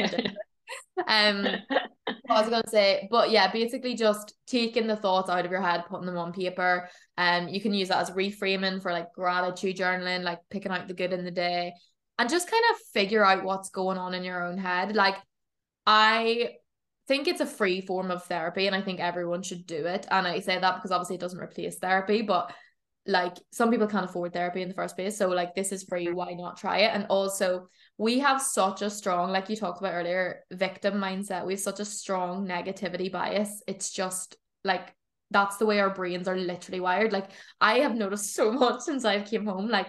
um, 1.05 1.47
I 2.29 2.41
was 2.41 2.49
gonna 2.49 2.67
say, 2.67 3.07
but 3.11 3.31
yeah, 3.31 3.51
basically 3.51 3.95
just 3.95 4.33
taking 4.45 4.87
the 4.87 4.95
thoughts 4.95 5.29
out 5.29 5.45
of 5.45 5.51
your 5.51 5.61
head, 5.61 5.85
putting 5.89 6.05
them 6.05 6.17
on 6.17 6.33
paper. 6.33 6.89
Um, 7.17 7.47
you 7.47 7.61
can 7.61 7.73
use 7.73 7.89
that 7.89 8.01
as 8.01 8.11
reframing 8.11 8.81
for 8.81 8.91
like 8.91 9.11
gratitude 9.13 9.77
journaling, 9.77 10.23
like 10.23 10.39
picking 10.49 10.71
out 10.71 10.87
the 10.87 10.93
good 10.93 11.13
in 11.13 11.25
the 11.25 11.31
day, 11.31 11.73
and 12.19 12.29
just 12.29 12.49
kind 12.49 12.63
of 12.71 12.77
figure 12.93 13.25
out 13.25 13.43
what's 13.43 13.69
going 13.69 13.97
on 13.97 14.13
in 14.13 14.23
your 14.23 14.43
own 14.43 14.57
head. 14.57 14.95
Like, 14.95 15.15
I 15.85 16.51
think 17.07 17.27
it's 17.27 17.41
a 17.41 17.45
free 17.45 17.81
form 17.81 18.11
of 18.11 18.23
therapy, 18.25 18.67
and 18.67 18.75
I 18.75 18.81
think 18.81 18.99
everyone 18.99 19.43
should 19.43 19.65
do 19.65 19.85
it. 19.85 20.05
And 20.11 20.27
I 20.27 20.39
say 20.39 20.59
that 20.59 20.75
because 20.75 20.91
obviously 20.91 21.15
it 21.15 21.21
doesn't 21.21 21.39
replace 21.39 21.77
therapy, 21.77 22.21
but 22.21 22.51
like 23.07 23.37
some 23.51 23.71
people 23.71 23.87
can't 23.87 24.05
afford 24.05 24.33
therapy 24.33 24.61
in 24.61 24.67
the 24.67 24.73
first 24.73 24.95
place. 24.95 25.17
So 25.17 25.29
like 25.29 25.55
this 25.55 25.71
is 25.71 25.83
free, 25.83 26.07
mm-hmm. 26.07 26.15
why 26.15 26.33
not 26.33 26.57
try 26.57 26.79
it? 26.79 26.91
And 26.93 27.05
also 27.09 27.69
we 27.97 28.19
have 28.19 28.41
such 28.41 28.81
a 28.81 28.89
strong, 28.89 29.31
like 29.31 29.49
you 29.49 29.55
talked 29.55 29.79
about 29.79 29.93
earlier, 29.93 30.43
victim 30.51 30.95
mindset. 30.95 31.45
We 31.45 31.53
have 31.53 31.61
such 31.61 31.79
a 31.79 31.85
strong 31.85 32.45
negativity 32.45 33.11
bias. 33.11 33.63
It's 33.67 33.91
just 33.91 34.35
like 34.63 34.93
that's 35.31 35.57
the 35.57 35.65
way 35.65 35.79
our 35.79 35.89
brains 35.89 36.27
are 36.27 36.37
literally 36.37 36.79
wired. 36.79 37.13
Like 37.13 37.31
I 37.61 37.79
have 37.79 37.95
noticed 37.95 38.33
so 38.35 38.51
much 38.51 38.81
since 38.81 39.05
I've 39.05 39.25
came 39.25 39.45
home. 39.45 39.69
Like 39.69 39.87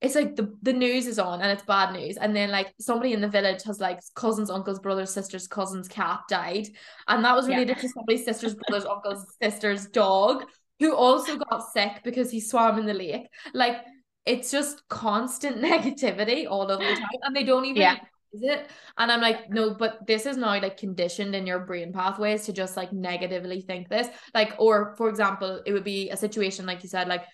it's 0.00 0.14
like 0.14 0.36
the, 0.36 0.54
the 0.62 0.72
news 0.72 1.06
is 1.06 1.18
on 1.18 1.40
and 1.40 1.50
it's 1.50 1.62
bad 1.64 1.92
news. 1.92 2.16
And 2.16 2.34
then 2.34 2.50
like 2.50 2.72
somebody 2.80 3.12
in 3.12 3.20
the 3.20 3.28
village 3.28 3.62
has 3.64 3.80
like 3.80 4.00
cousins, 4.14 4.50
uncles, 4.50 4.78
brothers, 4.78 5.10
sisters, 5.10 5.46
cousins, 5.46 5.88
cat 5.88 6.20
died. 6.28 6.66
And 7.08 7.24
that 7.24 7.36
was 7.36 7.46
related 7.46 7.76
yeah. 7.76 7.82
to 7.82 7.88
somebody's 7.88 8.24
sister's 8.24 8.54
brothers, 8.54 8.86
uncles, 8.86 9.26
sister's 9.40 9.86
dog 9.86 10.44
who 10.80 10.94
also 10.94 11.36
got 11.36 11.72
sick 11.72 12.00
because 12.02 12.30
he 12.30 12.40
swam 12.40 12.78
in 12.78 12.86
the 12.86 12.94
lake. 12.94 13.28
Like 13.52 13.78
it's 14.26 14.50
just 14.50 14.86
constant 14.88 15.56
negativity 15.62 16.46
all 16.48 16.70
of 16.70 16.78
the 16.78 16.84
time, 16.94 17.20
and 17.22 17.36
they 17.36 17.44
don't 17.44 17.64
even 17.64 17.82
yeah. 17.82 17.96
it. 18.32 18.68
And 18.98 19.12
I'm 19.12 19.20
like, 19.20 19.50
no, 19.50 19.74
but 19.74 20.06
this 20.06 20.26
is 20.26 20.36
now 20.36 20.60
like 20.60 20.76
conditioned 20.76 21.34
in 21.34 21.46
your 21.46 21.60
brain 21.60 21.92
pathways 21.92 22.46
to 22.46 22.52
just 22.52 22.76
like 22.76 22.92
negatively 22.92 23.60
think 23.60 23.88
this. 23.88 24.08
Like, 24.34 24.54
or 24.58 24.94
for 24.96 25.08
example, 25.08 25.62
it 25.64 25.72
would 25.72 25.84
be 25.84 26.10
a 26.10 26.16
situation 26.16 26.66
like 26.66 26.82
you 26.82 26.88
said, 26.88 27.08
like 27.08 27.24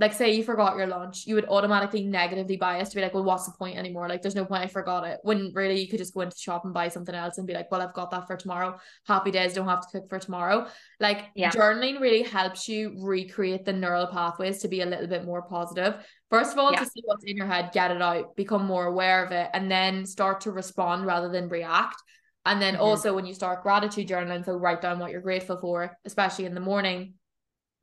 like 0.00 0.14
say 0.14 0.34
you 0.34 0.42
forgot 0.42 0.78
your 0.78 0.86
lunch, 0.86 1.26
you 1.26 1.34
would 1.34 1.44
automatically 1.50 2.02
negatively 2.02 2.56
bias 2.56 2.88
to 2.88 2.96
be 2.96 3.02
like, 3.02 3.12
well, 3.12 3.22
what's 3.22 3.44
the 3.44 3.52
point 3.58 3.76
anymore? 3.76 4.08
Like, 4.08 4.22
there's 4.22 4.34
no 4.34 4.46
point. 4.46 4.64
I 4.64 4.66
forgot 4.66 5.06
it. 5.06 5.20
When 5.22 5.52
really 5.54 5.78
you 5.78 5.88
could 5.88 5.98
just 5.98 6.14
go 6.14 6.22
into 6.22 6.34
the 6.34 6.40
shop 6.40 6.64
and 6.64 6.72
buy 6.72 6.88
something 6.88 7.14
else 7.14 7.36
and 7.36 7.46
be 7.46 7.52
like, 7.52 7.70
well, 7.70 7.82
I've 7.82 7.92
got 7.92 8.10
that 8.12 8.26
for 8.26 8.34
tomorrow. 8.34 8.78
Happy 9.06 9.30
days. 9.30 9.52
Don't 9.52 9.68
have 9.68 9.82
to 9.82 10.00
cook 10.00 10.08
for 10.08 10.18
tomorrow. 10.18 10.66
Like, 11.00 11.26
yeah. 11.34 11.50
journaling 11.50 12.00
really 12.00 12.22
helps 12.22 12.66
you 12.66 12.96
recreate 12.98 13.66
the 13.66 13.74
neural 13.74 14.06
pathways 14.06 14.62
to 14.62 14.68
be 14.68 14.80
a 14.80 14.86
little 14.86 15.06
bit 15.06 15.26
more 15.26 15.42
positive. 15.42 15.96
First 16.30 16.52
of 16.52 16.58
all, 16.58 16.72
yeah. 16.72 16.78
to 16.78 16.86
see 16.86 17.02
what's 17.04 17.24
in 17.24 17.36
your 17.36 17.46
head, 17.46 17.70
get 17.74 17.90
it 17.90 18.00
out, 18.00 18.34
become 18.36 18.64
more 18.64 18.86
aware 18.86 19.22
of 19.22 19.32
it, 19.32 19.50
and 19.52 19.70
then 19.70 20.06
start 20.06 20.40
to 20.42 20.50
respond 20.50 21.04
rather 21.04 21.28
than 21.28 21.50
react. 21.50 21.96
And 22.46 22.62
then 22.62 22.74
mm-hmm. 22.74 22.84
also 22.84 23.14
when 23.14 23.26
you 23.26 23.34
start 23.34 23.62
gratitude 23.62 24.08
journaling, 24.08 24.46
so 24.46 24.54
write 24.54 24.80
down 24.80 24.98
what 24.98 25.10
you're 25.10 25.20
grateful 25.20 25.58
for, 25.60 25.94
especially 26.06 26.46
in 26.46 26.54
the 26.54 26.60
morning 26.60 27.14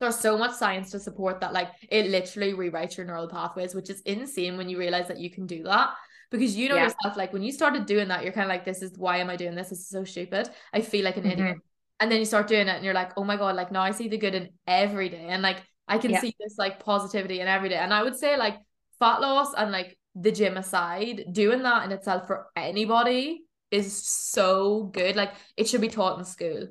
there's 0.00 0.18
so 0.18 0.38
much 0.38 0.52
science 0.52 0.90
to 0.90 1.00
support 1.00 1.40
that 1.40 1.52
like 1.52 1.70
it 1.90 2.10
literally 2.10 2.52
rewrites 2.52 2.96
your 2.96 3.06
neural 3.06 3.28
pathways 3.28 3.74
which 3.74 3.90
is 3.90 4.00
insane 4.02 4.56
when 4.56 4.68
you 4.68 4.78
realize 4.78 5.08
that 5.08 5.18
you 5.18 5.30
can 5.30 5.46
do 5.46 5.62
that. 5.64 5.90
Because 6.30 6.54
you 6.54 6.68
know 6.68 6.76
yeah. 6.76 6.84
yourself 6.84 7.16
like 7.16 7.32
when 7.32 7.42
you 7.42 7.50
started 7.50 7.86
doing 7.86 8.08
that 8.08 8.22
you're 8.22 8.32
kind 8.32 8.44
of 8.44 8.50
like 8.50 8.64
this 8.64 8.82
is 8.82 8.98
why 8.98 9.18
am 9.18 9.30
i 9.30 9.36
doing 9.36 9.54
this? 9.54 9.70
This 9.70 9.80
is 9.80 9.88
so 9.88 10.04
stupid. 10.04 10.48
I 10.72 10.80
feel 10.82 11.04
like 11.04 11.16
an 11.16 11.24
mm-hmm. 11.24 11.32
idiot 11.32 11.56
and 12.00 12.12
then 12.12 12.18
you 12.18 12.24
start 12.24 12.46
doing 12.46 12.68
it 12.68 12.76
and 12.76 12.84
you're 12.84 12.94
like 12.94 13.12
oh 13.16 13.24
my 13.24 13.36
god 13.36 13.56
like 13.56 13.72
now 13.72 13.82
i 13.82 13.90
see 13.90 14.08
the 14.08 14.18
good 14.18 14.34
in 14.34 14.50
every 14.66 15.08
day. 15.08 15.26
And 15.28 15.42
like 15.42 15.62
i 15.88 15.98
can 15.98 16.10
yeah. 16.10 16.20
see 16.20 16.34
this 16.38 16.56
like 16.58 16.84
positivity 16.84 17.40
in 17.40 17.48
every 17.48 17.68
day. 17.68 17.76
And 17.76 17.92
i 17.92 18.02
would 18.02 18.16
say 18.16 18.36
like 18.36 18.56
fat 18.98 19.20
loss 19.20 19.52
and 19.54 19.72
like 19.72 19.98
the 20.14 20.32
gym 20.32 20.56
aside 20.56 21.24
doing 21.32 21.62
that 21.62 21.84
in 21.84 21.92
itself 21.92 22.26
for 22.26 22.46
anybody 22.56 23.42
is 23.70 24.06
so 24.06 24.84
good. 24.92 25.16
Like 25.16 25.32
it 25.56 25.68
should 25.68 25.80
be 25.80 25.88
taught 25.88 26.18
in 26.18 26.24
school. 26.24 26.68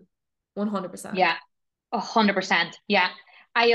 100% 0.58 1.16
yeah 1.16 1.36
a 1.92 2.00
hundred 2.00 2.34
percent. 2.36 2.80
Yeah. 2.88 3.10
I, 3.58 3.74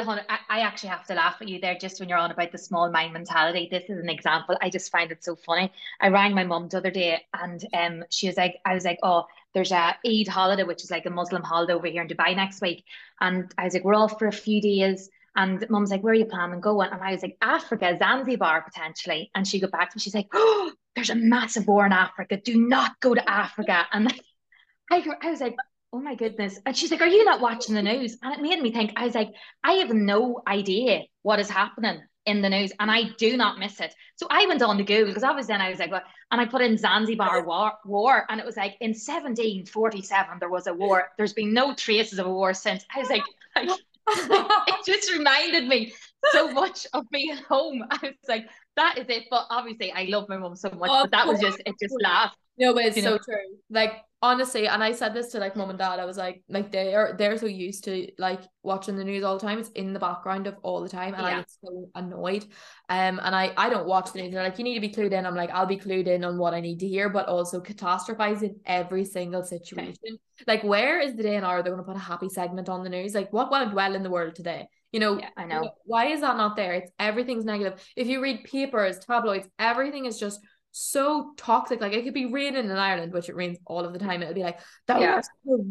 I 0.49 0.61
actually 0.61 0.91
have 0.91 1.07
to 1.09 1.15
laugh 1.15 1.39
at 1.41 1.49
you 1.49 1.61
there 1.61 1.77
just 1.77 1.99
when 1.99 2.09
you're 2.09 2.19
on 2.19 2.31
about 2.31 2.53
the 2.53 2.59
small 2.59 2.89
mind 2.89 3.13
mentality. 3.13 3.67
This 3.69 3.91
is 3.91 3.99
an 3.99 4.09
example. 4.09 4.57
I 4.63 4.71
just 4.71 4.93
find 4.93 5.11
it 5.11 5.25
so 5.25 5.35
funny. 5.35 5.73
I 6.01 6.09
rang 6.09 6.37
my 6.37 6.45
mum 6.45 6.69
the 6.69 6.77
other 6.77 6.93
day 6.93 7.21
and 7.35 7.65
um 7.75 8.05
she 8.09 8.29
was 8.29 8.37
like, 8.37 8.61
I 8.65 8.75
was 8.75 8.85
like, 8.85 9.01
oh, 9.03 9.27
there's 9.55 9.73
a 9.73 9.97
Eid 10.07 10.29
holiday, 10.29 10.63
which 10.63 10.85
is 10.85 10.91
like 10.93 11.07
a 11.07 11.11
Muslim 11.11 11.43
holiday 11.43 11.73
over 11.73 11.89
here 11.89 12.03
in 12.03 12.09
Dubai 12.09 12.37
next 12.37 12.61
week. 12.63 12.85
And 13.21 13.53
I 13.59 13.65
was 13.65 13.75
like, 13.75 13.85
we're 13.85 13.95
off 13.95 14.19
for 14.21 14.29
a 14.29 14.33
few 14.33 14.61
days. 14.61 15.11
And 15.35 15.65
mum's 15.69 15.91
like, 15.91 16.03
where 16.03 16.13
are 16.13 16.17
you 16.17 16.27
planning 16.27 16.61
going? 16.61 16.91
And 16.93 17.03
I 17.03 17.13
was 17.13 17.23
like, 17.23 17.37
Africa, 17.41 17.97
Zanzibar 17.99 18.63
potentially. 18.63 19.31
And 19.35 19.49
she 19.49 19.61
got 19.61 19.73
back 19.73 19.91
to 19.91 19.97
me, 19.97 20.01
she's 20.01 20.15
like, 20.15 20.29
oh, 20.33 20.73
there's 20.95 21.11
a 21.11 21.15
massive 21.15 21.67
war 21.67 21.87
in 21.87 21.93
Africa. 21.93 22.37
Do 22.37 22.69
not 22.69 23.01
go 23.01 23.15
to 23.15 23.31
Africa. 23.31 23.87
And 23.93 24.13
I, 24.93 25.05
I 25.23 25.31
was 25.31 25.41
like, 25.41 25.57
oh 25.93 26.01
my 26.01 26.15
goodness. 26.15 26.59
And 26.65 26.77
she's 26.77 26.91
like, 26.91 27.03
are 27.03 27.07
you 27.07 27.25
not 27.25 27.41
watching 27.41 27.75
the 27.75 27.83
news? 27.83 28.17
And 28.23 28.35
it 28.35 28.41
made 28.41 28.61
me 28.61 28.73
think, 28.73 28.93
I 28.97 29.05
was 29.05 29.15
like, 29.15 29.31
I 29.63 29.75
have 29.75 29.91
no 29.91 30.43
idea 30.47 31.03
what 31.23 31.39
is 31.39 31.51
happening 31.51 32.01
in 32.25 32.41
the 32.41 32.49
news 32.49 32.73
and 32.79 32.91
I 32.91 33.11
do 33.19 33.37
not 33.37 33.59
miss 33.59 33.81
it. 33.81 33.95
So 34.17 34.27
I 34.31 34.47
went 34.47 34.63
on 34.63 34.79
to 34.79 34.85
Google 34.85 35.09
because 35.09 35.25
I 35.25 35.33
was 35.33 35.49
then 35.49 35.61
I 35.61 35.71
was 35.71 35.79
like, 35.79 35.91
what? 35.91 36.05
And 36.31 36.41
I 36.41 36.47
put 36.47 36.63
in 36.63 36.79
Zanzibar 36.79 37.45
war, 37.45 37.73
war 37.85 38.25
and 38.29 38.41
it 38.41 38.47
was 38.47 38.57
like 38.57 38.77
in 38.81 38.91
1747 38.91 40.39
there 40.39 40.49
was 40.49 40.67
a 40.67 40.75
war. 40.75 41.09
There's 41.19 41.33
been 41.33 41.53
no 41.53 41.75
traces 41.75 42.19
of 42.19 42.27
a 42.27 42.33
war 42.33 42.55
since. 42.55 42.85
I 42.95 43.01
was 43.01 43.11
like, 43.11 43.23
like 43.57 43.69
it 44.09 44.87
just 44.87 45.13
reminded 45.13 45.69
me 45.69 45.93
so 46.31 46.53
much 46.53 46.87
of 46.93 47.05
being 47.11 47.37
home. 47.37 47.85
I 47.91 47.99
was 48.03 48.29
like, 48.29 48.47
that 48.77 48.99
is 48.99 49.07
it. 49.09 49.25
But 49.31 49.47
obviously 49.51 49.93
I 49.93 50.05
love 50.05 50.29
my 50.29 50.37
mom 50.37 50.57
so 50.57 50.71
much, 50.71 50.89
but 50.89 51.11
that 51.11 51.27
was 51.27 51.41
just 51.41 51.61
it 51.65 51.75
just 51.81 51.95
laughed. 52.03 52.37
No, 52.59 52.75
but 52.75 52.85
it's 52.85 53.03
so 53.03 53.13
know? 53.13 53.19
true. 53.19 53.57
Like 53.71 53.93
honestly, 54.23 54.69
and 54.69 54.85
I 54.85 54.93
said 54.93 55.15
this 55.15 55.33
to 55.33 55.39
like 55.39 55.57
mom 55.57 55.71
and 55.71 55.79
dad, 55.79 55.99
I 55.99 56.05
was 56.05 56.17
like, 56.17 56.43
like 56.49 56.71
they 56.71 56.95
are 56.95 57.15
they're 57.19 57.37
so 57.37 57.47
used 57.47 57.85
to 57.85 58.09
like 58.19 58.43
watching 58.63 58.97
the 58.97 59.05
news 59.05 59.25
all 59.25 59.37
the 59.37 59.45
time. 59.45 59.59
It's 59.59 59.71
in 59.71 59.93
the 59.93 59.99
background 59.99 60.47
of 60.47 60.57
all 60.63 60.81
the 60.83 60.89
time, 60.89 61.15
and 61.15 61.23
yeah. 61.23 61.29
I 61.29 61.37
get 61.37 61.51
so 61.51 61.91
annoyed. 61.95 62.45
Um, 62.89 63.21
and 63.23 63.35
I 63.35 63.53
I 63.57 63.69
don't 63.69 63.87
watch 63.87 64.13
the 64.13 64.23
news. 64.23 64.33
They're 64.33 64.43
like, 64.43 64.59
you 64.59 64.65
need 64.65 64.75
to 64.75 64.81
be 64.81 64.91
clued 64.91 65.13
in. 65.13 65.27
I'm 65.27 65.35
like, 65.35 65.51
I'll 65.51 65.67
be 65.67 65.79
clued 65.79 66.07
in 66.07 66.25
on 66.25 66.39
what 66.39 66.55
I 66.55 66.61
need 66.61 66.79
to 66.81 66.89
hear, 66.89 67.09
but 67.09 67.27
also 67.27 67.61
catastrophizing 67.61 68.57
every 68.65 69.05
single 69.05 69.43
situation. 69.43 69.97
Okay. 70.07 70.19
Like, 70.47 70.63
where 70.63 71.01
is 71.01 71.15
the 71.17 71.23
day 71.23 71.37
and 71.37 71.45
hour 71.45 71.63
they're 71.63 71.73
gonna 71.73 71.85
put 71.85 71.97
a 71.97 72.01
happy 72.01 72.29
segment 72.29 72.69
on 72.69 72.85
the 72.85 72.91
news? 72.91 73.15
Like, 73.15 73.33
what 73.33 73.51
went 73.51 73.75
well 73.75 73.95
in 73.95 74.03
the 74.03 74.11
world 74.11 74.35
today? 74.35 74.69
You 74.93 75.01
know, 75.01 75.19
yeah, 75.19 75.31
I 75.37 75.47
know. 75.47 75.71
Why 75.85 76.09
is 76.09 76.21
that 76.21 76.37
not 76.37 76.55
there? 76.55 76.75
It's 76.75 76.91
everything's 76.99 77.45
negative. 77.45 77.83
If 77.97 78.07
you 78.07 78.23
read 78.23 78.45
papers, 78.45 78.99
tabloids, 78.99 79.49
everything 79.59 80.05
is 80.05 80.19
just 80.19 80.39
so 80.73 81.33
toxic. 81.37 81.81
Like 81.81 81.93
it 81.93 82.05
could 82.05 82.15
be 82.15 82.27
raining 82.27 82.65
in 82.65 82.71
Ireland, 82.71 83.13
which 83.13 83.29
it 83.29 83.37
rains 83.37 83.59
all 83.67 83.85
of 83.85 83.93
the 83.93 83.99
time. 83.99 84.23
It'll 84.23 84.35
be 84.35 84.43
like 84.43 84.59
the 84.87 84.99
yeah. 84.99 85.21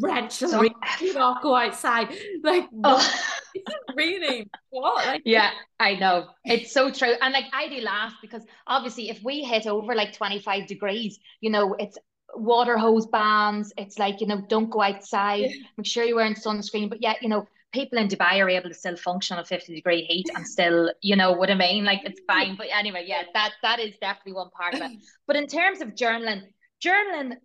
torrential 0.02 0.50
so, 0.50 0.62
rain. 0.62 0.74
Do 1.00 1.14
not 1.14 1.42
go 1.42 1.56
outside. 1.56 2.10
Like 2.44 2.68
oh. 2.84 3.22
it's 3.54 3.76
raining. 3.96 4.50
What? 4.70 5.06
Like 5.06 5.22
yeah, 5.26 5.52
I 5.80 5.96
know. 5.96 6.30
It's 6.46 6.72
so 6.72 6.92
true. 6.92 7.14
And 7.22 7.34
like 7.34 7.46
I 7.54 7.68
do 7.68 7.82
laugh 7.82 8.14
because 8.22 8.44
obviously 8.66 9.10
if 9.10 9.22
we 9.24 9.44
hit 9.44 9.68
over 9.68 9.94
like 9.94 10.14
25 10.14 10.66
degrees, 10.68 11.20
you 11.42 11.52
know, 11.52 11.76
it's 11.78 11.98
water 12.36 12.78
hose 12.78 13.06
bans. 13.08 13.74
It's 13.78 14.00
like, 14.00 14.22
you 14.22 14.28
know, 14.28 14.42
don't 14.48 14.70
go 14.70 14.82
outside. 14.82 15.42
Yeah. 15.42 15.68
Make 15.78 15.88
sure 15.88 16.04
you're 16.04 16.16
wearing 16.16 16.36
sunscreen. 16.36 16.90
But 16.90 17.02
yet, 17.02 17.22
you 17.22 17.30
know, 17.30 17.46
people 17.72 17.98
in 17.98 18.08
Dubai 18.08 18.40
are 18.42 18.50
able 18.50 18.70
to 18.70 18.76
still 18.76 18.96
function 18.96 19.38
at 19.38 19.48
50 19.48 19.74
degree 19.74 20.04
heat 20.04 20.28
and 20.36 20.46
still, 20.48 20.92
you 21.02 21.16
know 21.16 21.32
what 21.32 21.50
I 21.50 21.56
mean? 21.56 21.86
Like 21.86 22.02
it's 22.04 22.22
fine. 22.28 22.56
But 22.56 22.68
anyway, 22.74 23.06
yeah, 23.08 23.24
that 23.34 23.54
that 23.62 23.80
is 23.80 23.96
definitely 24.02 24.34
one 24.34 24.50
part 24.52 24.74
of 24.74 24.82
it. 24.82 24.92
But 25.28 25.36
in 25.36 25.48
terms 25.48 25.82
of 25.82 25.90
journaling, 25.90 26.44
journaling, 26.84 27.38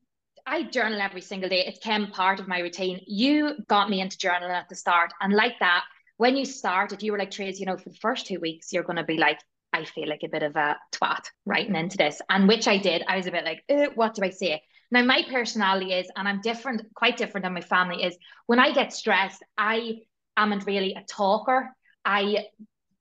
I 0.47 0.63
journal 0.63 1.01
every 1.01 1.21
single 1.21 1.49
day. 1.49 1.67
It 1.67 1.75
became 1.75 2.07
part 2.09 2.39
of 2.39 2.47
my 2.47 2.61
routine. 2.61 3.01
You 3.07 3.57
got 3.69 3.91
me 3.91 4.01
into 4.01 4.17
journaling 4.17 4.51
at 4.51 4.69
the 4.69 4.77
start. 4.77 5.13
And 5.21 5.33
like 5.33 5.59
that, 5.59 5.83
when 6.19 6.37
you 6.37 6.45
started, 6.45 7.03
you 7.03 7.13
were 7.13 7.19
like, 7.19 7.33
Trace, 7.33 7.59
you 7.59 7.67
know, 7.67 7.77
for 7.77 7.89
the 7.89 7.97
first 7.97 8.27
two 8.27 8.39
weeks, 8.39 8.73
you're 8.73 8.85
going 8.85 8.97
to 8.97 9.05
be 9.05 9.19
like, 9.19 9.41
I 9.73 9.85
feel 9.85 10.09
like 10.09 10.23
a 10.25 10.29
bit 10.29 10.45
of 10.45 10.55
a 10.57 10.77
twat 10.93 11.25
writing 11.45 11.75
into 11.75 11.97
this. 11.97 12.23
And 12.31 12.49
which 12.49 12.69
I 12.69 12.79
did. 12.79 13.03
I 13.09 13.17
was 13.17 13.27
a 13.27 13.33
bit 13.33 13.45
like, 13.45 13.65
eh, 13.69 13.89
what 13.95 14.15
do 14.15 14.23
I 14.23 14.31
say? 14.31 14.63
Now, 14.91 15.03
my 15.03 15.25
personality 15.29 15.93
is, 15.93 16.09
and 16.17 16.29
I'm 16.29 16.41
different, 16.41 16.83
quite 16.95 17.17
different 17.17 17.45
than 17.45 17.55
my 17.55 17.61
family, 17.61 18.05
is 18.05 18.17
when 18.47 18.61
I 18.61 18.73
get 18.73 18.93
stressed, 18.93 19.43
I 19.59 19.97
am 20.37 20.51
not 20.51 20.67
really 20.67 20.95
a 20.95 21.05
talker. 21.09 21.75
I 22.05 22.47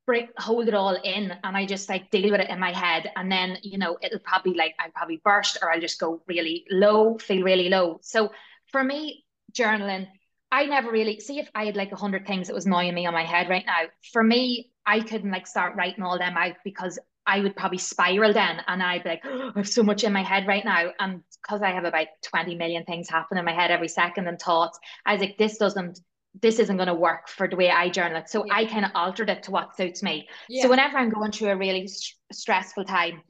break 0.05 0.29
hold 0.37 0.67
it 0.67 0.73
all 0.73 0.95
in 0.95 1.33
and 1.43 1.57
I 1.57 1.65
just 1.65 1.89
like 1.89 2.11
deal 2.11 2.31
with 2.31 2.41
it 2.41 2.49
in 2.49 2.59
my 2.59 2.71
head. 2.71 3.11
And 3.15 3.31
then, 3.31 3.57
you 3.63 3.77
know, 3.77 3.97
it'll 4.01 4.19
probably 4.19 4.53
like 4.53 4.75
I'll 4.79 4.91
probably 4.91 5.21
burst 5.23 5.57
or 5.61 5.71
I'll 5.71 5.81
just 5.81 5.99
go 5.99 6.21
really 6.27 6.65
low, 6.69 7.17
feel 7.17 7.43
really 7.43 7.69
low. 7.69 7.99
So 8.03 8.31
for 8.71 8.83
me, 8.83 9.25
journaling, 9.53 10.07
I 10.51 10.65
never 10.65 10.91
really 10.91 11.19
see 11.19 11.39
if 11.39 11.49
I 11.55 11.65
had 11.65 11.75
like 11.75 11.91
a 11.91 11.97
hundred 11.97 12.27
things 12.27 12.47
that 12.47 12.53
was 12.53 12.65
annoying 12.65 12.93
me 12.93 13.05
on 13.07 13.13
my 13.13 13.25
head 13.25 13.49
right 13.49 13.65
now. 13.65 13.83
For 14.13 14.23
me, 14.23 14.71
I 14.85 14.99
couldn't 14.99 15.31
like 15.31 15.47
start 15.47 15.75
writing 15.75 16.03
all 16.03 16.19
them 16.19 16.37
out 16.37 16.55
because 16.63 16.99
I 17.27 17.39
would 17.39 17.55
probably 17.55 17.79
spiral 17.79 18.33
then 18.33 18.61
and 18.67 18.83
I'd 18.83 19.03
be 19.03 19.09
like, 19.09 19.21
oh, 19.25 19.51
I 19.55 19.59
have 19.59 19.67
so 19.67 19.81
much 19.81 20.03
in 20.03 20.13
my 20.13 20.21
head 20.21 20.45
right 20.45 20.63
now. 20.63 20.91
And 20.99 21.23
because 21.41 21.63
I 21.63 21.71
have 21.71 21.83
about 21.83 22.07
20 22.23 22.55
million 22.55 22.83
things 22.85 23.09
happen 23.09 23.39
in 23.39 23.45
my 23.45 23.53
head 23.53 23.71
every 23.71 23.87
second 23.87 24.27
and 24.27 24.39
thoughts, 24.39 24.77
I 25.05 25.13
was 25.13 25.21
like, 25.21 25.37
this 25.37 25.57
doesn't 25.57 25.99
this 26.41 26.59
isn't 26.59 26.77
going 26.77 26.87
to 26.87 26.93
work 26.93 27.29
for 27.29 27.47
the 27.47 27.55
way 27.55 27.69
I 27.69 27.89
journal 27.89 28.17
it. 28.17 28.29
So 28.29 28.45
yeah. 28.45 28.55
I 28.55 28.65
kind 28.65 28.85
of 28.85 28.91
altered 28.93 29.29
it 29.29 29.43
to 29.43 29.51
what 29.51 29.75
suits 29.75 30.03
me. 30.03 30.27
Yeah. 30.49 30.63
So 30.63 30.69
whenever 30.69 30.97
I'm 30.97 31.09
going 31.09 31.31
through 31.31 31.49
a 31.49 31.57
really 31.57 31.87
st- 31.87 32.15
stressful 32.33 32.85
time, 32.85 33.21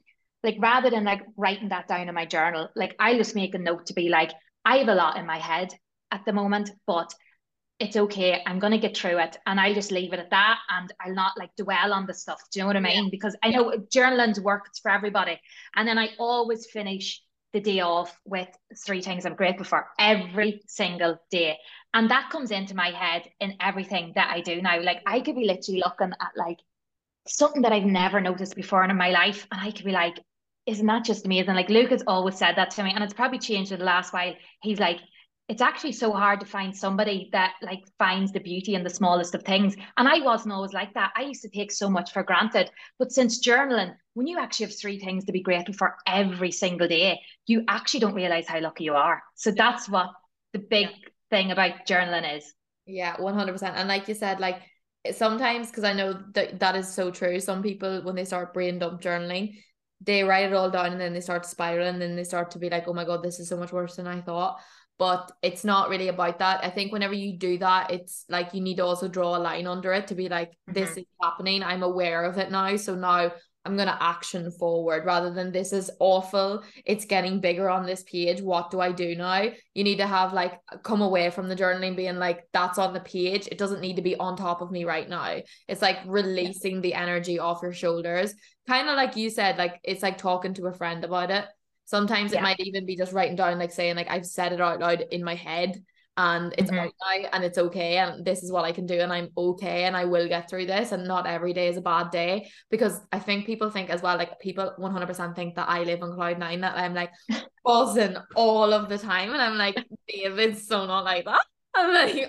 like 0.42 0.56
rather 0.60 0.90
than 0.90 1.04
like 1.04 1.22
writing 1.36 1.68
that 1.70 1.88
down 1.88 2.08
in 2.08 2.14
my 2.14 2.26
journal, 2.26 2.68
like 2.76 2.94
I 2.98 3.16
just 3.16 3.34
make 3.34 3.54
a 3.54 3.58
note 3.58 3.86
to 3.86 3.94
be 3.94 4.08
like, 4.08 4.32
I 4.64 4.78
have 4.78 4.88
a 4.88 4.94
lot 4.94 5.18
in 5.18 5.26
my 5.26 5.38
head. 5.38 5.72
at 6.10 6.24
the 6.24 6.32
moment, 6.32 6.70
but 6.86 7.12
it's 7.78 7.96
okay. 7.96 8.42
I'm 8.46 8.58
gonna 8.58 8.78
get 8.78 8.96
through 8.96 9.18
it, 9.18 9.36
and 9.46 9.60
I'll 9.60 9.74
just 9.74 9.92
leave 9.92 10.12
it 10.12 10.18
at 10.18 10.30
that, 10.30 10.58
and 10.70 10.92
I'll 11.00 11.14
not 11.14 11.32
like 11.38 11.50
dwell 11.56 11.92
on 11.92 12.06
the 12.06 12.14
stuff. 12.14 12.40
Do 12.50 12.58
you 12.58 12.62
know 12.62 12.68
what 12.68 12.76
I 12.76 12.80
mean? 12.80 13.04
Yeah. 13.04 13.10
Because 13.10 13.36
I 13.42 13.50
know 13.50 13.76
journaling's 13.92 14.40
works 14.40 14.78
for 14.78 14.90
everybody, 14.90 15.38
and 15.74 15.86
then 15.86 15.98
I 15.98 16.10
always 16.18 16.66
finish 16.66 17.22
the 17.52 17.60
day 17.60 17.80
off 17.80 18.18
with 18.24 18.48
three 18.84 19.02
things 19.02 19.24
I'm 19.24 19.34
grateful 19.34 19.64
for 19.64 19.86
every 19.98 20.62
single 20.66 21.18
day, 21.30 21.58
and 21.96 22.10
that 22.10 22.28
comes 22.30 22.50
into 22.50 22.76
my 22.76 22.90
head 22.90 23.28
in 23.40 23.56
everything 23.58 24.12
that 24.14 24.30
I 24.30 24.42
do 24.42 24.60
now. 24.60 24.80
Like 24.82 25.00
I 25.06 25.20
could 25.20 25.34
be 25.34 25.46
literally 25.46 25.82
looking 25.82 26.12
at 26.20 26.32
like 26.36 26.58
something 27.26 27.62
that 27.62 27.72
I've 27.72 27.84
never 27.84 28.20
noticed 28.20 28.54
before 28.54 28.84
in 28.84 28.96
my 28.96 29.10
life, 29.10 29.46
and 29.50 29.60
I 29.60 29.70
could 29.70 29.86
be 29.86 29.92
like, 29.92 30.20
"Isn't 30.66 30.86
that 30.86 31.04
just 31.04 31.24
amazing?" 31.24 31.54
Like 31.54 31.70
Luke 31.70 31.90
has 31.90 32.04
always 32.06 32.36
said 32.36 32.56
that 32.56 32.70
to 32.72 32.84
me, 32.84 32.92
and 32.94 33.02
it's 33.02 33.14
probably 33.14 33.38
changed 33.38 33.72
in 33.72 33.78
the 33.78 33.86
last 33.86 34.12
while. 34.12 34.34
He's 34.62 34.78
like 34.78 35.00
it's 35.48 35.62
actually 35.62 35.92
so 35.92 36.12
hard 36.12 36.40
to 36.40 36.46
find 36.46 36.76
somebody 36.76 37.28
that 37.32 37.54
like 37.62 37.84
finds 37.98 38.32
the 38.32 38.40
beauty 38.40 38.74
in 38.74 38.82
the 38.82 38.90
smallest 38.90 39.34
of 39.34 39.44
things. 39.44 39.76
And 39.96 40.08
I 40.08 40.18
wasn't 40.18 40.52
always 40.52 40.72
like 40.72 40.92
that. 40.94 41.12
I 41.16 41.22
used 41.22 41.42
to 41.42 41.48
take 41.48 41.70
so 41.70 41.88
much 41.88 42.12
for 42.12 42.24
granted. 42.24 42.68
But 42.98 43.12
since 43.12 43.40
journaling, 43.46 43.94
when 44.14 44.26
you 44.26 44.40
actually 44.40 44.66
have 44.66 44.76
three 44.76 44.98
things 44.98 45.24
to 45.24 45.32
be 45.32 45.42
grateful 45.42 45.74
for 45.74 45.94
every 46.06 46.50
single 46.50 46.88
day, 46.88 47.20
you 47.46 47.64
actually 47.68 48.00
don't 48.00 48.14
realize 48.14 48.48
how 48.48 48.60
lucky 48.60 48.84
you 48.84 48.94
are. 48.94 49.22
So 49.36 49.52
that's 49.52 49.88
what 49.88 50.10
the 50.52 50.58
big. 50.58 50.88
Thing 51.30 51.50
about 51.50 51.86
journaling 51.86 52.36
is. 52.36 52.52
Yeah, 52.86 53.16
100%. 53.16 53.62
And 53.74 53.88
like 53.88 54.08
you 54.08 54.14
said, 54.14 54.40
like 54.40 54.62
sometimes, 55.12 55.68
because 55.68 55.84
I 55.84 55.92
know 55.92 56.20
that 56.34 56.60
that 56.60 56.76
is 56.76 56.92
so 56.92 57.10
true, 57.10 57.40
some 57.40 57.62
people, 57.62 58.02
when 58.02 58.14
they 58.14 58.24
start 58.24 58.54
brain 58.54 58.78
dump 58.78 59.00
journaling, 59.00 59.56
they 60.00 60.22
write 60.22 60.46
it 60.46 60.52
all 60.52 60.70
down 60.70 60.92
and 60.92 61.00
then 61.00 61.12
they 61.12 61.20
start 61.20 61.46
spiraling 61.46 61.94
and 61.94 62.02
then 62.02 62.16
they 62.16 62.24
start 62.24 62.50
to 62.52 62.58
be 62.58 62.70
like, 62.70 62.86
oh 62.86 62.92
my 62.92 63.04
God, 63.04 63.22
this 63.22 63.40
is 63.40 63.48
so 63.48 63.56
much 63.56 63.72
worse 63.72 63.96
than 63.96 64.06
I 64.06 64.20
thought 64.20 64.60
but 64.98 65.30
it's 65.42 65.64
not 65.64 65.88
really 65.90 66.08
about 66.08 66.38
that. 66.38 66.64
I 66.64 66.70
think 66.70 66.92
whenever 66.92 67.12
you 67.12 67.36
do 67.36 67.58
that, 67.58 67.90
it's 67.90 68.24
like 68.28 68.54
you 68.54 68.60
need 68.60 68.76
to 68.76 68.84
also 68.84 69.08
draw 69.08 69.36
a 69.36 69.38
line 69.38 69.66
under 69.66 69.92
it 69.92 70.06
to 70.08 70.14
be 70.14 70.28
like, 70.28 70.52
this 70.66 70.90
mm-hmm. 70.90 71.00
is 71.00 71.06
happening. 71.20 71.62
I'm 71.62 71.82
aware 71.82 72.24
of 72.24 72.38
it 72.38 72.50
now. 72.50 72.76
So 72.76 72.94
now 72.94 73.32
I'm 73.66 73.76
going 73.76 73.88
to 73.88 74.02
action 74.02 74.50
forward 74.50 75.04
rather 75.04 75.32
than 75.32 75.52
this 75.52 75.72
is 75.72 75.90
awful. 76.00 76.62
It's 76.84 77.04
getting 77.04 77.40
bigger 77.40 77.68
on 77.68 77.84
this 77.84 78.02
page. 78.04 78.40
What 78.40 78.70
do 78.70 78.80
I 78.80 78.92
do 78.92 79.14
now? 79.14 79.50
You 79.74 79.84
need 79.84 79.98
to 79.98 80.06
have 80.06 80.32
like 80.32 80.60
come 80.82 81.02
away 81.02 81.30
from 81.30 81.48
the 81.48 81.56
journaling 81.56 81.96
being 81.96 82.16
like, 82.16 82.44
that's 82.52 82.78
on 82.78 82.94
the 82.94 83.00
page. 83.00 83.48
It 83.50 83.58
doesn't 83.58 83.80
need 83.80 83.96
to 83.96 84.02
be 84.02 84.16
on 84.16 84.36
top 84.36 84.60
of 84.60 84.70
me 84.70 84.84
right 84.84 85.08
now. 85.08 85.40
It's 85.68 85.82
like 85.82 85.98
releasing 86.06 86.80
the 86.80 86.94
energy 86.94 87.38
off 87.38 87.62
your 87.62 87.72
shoulders. 87.72 88.32
Kind 88.66 88.88
of 88.88 88.96
like 88.96 89.16
you 89.16 89.28
said, 89.28 89.58
like 89.58 89.80
it's 89.84 90.02
like 90.02 90.16
talking 90.16 90.54
to 90.54 90.66
a 90.66 90.72
friend 90.72 91.04
about 91.04 91.30
it 91.30 91.46
Sometimes 91.86 92.32
yeah. 92.32 92.40
it 92.40 92.42
might 92.42 92.60
even 92.60 92.84
be 92.84 92.96
just 92.96 93.12
writing 93.12 93.36
down, 93.36 93.58
like 93.58 93.70
saying, 93.70 93.94
like 93.94 94.10
I've 94.10 94.26
said 94.26 94.52
it 94.52 94.60
out 94.60 94.80
loud 94.80 95.04
in 95.10 95.24
my 95.24 95.36
head 95.36 95.82
and 96.16 96.54
it's 96.56 96.70
mm-hmm. 96.70 96.86
now 96.86 97.28
and 97.32 97.44
it's 97.44 97.58
okay 97.58 97.98
and 97.98 98.24
this 98.24 98.42
is 98.42 98.50
what 98.50 98.64
I 98.64 98.72
can 98.72 98.86
do 98.86 98.98
and 99.00 99.12
I'm 99.12 99.28
okay 99.36 99.84
and 99.84 99.94
I 99.94 100.06
will 100.06 100.28
get 100.28 100.48
through 100.48 100.66
this 100.66 100.92
and 100.92 101.06
not 101.06 101.26
every 101.26 101.52
day 101.52 101.68
is 101.68 101.76
a 101.76 101.82
bad 101.82 102.10
day. 102.10 102.50
Because 102.70 103.00
I 103.12 103.18
think 103.18 103.44
people 103.44 103.68
think 103.68 103.90
as 103.90 104.00
well 104.00 104.16
like 104.16 104.40
people 104.40 104.72
100% 104.78 105.36
think 105.36 105.56
that 105.56 105.68
I 105.68 105.82
live 105.82 106.02
on 106.02 106.14
cloud 106.14 106.38
nine 106.38 106.62
that 106.62 106.76
I'm 106.76 106.94
like 106.94 107.10
buzzing 107.64 108.16
all 108.34 108.72
of 108.72 108.88
the 108.88 108.96
time 108.98 109.32
and 109.32 109.42
I'm 109.42 109.58
like 109.58 109.76
David's 110.08 110.66
so 110.66 110.86
not 110.86 111.04
like 111.04 111.26
that. 111.26 111.44
I'm 111.76 111.92
like 111.92 112.28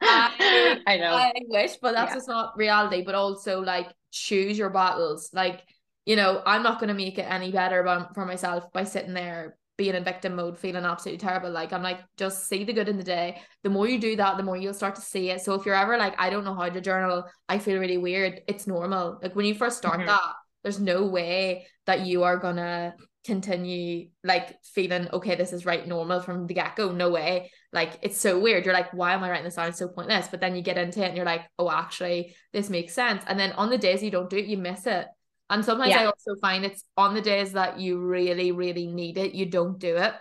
I, 0.00 0.80
I 0.86 0.96
know. 0.96 1.12
I 1.12 1.32
wish 1.48 1.76
but 1.82 1.92
that's 1.92 2.12
yeah. 2.12 2.14
just 2.14 2.28
not 2.28 2.56
reality. 2.56 3.02
But 3.04 3.14
also 3.14 3.60
like 3.60 3.92
choose 4.10 4.56
your 4.56 4.70
battles. 4.70 5.28
Like 5.34 5.62
you 6.06 6.16
know, 6.16 6.40
I'm 6.46 6.62
not 6.62 6.80
going 6.80 6.88
to 6.88 6.94
make 6.94 7.18
it 7.18 7.26
any 7.28 7.52
better 7.52 7.80
about, 7.82 8.14
for 8.14 8.24
myself 8.24 8.72
by 8.72 8.84
sitting 8.84 9.12
there 9.12 9.57
being 9.78 9.94
in 9.94 10.04
victim 10.04 10.34
mode, 10.36 10.58
feeling 10.58 10.84
absolutely 10.84 11.18
terrible. 11.18 11.50
Like, 11.50 11.72
I'm 11.72 11.82
like, 11.82 12.00
just 12.18 12.48
see 12.48 12.64
the 12.64 12.74
good 12.74 12.88
in 12.88 12.98
the 12.98 13.04
day. 13.04 13.40
The 13.62 13.70
more 13.70 13.88
you 13.88 13.98
do 13.98 14.16
that, 14.16 14.36
the 14.36 14.42
more 14.42 14.56
you'll 14.56 14.74
start 14.74 14.96
to 14.96 15.00
see 15.00 15.30
it. 15.30 15.40
So 15.40 15.54
if 15.54 15.64
you're 15.64 15.74
ever 15.74 15.96
like, 15.96 16.20
I 16.20 16.28
don't 16.28 16.44
know 16.44 16.54
how 16.54 16.68
to 16.68 16.80
journal, 16.80 17.24
I 17.48 17.58
feel 17.58 17.78
really 17.78 17.96
weird, 17.96 18.42
it's 18.46 18.66
normal. 18.66 19.18
Like, 19.22 19.34
when 19.34 19.46
you 19.46 19.54
first 19.54 19.78
start 19.78 19.98
mm-hmm. 19.98 20.08
that, 20.08 20.32
there's 20.64 20.80
no 20.80 21.06
way 21.06 21.66
that 21.86 22.00
you 22.00 22.24
are 22.24 22.38
to 22.38 22.94
continue 23.24 24.08
like 24.24 24.56
feeling 24.62 25.06
okay 25.12 25.34
this 25.34 25.52
is 25.52 25.66
right 25.66 25.86
normal 25.86 26.20
from 26.20 26.46
the 26.46 26.54
get-go 26.54 26.92
no 26.92 27.10
way 27.10 27.50
like 27.74 27.98
it's 28.00 28.16
so 28.16 28.38
weird 28.38 28.64
you're 28.64 28.72
like 28.72 28.90
why 28.94 29.12
am 29.12 29.22
i 29.22 29.28
writing 29.28 29.44
this 29.44 29.56
down 29.56 29.68
it's 29.68 29.78
so 29.78 29.88
pointless 29.88 30.28
but 30.28 30.40
then 30.40 30.56
you 30.56 30.62
get 30.62 30.78
into 30.78 31.02
it 31.02 31.08
and 31.08 31.16
you're 31.16 31.26
like 31.26 31.42
oh 31.58 31.70
actually 31.70 32.34
this 32.54 32.70
makes 32.70 32.94
sense 32.94 33.22
and 33.26 33.38
then 33.38 33.52
on 33.52 33.68
the 33.68 33.76
days 33.76 34.02
you 34.02 34.10
don't 34.10 34.30
do 34.30 34.38
it 34.38 34.46
you 34.46 34.56
miss 34.56 34.86
it 34.86 35.06
and 35.50 35.64
sometimes 35.64 35.90
yeah. 35.90 36.02
I 36.02 36.06
also 36.06 36.36
find 36.40 36.64
it's 36.64 36.84
on 36.96 37.14
the 37.14 37.20
days 37.20 37.52
that 37.52 37.80
you 37.80 38.00
really, 38.00 38.52
really 38.52 38.86
need 38.86 39.16
it, 39.16 39.34
you 39.34 39.46
don't 39.46 39.78
do 39.78 39.96
it, 39.96 40.14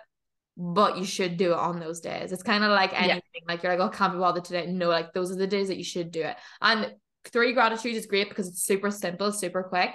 but 0.55 0.97
you 0.97 1.05
should 1.05 1.37
do 1.37 1.51
it 1.51 1.57
on 1.57 1.79
those 1.79 1.99
days. 1.99 2.31
It's 2.31 2.43
kind 2.43 2.63
of 2.63 2.71
like 2.71 2.93
anything, 2.93 3.21
yeah. 3.35 3.41
like 3.47 3.63
you're 3.63 3.77
like, 3.77 3.85
oh, 3.85 3.95
can't 3.95 4.13
be 4.13 4.19
bothered 4.19 4.45
today. 4.45 4.67
No, 4.67 4.89
like 4.89 5.13
those 5.13 5.31
are 5.31 5.35
the 5.35 5.47
days 5.47 5.67
that 5.67 5.77
you 5.77 5.83
should 5.83 6.11
do 6.11 6.21
it. 6.21 6.37
And 6.61 6.93
three 7.25 7.53
gratitude 7.53 7.95
is 7.95 8.05
great 8.05 8.29
because 8.29 8.47
it's 8.47 8.63
super 8.63 8.89
simple, 8.89 9.31
super 9.31 9.63
quick. 9.63 9.91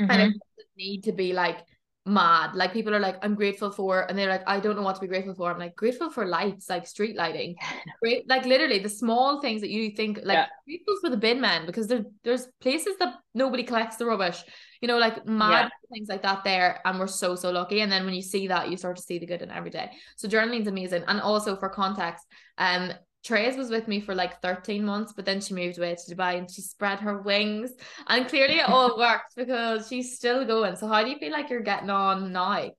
Mm-hmm. 0.00 0.10
And 0.10 0.20
it 0.22 0.26
doesn't 0.26 0.76
need 0.76 1.04
to 1.04 1.12
be 1.12 1.32
like 1.32 1.58
mad. 2.06 2.54
Like 2.54 2.72
people 2.72 2.94
are 2.94 3.00
like, 3.00 3.16
I'm 3.22 3.34
grateful 3.34 3.70
for, 3.70 4.02
and 4.08 4.18
they're 4.18 4.28
like, 4.28 4.42
I 4.46 4.60
don't 4.60 4.76
know 4.76 4.82
what 4.82 4.94
to 4.94 5.00
be 5.00 5.06
grateful 5.06 5.34
for. 5.34 5.50
I'm 5.50 5.58
like, 5.58 5.76
grateful 5.76 6.10
for 6.10 6.26
lights, 6.26 6.68
like 6.68 6.86
street 6.86 7.16
lighting. 7.16 7.56
Great, 8.02 8.28
like 8.28 8.44
literally 8.46 8.78
the 8.78 8.88
small 8.88 9.40
things 9.40 9.60
that 9.60 9.70
you 9.70 9.90
think, 9.90 10.18
like 10.22 10.36
yeah. 10.36 10.46
grateful 10.66 10.96
for 11.02 11.10
the 11.10 11.16
bin 11.16 11.40
man 11.40 11.66
because 11.66 11.86
there, 11.86 12.04
there's 12.24 12.46
places 12.60 12.96
that 12.98 13.14
nobody 13.34 13.62
collects 13.62 13.96
the 13.96 14.06
rubbish. 14.06 14.42
You 14.80 14.88
know, 14.88 14.98
like 14.98 15.26
mad 15.26 15.64
yeah. 15.64 15.94
things 15.94 16.08
like 16.08 16.22
that 16.22 16.42
there, 16.42 16.80
and 16.84 16.98
we're 16.98 17.06
so 17.06 17.36
so 17.36 17.50
lucky. 17.50 17.82
And 17.82 17.92
then 17.92 18.06
when 18.06 18.14
you 18.14 18.22
see 18.22 18.48
that, 18.48 18.70
you 18.70 18.78
start 18.78 18.96
to 18.96 19.02
see 19.02 19.18
the 19.18 19.26
good 19.26 19.42
in 19.42 19.50
every 19.50 19.70
day. 19.70 19.90
So 20.16 20.26
journaling's 20.26 20.68
amazing, 20.68 21.04
and 21.06 21.20
also 21.20 21.54
for 21.56 21.68
context, 21.68 22.24
um, 22.56 22.92
Therese 23.30 23.56
was 23.56 23.70
with 23.70 23.88
me 23.88 24.00
for 24.00 24.14
like 24.14 24.42
13 24.42 24.84
months, 24.84 25.12
but 25.14 25.24
then 25.24 25.40
she 25.40 25.54
moved 25.54 25.78
away 25.78 25.94
to 25.94 26.14
Dubai 26.14 26.36
and 26.38 26.50
she 26.50 26.62
spread 26.62 27.00
her 27.00 27.22
wings. 27.22 27.70
And 28.08 28.28
clearly 28.28 28.58
it 28.58 28.68
all 28.68 28.98
worked 29.06 29.36
because 29.36 29.88
she's 29.88 30.16
still 30.16 30.44
going. 30.44 30.76
So 30.76 30.88
how 30.88 31.02
do 31.02 31.10
you 31.10 31.18
feel 31.18 31.32
like 31.32 31.48
you're 31.48 31.60
getting 31.60 31.90
on 31.90 32.32
now? 32.32 32.70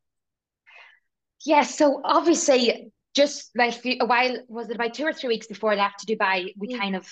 Yeah, 1.46 1.64
so 1.64 2.02
obviously 2.04 2.92
just 3.16 3.52
like 3.56 3.84
a 3.86 4.06
while 4.06 4.38
was 4.48 4.70
it 4.70 4.76
about 4.76 4.94
two 4.94 5.06
or 5.06 5.14
three 5.14 5.30
weeks 5.30 5.48
before 5.48 5.74
I 5.74 5.76
left 5.76 6.00
to 6.00 6.16
Dubai, 6.16 6.54
we 6.58 6.74
mm. 6.74 6.80
kind 6.80 6.96
of 6.96 7.12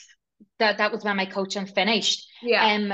that 0.60 0.78
that 0.78 0.92
was 0.92 1.04
when 1.04 1.18
my 1.18 1.26
coaching 1.26 1.66
finished. 1.66 2.28
Yeah. 2.42 2.66
Um 2.66 2.94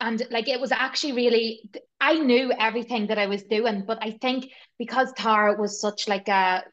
and 0.00 0.22
like 0.30 0.48
it 0.48 0.60
was 0.60 0.72
actually 0.72 1.12
really 1.12 1.70
I 2.00 2.14
knew 2.14 2.52
everything 2.58 3.08
that 3.08 3.18
I 3.18 3.26
was 3.26 3.42
doing, 3.44 3.84
but 3.86 3.98
I 4.00 4.12
think 4.20 4.50
because 4.78 5.12
Tara 5.12 5.60
was 5.60 5.80
such 5.80 6.08
like 6.08 6.28
a 6.28 6.64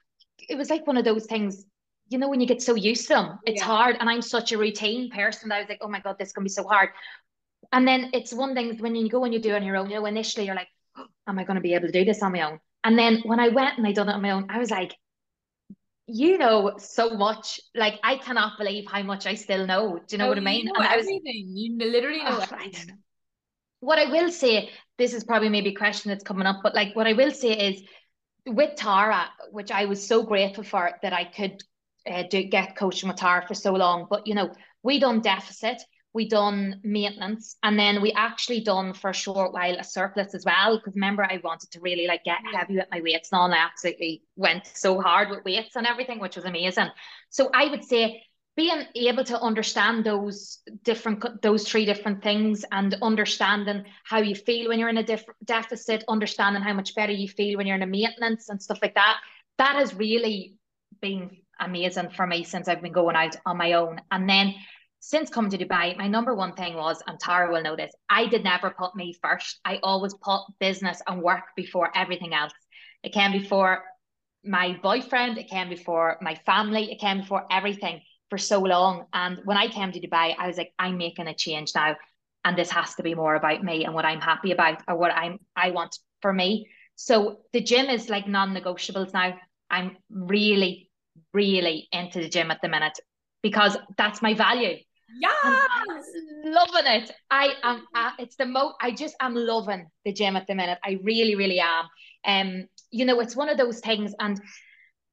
it 0.49 0.57
was 0.57 0.69
like 0.69 0.87
one 0.87 0.97
of 0.97 1.05
those 1.05 1.25
things 1.25 1.65
you 2.11 2.17
know, 2.17 2.27
when 2.27 2.41
you 2.41 2.45
get 2.45 2.61
so 2.61 2.75
used 2.75 3.07
to 3.07 3.13
them, 3.13 3.39
it's 3.45 3.61
yeah. 3.61 3.67
hard. 3.67 3.95
And 3.99 4.09
I'm 4.09 4.21
such 4.21 4.51
a 4.51 4.57
routine 4.57 5.09
person 5.09 5.47
that 5.49 5.55
I 5.55 5.59
was 5.61 5.69
like, 5.69 5.79
oh 5.81 5.87
my 5.87 6.01
God, 6.01 6.17
this 6.19 6.33
can 6.33 6.43
be 6.43 6.49
so 6.49 6.63
hard. 6.67 6.89
And 7.71 7.87
then 7.87 8.09
it's 8.13 8.33
one 8.33 8.53
thing 8.53 8.77
when 8.79 8.95
you 8.95 9.09
go 9.09 9.23
and 9.23 9.33
you 9.33 9.39
do 9.39 9.51
it 9.51 9.55
on 9.55 9.63
your 9.63 9.77
own, 9.77 9.89
you 9.89 9.95
know, 9.95 10.05
initially 10.05 10.45
you're 10.45 10.55
like, 10.55 10.67
oh, 10.97 11.05
am 11.27 11.39
I 11.39 11.45
going 11.45 11.55
to 11.55 11.61
be 11.61 11.73
able 11.73 11.87
to 11.87 11.93
do 11.93 12.03
this 12.03 12.21
on 12.21 12.33
my 12.33 12.41
own? 12.41 12.59
And 12.83 12.99
then 12.99 13.21
when 13.23 13.39
I 13.39 13.47
went 13.47 13.77
and 13.77 13.87
I 13.87 13.93
done 13.93 14.09
it 14.09 14.13
on 14.13 14.21
my 14.21 14.31
own, 14.31 14.47
I 14.49 14.59
was 14.59 14.69
like, 14.69 14.93
you 16.05 16.37
know 16.37 16.73
so 16.77 17.11
much. 17.11 17.61
Like 17.73 17.97
I 18.03 18.17
cannot 18.17 18.57
believe 18.57 18.89
how 18.91 19.03
much 19.03 19.25
I 19.25 19.35
still 19.35 19.65
know. 19.65 19.97
Do 20.05 20.13
you 20.13 20.17
know 20.17 20.25
oh, 20.25 20.29
what 20.29 20.37
I 20.37 20.41
mean? 20.41 20.67
And 20.67 20.85
everything. 20.85 21.21
Was, 21.23 21.33
you 21.35 21.77
literally 21.77 22.17
know 22.17 22.39
oh, 22.39 22.47
everything. 22.51 22.97
What 23.79 23.99
I 23.99 24.11
will 24.11 24.31
say, 24.31 24.69
this 24.97 25.13
is 25.13 25.23
probably 25.23 25.47
maybe 25.47 25.69
a 25.69 25.75
question 25.75 26.09
that's 26.09 26.25
coming 26.25 26.45
up, 26.45 26.59
but 26.61 26.75
like 26.75 26.93
what 26.93 27.07
I 27.07 27.13
will 27.13 27.31
say 27.31 27.69
is 27.69 27.81
with 28.45 28.75
Tara, 28.75 29.29
which 29.51 29.71
I 29.71 29.85
was 29.85 30.05
so 30.05 30.23
grateful 30.23 30.63
for 30.63 30.91
that 31.01 31.13
I 31.13 31.23
could 31.23 31.63
uh, 32.09 32.23
do, 32.29 32.43
get 32.43 32.75
coaching 32.75 33.09
with 33.09 33.17
Tara 33.17 33.45
for 33.47 33.53
so 33.53 33.73
long. 33.73 34.07
But 34.09 34.27
you 34.27 34.35
know, 34.35 34.53
we 34.83 34.99
done 34.99 35.21
deficit, 35.21 35.81
we 36.13 36.27
done 36.27 36.81
maintenance, 36.83 37.55
and 37.63 37.77
then 37.77 38.01
we 38.01 38.11
actually 38.13 38.61
done 38.61 38.93
for 38.93 39.11
a 39.11 39.13
short 39.13 39.53
while 39.53 39.77
a 39.77 39.83
surplus 39.83 40.33
as 40.33 40.45
well. 40.45 40.77
Because 40.77 40.95
remember, 40.95 41.23
I 41.23 41.39
wanted 41.43 41.71
to 41.71 41.79
really 41.79 42.07
like 42.07 42.23
get 42.23 42.39
heavy 42.53 42.75
with 42.75 42.87
my 42.91 43.01
weights 43.01 43.31
and 43.31 43.39
all, 43.39 43.45
and 43.45 43.53
I 43.53 43.65
absolutely 43.65 44.23
went 44.35 44.67
so 44.73 45.01
hard 45.01 45.29
with 45.29 45.45
weights 45.45 45.75
and 45.75 45.87
everything, 45.87 46.19
which 46.19 46.35
was 46.35 46.45
amazing. 46.45 46.89
So 47.29 47.49
I 47.53 47.67
would 47.67 47.83
say 47.83 48.23
being 48.57 48.83
able 48.95 49.23
to 49.23 49.39
understand 49.39 50.03
those 50.03 50.59
different 50.83 51.41
those 51.41 51.67
three 51.67 51.85
different 51.85 52.21
things 52.21 52.65
and 52.71 52.95
understanding 53.01 53.85
how 54.03 54.19
you 54.19 54.35
feel 54.35 54.69
when 54.69 54.79
you're 54.79 54.89
in 54.89 54.97
a 54.97 55.19
deficit 55.45 56.03
understanding 56.09 56.61
how 56.61 56.73
much 56.73 56.93
better 56.93 57.13
you 57.13 57.29
feel 57.29 57.57
when 57.57 57.65
you're 57.65 57.77
in 57.77 57.81
a 57.81 57.87
maintenance 57.87 58.49
and 58.49 58.61
stuff 58.61 58.79
like 58.81 58.95
that 58.95 59.17
that 59.57 59.75
has 59.75 59.93
really 59.93 60.55
been 61.01 61.37
amazing 61.61 62.09
for 62.09 62.27
me 62.27 62.43
since 62.43 62.67
I've 62.67 62.81
been 62.81 62.91
going 62.91 63.15
out 63.15 63.35
on 63.45 63.57
my 63.57 63.73
own. 63.73 64.01
And 64.11 64.29
then 64.29 64.55
since 64.99 65.29
coming 65.29 65.51
to 65.51 65.57
Dubai, 65.57 65.97
my 65.97 66.07
number 66.07 66.35
one 66.35 66.53
thing 66.53 66.75
was, 66.75 67.01
and 67.07 67.19
Tara 67.19 67.51
will 67.51 67.63
know 67.63 67.75
this, 67.75 67.91
I 68.09 68.27
did 68.27 68.43
never 68.43 68.69
put 68.69 68.95
me 68.95 69.15
first. 69.21 69.59
I 69.65 69.79
always 69.81 70.13
put 70.13 70.41
business 70.59 71.01
and 71.07 71.21
work 71.21 71.43
before 71.55 71.89
everything 71.95 72.33
else. 72.33 72.53
It 73.03 73.13
came 73.13 73.31
before 73.31 73.83
my 74.43 74.77
boyfriend, 74.83 75.37
it 75.37 75.49
came 75.49 75.69
before 75.69 76.17
my 76.21 76.35
family, 76.45 76.91
it 76.91 76.99
came 76.99 77.21
before 77.21 77.45
everything 77.51 78.01
for 78.29 78.37
so 78.37 78.59
long. 78.59 79.05
And 79.13 79.39
when 79.43 79.57
I 79.57 79.67
came 79.67 79.91
to 79.91 79.99
Dubai, 79.99 80.35
I 80.37 80.47
was 80.47 80.57
like, 80.57 80.73
I'm 80.77 80.97
making 80.97 81.27
a 81.27 81.33
change 81.33 81.71
now. 81.75 81.95
And 82.45 82.57
this 82.57 82.71
has 82.71 82.95
to 82.95 83.03
be 83.03 83.15
more 83.15 83.35
about 83.35 83.63
me 83.63 83.85
and 83.85 83.93
what 83.93 84.05
I'm 84.05 84.21
happy 84.21 84.51
about 84.51 84.81
or 84.87 84.97
what 84.97 85.11
I'm 85.11 85.39
I 85.55 85.71
want 85.71 85.97
for 86.21 86.31
me. 86.31 86.67
So 86.95 87.39
the 87.53 87.61
gym 87.61 87.87
is 87.87 88.09
like 88.09 88.27
non-negotiables 88.27 89.13
now. 89.13 89.33
I'm 89.69 89.97
really, 90.09 90.90
really 91.33 91.87
into 91.91 92.19
the 92.19 92.29
gym 92.29 92.51
at 92.51 92.61
the 92.61 92.69
minute 92.69 92.99
because 93.41 93.77
that's 93.97 94.21
my 94.21 94.33
value. 94.33 94.77
Yeah, 95.19 95.65
loving 96.45 96.85
it. 96.85 97.11
I 97.29 97.53
am. 97.63 97.85
Uh, 97.93 98.11
it's 98.19 98.35
the 98.37 98.45
most. 98.45 98.75
I 98.81 98.91
just 98.91 99.15
am 99.19 99.35
loving 99.35 99.87
the 100.05 100.13
gym 100.13 100.35
at 100.35 100.47
the 100.47 100.55
minute. 100.55 100.79
I 100.83 100.99
really, 101.03 101.35
really 101.35 101.59
am. 101.59 101.85
Um, 102.25 102.67
you 102.91 103.05
know, 103.05 103.19
it's 103.19 103.35
one 103.35 103.49
of 103.49 103.57
those 103.57 103.79
things, 103.79 104.13
and 104.19 104.39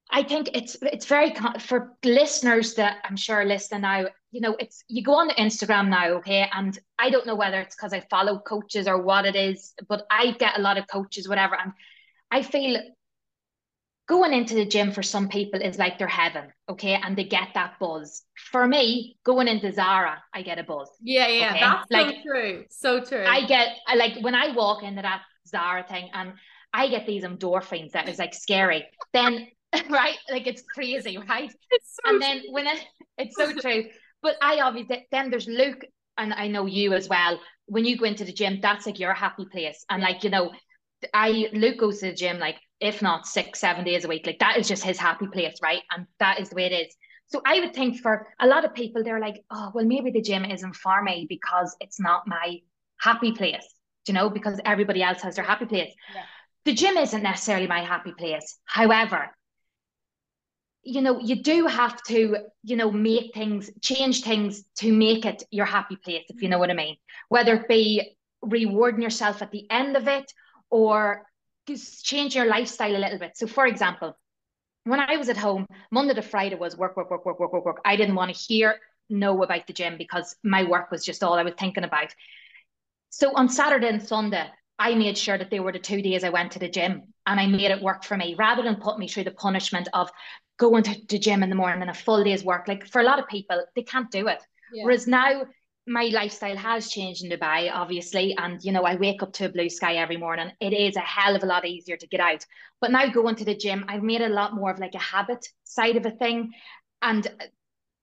I 0.09 0.23
think 0.23 0.51
it's 0.53 0.77
it's 0.81 1.05
very 1.05 1.33
for 1.59 1.93
listeners 2.03 2.75
that 2.75 2.97
I'm 3.03 3.17
sure 3.17 3.43
listening 3.43 3.81
now. 3.81 4.05
You 4.31 4.41
know, 4.41 4.55
it's 4.59 4.83
you 4.87 5.03
go 5.03 5.15
on 5.15 5.27
the 5.27 5.33
Instagram 5.33 5.89
now, 5.89 6.07
okay, 6.17 6.49
and 6.53 6.77
I 6.97 7.09
don't 7.09 7.27
know 7.27 7.35
whether 7.35 7.59
it's 7.59 7.75
because 7.75 7.93
I 7.93 7.99
follow 8.09 8.39
coaches 8.39 8.87
or 8.87 9.01
what 9.01 9.25
it 9.25 9.35
is, 9.35 9.73
but 9.87 10.05
I 10.09 10.31
get 10.31 10.57
a 10.57 10.61
lot 10.61 10.77
of 10.77 10.87
coaches, 10.87 11.27
whatever, 11.27 11.55
and 11.55 11.73
I 12.31 12.41
feel 12.41 12.79
going 14.09 14.33
into 14.33 14.55
the 14.55 14.65
gym 14.65 14.91
for 14.91 15.03
some 15.03 15.29
people 15.29 15.61
is 15.61 15.77
like 15.77 15.99
their 15.99 16.07
heaven, 16.07 16.51
okay, 16.67 16.99
and 17.01 17.15
they 17.15 17.23
get 17.23 17.49
that 17.53 17.75
buzz. 17.79 18.23
For 18.51 18.67
me, 18.67 19.17
going 19.23 19.47
into 19.47 19.71
Zara, 19.71 20.21
I 20.33 20.41
get 20.41 20.57
a 20.57 20.63
buzz. 20.63 20.89
Yeah, 20.99 21.27
yeah, 21.27 21.49
okay? 21.51 21.59
that's 21.59 21.91
like, 21.91 22.15
so 22.15 22.21
true, 22.25 22.65
so 22.71 23.01
true. 23.01 23.23
I 23.25 23.45
get 23.45 23.77
like 23.95 24.19
when 24.21 24.33
I 24.33 24.51
walk 24.53 24.81
into 24.81 25.03
that 25.03 25.21
Zara 25.47 25.85
thing 25.87 26.09
and 26.13 26.33
I 26.73 26.87
get 26.89 27.05
these 27.05 27.23
endorphins 27.23 27.91
that 27.91 28.09
is 28.09 28.17
like 28.17 28.33
scary. 28.33 28.85
Then 29.13 29.47
right? 29.89 30.17
Like 30.29 30.47
it's 30.47 30.63
crazy, 30.63 31.17
right? 31.17 31.53
It's 31.71 31.99
so 32.03 32.11
and 32.11 32.21
then 32.21 32.41
when 32.49 32.65
it, 32.65 32.83
it's 33.19 33.35
so 33.37 33.53
true. 33.61 33.85
But 34.23 34.35
I 34.41 34.59
obviously 34.61 35.07
then 35.11 35.29
there's 35.29 35.47
Luke, 35.47 35.85
and 36.17 36.33
I 36.33 36.47
know 36.47 36.65
you 36.65 36.93
as 36.93 37.07
well. 37.07 37.39
When 37.67 37.85
you 37.85 37.95
go 37.95 38.05
into 38.05 38.25
the 38.25 38.33
gym, 38.33 38.59
that's 38.59 38.87
like 38.87 38.99
your 38.99 39.13
happy 39.13 39.45
place. 39.45 39.85
And 39.87 40.01
like, 40.01 40.23
you 40.23 40.31
know, 40.31 40.51
I 41.13 41.49
Luke 41.53 41.77
goes 41.77 41.99
to 41.99 42.07
the 42.07 42.13
gym 42.13 42.39
like 42.39 42.57
if 42.79 43.01
not 43.01 43.27
six, 43.27 43.59
seven 43.59 43.83
days 43.83 44.05
a 44.05 44.07
week. 44.07 44.25
Like 44.25 44.39
that 44.39 44.57
is 44.57 44.67
just 44.67 44.83
his 44.83 44.97
happy 44.97 45.27
place, 45.27 45.57
right? 45.61 45.81
And 45.95 46.07
that 46.19 46.39
is 46.39 46.49
the 46.49 46.55
way 46.55 46.65
it 46.65 46.87
is. 46.87 46.95
So 47.27 47.41
I 47.45 47.59
would 47.59 47.73
think 47.73 47.99
for 47.99 48.27
a 48.39 48.47
lot 48.47 48.65
of 48.65 48.73
people, 48.73 49.03
they're 49.03 49.19
like, 49.19 49.43
oh, 49.51 49.71
well, 49.73 49.85
maybe 49.85 50.11
the 50.11 50.21
gym 50.21 50.45
isn't 50.45 50.75
for 50.75 51.03
me 51.03 51.27
because 51.29 51.75
it's 51.79 51.99
not 51.99 52.27
my 52.27 52.59
happy 52.99 53.33
place, 53.33 53.67
you 54.07 54.13
know, 54.13 54.29
because 54.29 54.59
everybody 54.65 55.03
else 55.03 55.21
has 55.21 55.35
their 55.35 55.45
happy 55.45 55.65
place. 55.65 55.93
Yeah. 56.13 56.23
The 56.65 56.73
gym 56.73 56.97
isn't 56.97 57.21
necessarily 57.21 57.67
my 57.67 57.81
happy 57.81 58.13
place. 58.17 58.57
However, 58.65 59.29
you 60.81 61.01
know 61.01 61.19
you 61.19 61.43
do 61.43 61.67
have 61.67 62.01
to 62.03 62.37
you 62.63 62.75
know 62.75 62.89
make 62.89 63.33
things 63.33 63.69
change 63.81 64.23
things 64.23 64.63
to 64.77 64.93
make 64.93 65.25
it 65.25 65.43
your 65.51 65.65
happy 65.65 65.97
place 65.97 66.23
if 66.29 66.41
you 66.41 66.47
know 66.47 66.57
what 66.57 66.71
i 66.71 66.73
mean 66.73 66.95
whether 67.27 67.55
it 67.55 67.67
be 67.67 68.15
rewarding 68.41 69.01
yourself 69.01 69.41
at 69.41 69.51
the 69.51 69.69
end 69.69 69.97
of 69.97 70.07
it 70.07 70.31
or 70.69 71.25
just 71.67 72.05
change 72.05 72.35
your 72.35 72.45
lifestyle 72.45 72.95
a 72.95 72.97
little 72.97 73.19
bit 73.19 73.37
so 73.37 73.47
for 73.47 73.65
example 73.67 74.17
when 74.85 74.99
i 74.99 75.17
was 75.17 75.29
at 75.29 75.37
home 75.37 75.67
monday 75.91 76.13
to 76.13 76.21
friday 76.21 76.55
was 76.55 76.77
work 76.77 76.97
work 76.97 77.09
work 77.11 77.25
work 77.25 77.39
work 77.39 77.53
work 77.53 77.65
work 77.65 77.81
i 77.85 77.95
didn't 77.95 78.15
want 78.15 78.33
to 78.33 78.39
hear 78.39 78.75
know 79.09 79.41
about 79.43 79.65
the 79.67 79.73
gym 79.73 79.97
because 79.97 80.35
my 80.43 80.63
work 80.63 80.91
was 80.91 81.03
just 81.03 81.23
all 81.23 81.33
i 81.33 81.43
was 81.43 81.53
thinking 81.57 81.83
about 81.83 82.13
so 83.09 83.35
on 83.35 83.49
saturday 83.49 83.87
and 83.87 84.01
sunday 84.01 84.47
I 84.79 84.95
made 84.95 85.17
sure 85.17 85.37
that 85.37 85.51
they 85.51 85.59
were 85.59 85.73
the 85.73 85.79
two 85.79 86.01
days 86.01 86.23
I 86.23 86.29
went 86.29 86.53
to 86.53 86.59
the 86.59 86.69
gym 86.69 87.13
and 87.27 87.39
I 87.39 87.47
made 87.47 87.69
it 87.69 87.83
work 87.83 88.05
for 88.05 88.15
me 88.15 88.35
rather 88.39 88.63
than 88.63 88.77
put 88.77 88.97
me 88.97 89.09
through 89.09 89.25
the 89.25 89.31
punishment 89.31 89.89
of 89.93 90.09
going 90.57 90.83
to 90.83 90.95
the 91.09 91.19
gym 91.19 91.43
in 91.43 91.49
the 91.49 91.55
morning 91.55 91.81
and 91.81 91.91
a 91.91 91.93
full 91.93 92.23
day's 92.23 92.45
work. 92.45 92.67
Like 92.67 92.87
for 92.87 93.01
a 93.01 93.03
lot 93.03 93.19
of 93.19 93.27
people, 93.27 93.61
they 93.75 93.83
can't 93.83 94.09
do 94.09 94.29
it. 94.29 94.41
Yeah. 94.73 94.85
Whereas 94.85 95.05
now 95.05 95.43
my 95.89 96.05
lifestyle 96.05 96.55
has 96.55 96.89
changed 96.89 97.23
in 97.23 97.31
Dubai, 97.31 97.71
obviously. 97.73 98.35
And, 98.37 98.63
you 98.63 98.71
know, 98.71 98.83
I 98.83 98.95
wake 98.95 99.23
up 99.23 99.33
to 99.33 99.45
a 99.45 99.49
blue 99.49 99.69
sky 99.69 99.95
every 99.95 100.17
morning. 100.17 100.51
It 100.61 100.71
is 100.71 100.95
a 100.95 101.01
hell 101.01 101.35
of 101.35 101.43
a 101.43 101.47
lot 101.47 101.65
easier 101.65 101.97
to 101.97 102.07
get 102.07 102.19
out. 102.19 102.45
But 102.79 102.91
now 102.91 103.07
going 103.07 103.35
to 103.35 103.45
the 103.45 103.55
gym, 103.55 103.85
I've 103.87 104.03
made 104.03 104.21
a 104.21 104.29
lot 104.29 104.55
more 104.55 104.71
of 104.71 104.79
like 104.79 104.95
a 104.95 104.99
habit 104.99 105.45
side 105.63 105.97
of 105.97 106.05
a 106.05 106.11
thing. 106.11 106.51
And 107.01 107.27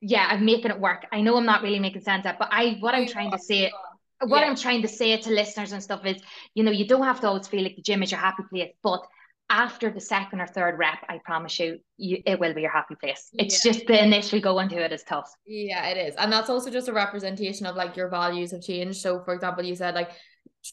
yeah, 0.01 0.27
I'm 0.29 0.45
making 0.45 0.73
it 0.73 0.81
work. 0.81 1.07
I 1.13 1.23
know 1.23 1.37
I'm 1.37 1.47
not 1.47 1.63
really 1.63 1.79
making 1.79 2.03
sense 2.03 2.27
of, 2.27 2.37
but 2.39 2.49
I 2.51 2.77
what 2.81 2.95
I'm 2.95 3.07
trying 3.07 3.31
to 3.31 3.39
say 3.39 3.73
what 4.21 4.41
yeah. 4.41 4.47
I'm 4.47 4.57
trying 4.57 4.83
to 4.83 4.89
say 4.89 5.17
to 5.17 5.31
listeners 5.31 5.73
and 5.73 5.83
stuff 5.83 6.05
is, 6.07 6.23
you 6.55 6.65
know, 6.65 6.71
you 6.71 6.87
don't 6.87 7.05
have 7.05 7.21
to 7.21 7.29
always 7.29 7.49
feel 7.49 7.63
like 7.63 7.77
the 7.77 7.83
gym 7.83 8.03
is 8.03 8.11
your 8.11 8.21
happy 8.21 8.45
place, 8.51 8.73
but 8.83 9.07
after 9.49 9.91
the 9.91 10.01
second 10.01 10.41
or 10.41 10.47
third 10.47 10.79
rep, 10.79 10.99
I 11.09 11.21
promise 11.25 11.59
you, 11.59 11.79
you 11.97 12.21
it 12.27 12.41
will 12.41 12.53
be 12.53 12.63
your 12.63 12.71
happy 12.71 12.97
place. 12.97 13.29
It's 13.35 13.65
yeah. 13.65 13.73
just 13.73 13.87
the 13.87 14.03
initial 14.03 14.41
going 14.41 14.69
to 14.71 14.85
it 14.85 14.93
is 14.93 15.05
tough. 15.05 15.33
Yeah, 15.47 15.87
it 15.87 15.97
is. 15.97 16.15
And 16.17 16.33
that's 16.33 16.51
also 16.51 16.71
just 16.71 16.89
a 16.89 16.93
representation 16.93 17.67
of 17.67 17.77
like 17.77 17.97
your 17.97 18.09
values 18.09 18.51
have 18.51 18.63
changed. 18.63 19.01
So 19.01 19.23
for 19.25 19.35
example, 19.35 19.65
you 19.65 19.77
said 19.77 19.95
like 19.95 20.11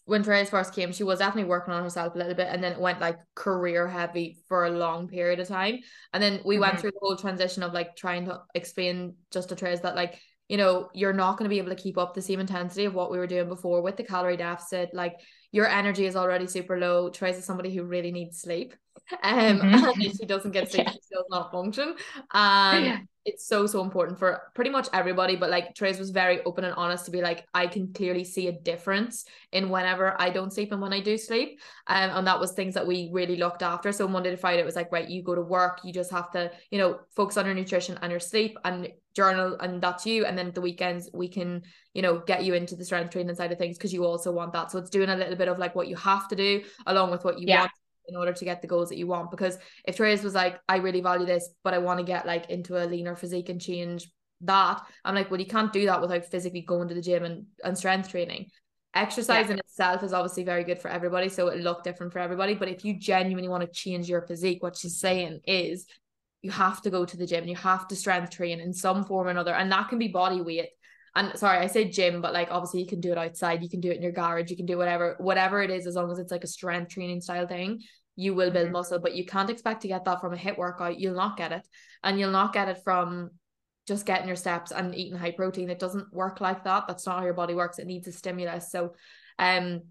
when 0.05 0.24
Therese 0.24 0.49
first 0.49 0.74
came, 0.74 0.91
she 0.91 1.03
was 1.03 1.19
definitely 1.19 1.49
working 1.49 1.74
on 1.74 1.84
herself 1.84 2.15
a 2.15 2.17
little 2.17 2.34
bit 2.34 2.47
and 2.49 2.63
then 2.63 2.71
it 2.71 2.80
went 2.80 2.99
like 2.99 3.17
career 3.36 3.88
heavy 3.88 4.39
for 4.47 4.65
a 4.65 4.71
long 4.71 5.07
period 5.07 5.39
of 5.39 5.47
time. 5.47 5.80
And 6.11 6.24
then 6.24 6.41
we 6.43 6.55
mm-hmm. 6.55 6.61
went 6.61 6.80
through 6.80 6.91
the 6.91 6.99
whole 6.99 7.15
transition 7.15 7.61
of 7.61 7.74
like 7.74 7.95
trying 7.95 8.26
to 8.26 8.41
explain 8.55 9.15
just 9.32 9.49
to 9.49 9.55
Therese 9.55 9.82
that 9.82 9.95
like 9.95 10.19
you 10.49 10.57
know, 10.57 10.89
you're 10.93 11.13
not 11.13 11.38
going 11.38 11.45
to 11.45 11.53
be 11.53 11.57
able 11.57 11.69
to 11.69 11.82
keep 11.82 11.97
up 11.97 12.13
the 12.13 12.21
same 12.21 12.39
intensity 12.39 12.86
of 12.86 12.93
what 12.93 13.09
we 13.09 13.17
were 13.17 13.28
doing 13.28 13.47
before 13.47 13.82
with 13.82 13.95
the 13.95 14.03
calorie 14.03 14.38
deficit. 14.38 14.89
Like 14.93 15.15
your 15.54 15.68
energy 15.68 16.06
is 16.06 16.18
already 16.18 16.47
super 16.47 16.78
low. 16.78 17.10
Therese 17.10 17.38
is 17.38 17.45
somebody 17.45 17.74
who 17.74 17.84
really 17.84 18.12
needs 18.12 18.41
sleep. 18.41 18.74
Um, 19.22 19.60
mm-hmm. 19.60 19.86
and 19.86 20.04
if 20.04 20.14
she 20.14 20.26
doesn't 20.26 20.51
get 20.51 20.72
sleep, 20.72 20.86
yeah. 20.88 20.93
she 20.93 20.99
still 21.01 21.26
not 21.30 21.51
function. 21.51 21.95
And 22.34 22.86
yeah. 22.86 22.99
it's 23.26 23.45
so 23.47 23.68
so 23.68 23.82
important 23.82 24.20
for 24.20 24.41
pretty 24.56 24.70
much 24.70 24.88
everybody. 24.93 25.36
But 25.36 25.49
like 25.49 25.76
Therese 25.76 25.99
was 25.99 26.12
very 26.12 26.41
open 26.43 26.64
and 26.64 26.74
honest 26.76 27.06
to 27.06 27.12
be 27.12 27.22
like, 27.22 27.45
I 27.54 27.68
can 27.68 27.93
clearly 27.93 28.24
see 28.24 28.47
a 28.47 28.51
difference 28.51 29.26
in 29.51 29.70
whenever 29.70 30.20
I 30.20 30.30
don't 30.30 30.54
sleep 30.54 30.72
and 30.72 30.82
when 30.82 30.93
I 30.93 30.99
do 30.99 31.18
sleep. 31.18 31.60
Um, 31.88 32.12
and 32.12 32.28
that 32.28 32.39
was 32.39 32.54
things 32.54 32.74
that 32.76 32.88
we 32.88 33.10
really 33.12 33.36
looked 33.36 33.62
after. 33.62 33.91
So 33.91 34.08
Monday 34.08 34.32
to 34.32 34.38
Friday, 34.38 34.62
it 34.62 34.66
was 34.66 34.76
like, 34.76 34.91
right, 34.91 35.08
you 35.08 35.24
go 35.24 35.36
to 35.36 35.41
work, 35.41 35.82
you 35.84 35.93
just 35.93 36.12
have 36.12 36.32
to, 36.32 36.51
you 36.72 36.80
know, 36.80 36.99
focus 37.16 37.38
on 37.38 37.45
your 37.45 37.56
nutrition 37.56 37.97
and 38.01 38.12
your 38.12 38.20
sleep 38.20 38.58
and 38.64 38.89
journal, 39.16 39.58
and 39.60 39.80
that's 39.80 40.08
you. 40.08 40.26
And 40.26 40.36
then 40.36 40.51
the 40.51 40.62
weekends, 40.62 41.08
we 41.14 41.28
can, 41.28 41.62
you 41.93 42.01
know, 42.01 42.20
get 42.26 42.43
you 42.43 42.56
into 42.56 42.76
the 42.76 42.84
strength 42.84 43.12
training 43.12 43.36
side 43.36 43.51
of 43.51 43.60
things 43.60 43.78
because 43.78 43.93
you 43.93 44.06
also 44.06 44.32
want 44.32 44.54
that. 44.54 44.72
So 44.72 44.80
it's 44.80 44.89
doing 44.89 45.10
a 45.10 45.16
little 45.16 45.36
bit 45.36 45.47
of 45.47 45.60
like 45.60 45.76
what 45.76 45.88
you 45.88 45.95
have 45.97 46.28
to 46.30 46.36
do 46.36 46.64
along 46.88 47.12
with 47.12 47.24
what 47.24 47.39
you 47.39 47.45
yeah. 47.47 47.60
want 47.62 47.72
in 48.08 48.16
order 48.16 48.34
to 48.34 48.45
get 48.45 48.62
the 48.62 48.68
goals 48.68 48.89
that 48.89 48.97
you 48.97 49.08
want. 49.08 49.32
Because 49.32 49.58
if 49.86 49.97
Therese 49.97 50.24
was 50.24 50.36
like, 50.36 50.60
I 50.68 50.78
really 50.78 51.01
value 51.01 51.26
this, 51.26 51.49
but 51.64 51.74
I 51.74 51.78
want 51.78 51.99
to 51.99 52.06
get 52.06 52.26
like 52.26 52.49
into 52.49 52.78
a 52.78 52.86
leaner 52.86 53.16
physique 53.16 53.49
and 53.49 53.62
change 53.62 54.10
that, 54.41 54.82
I'm 55.06 55.16
like, 55.16 55.32
well, 55.32 55.39
you 55.39 55.45
can't 55.45 55.74
do 55.74 55.86
that 55.86 56.01
without 56.01 56.26
physically 56.26 56.62
going 56.62 56.88
to 56.89 56.95
the 56.95 57.01
gym 57.01 57.24
and, 57.24 57.45
and 57.64 57.78
strength 57.78 58.10
training. 58.10 58.47
Exercise 58.95 59.47
yeah. 59.47 59.54
in 59.54 59.60
itself 59.60 60.04
is 60.04 60.14
obviously 60.14 60.43
very 60.43 60.64
good 60.64 60.80
for 60.80 60.89
everybody, 60.89 61.30
so 61.30 61.47
it 61.47 61.60
look 61.62 61.84
different 61.84 62.14
for 62.14 62.20
everybody. 62.20 62.54
But 62.54 62.70
if 62.70 62.86
you 62.86 62.99
genuinely 62.99 63.49
want 63.49 63.62
to 63.62 63.72
change 63.72 64.08
your 64.08 64.22
physique, 64.22 64.62
what 64.62 64.78
she's 64.78 64.99
saying 64.99 65.39
is 65.47 65.88
you 66.43 66.51
have 66.51 66.82
to 66.84 66.91
go 66.91 67.04
to 67.06 67.18
the 67.18 67.26
gym, 67.26 67.47
you 67.47 67.56
have 67.56 67.88
to 67.88 67.95
strength 67.95 68.32
train 68.32 68.60
in 68.60 68.74
some 68.74 69.04
form 69.04 69.28
or 69.28 69.32
another, 69.32 69.54
and 69.54 69.72
that 69.72 69.89
can 69.89 69.97
be 69.97 70.10
body 70.10 70.41
weight 70.41 70.70
and 71.16 71.38
sorry 71.38 71.59
i 71.59 71.68
say 71.68 71.89
gym 71.89 72.22
but 72.22 72.34
like 72.34 72.49
obviously 72.51 72.80
you 72.80 72.88
can 72.88 72.99
do 72.99 73.11
it 73.11 73.18
outside 73.18 73.61
you 73.61 73.70
can 73.70 73.80
do 73.80 73.91
it 73.91 73.97
in 73.97 74.03
your 74.03 74.11
garage 74.11 74.49
you 74.49 74.57
can 74.57 74.66
do 74.66 74.78
whatever 74.78 75.16
whatever 75.20 75.61
it 75.61 75.70
is 75.70 75.86
as 75.86 75.95
long 75.95 76.11
as 76.11 76.20
it's 76.20 76.32
like 76.32 76.43
a 76.43 76.47
strength 76.47 76.91
training 76.91 77.22
style 77.22 77.47
thing 77.47 77.82
you 78.16 78.34
will 78.34 78.51
build 78.51 78.66
mm-hmm. 78.66 78.74
muscle 78.74 78.99
but 78.99 79.16
you 79.16 79.26
can't 79.26 79.49
expect 79.49 79.82
to 79.82 79.88
get 79.88 80.05
that 80.05 80.22
from 80.22 80.34
a 80.34 80.38
HIIT 80.38 80.57
workout. 80.57 80.99
You'll 80.99 81.16
not 81.16 81.38
get 81.38 81.51
it. 81.51 81.68
And 82.03 82.20
you'll 82.20 82.32
not 82.32 82.53
get 82.53 82.70
it 82.70 82.80
from 82.84 83.32
just 83.88 84.05
getting 84.05 84.28
your 84.28 84.36
steps 84.36 84.72
and 84.72 84.95
eating 84.95 85.18
high 85.18 85.32
protein. 85.32 85.70
It 85.70 85.80
doesn't 85.80 86.14
work 86.14 86.39
like 86.39 86.64
that. 86.64 86.86
That's 86.88 87.05
not 87.05 87.20
how 87.20 87.26
your 87.26 87.34
body 87.34 87.53
works. 87.53 87.80
It 87.80 87.88
needs 87.88 88.07
a 88.07 88.11
stimulus. 88.11 88.72
So 88.72 88.93
um 89.39 89.82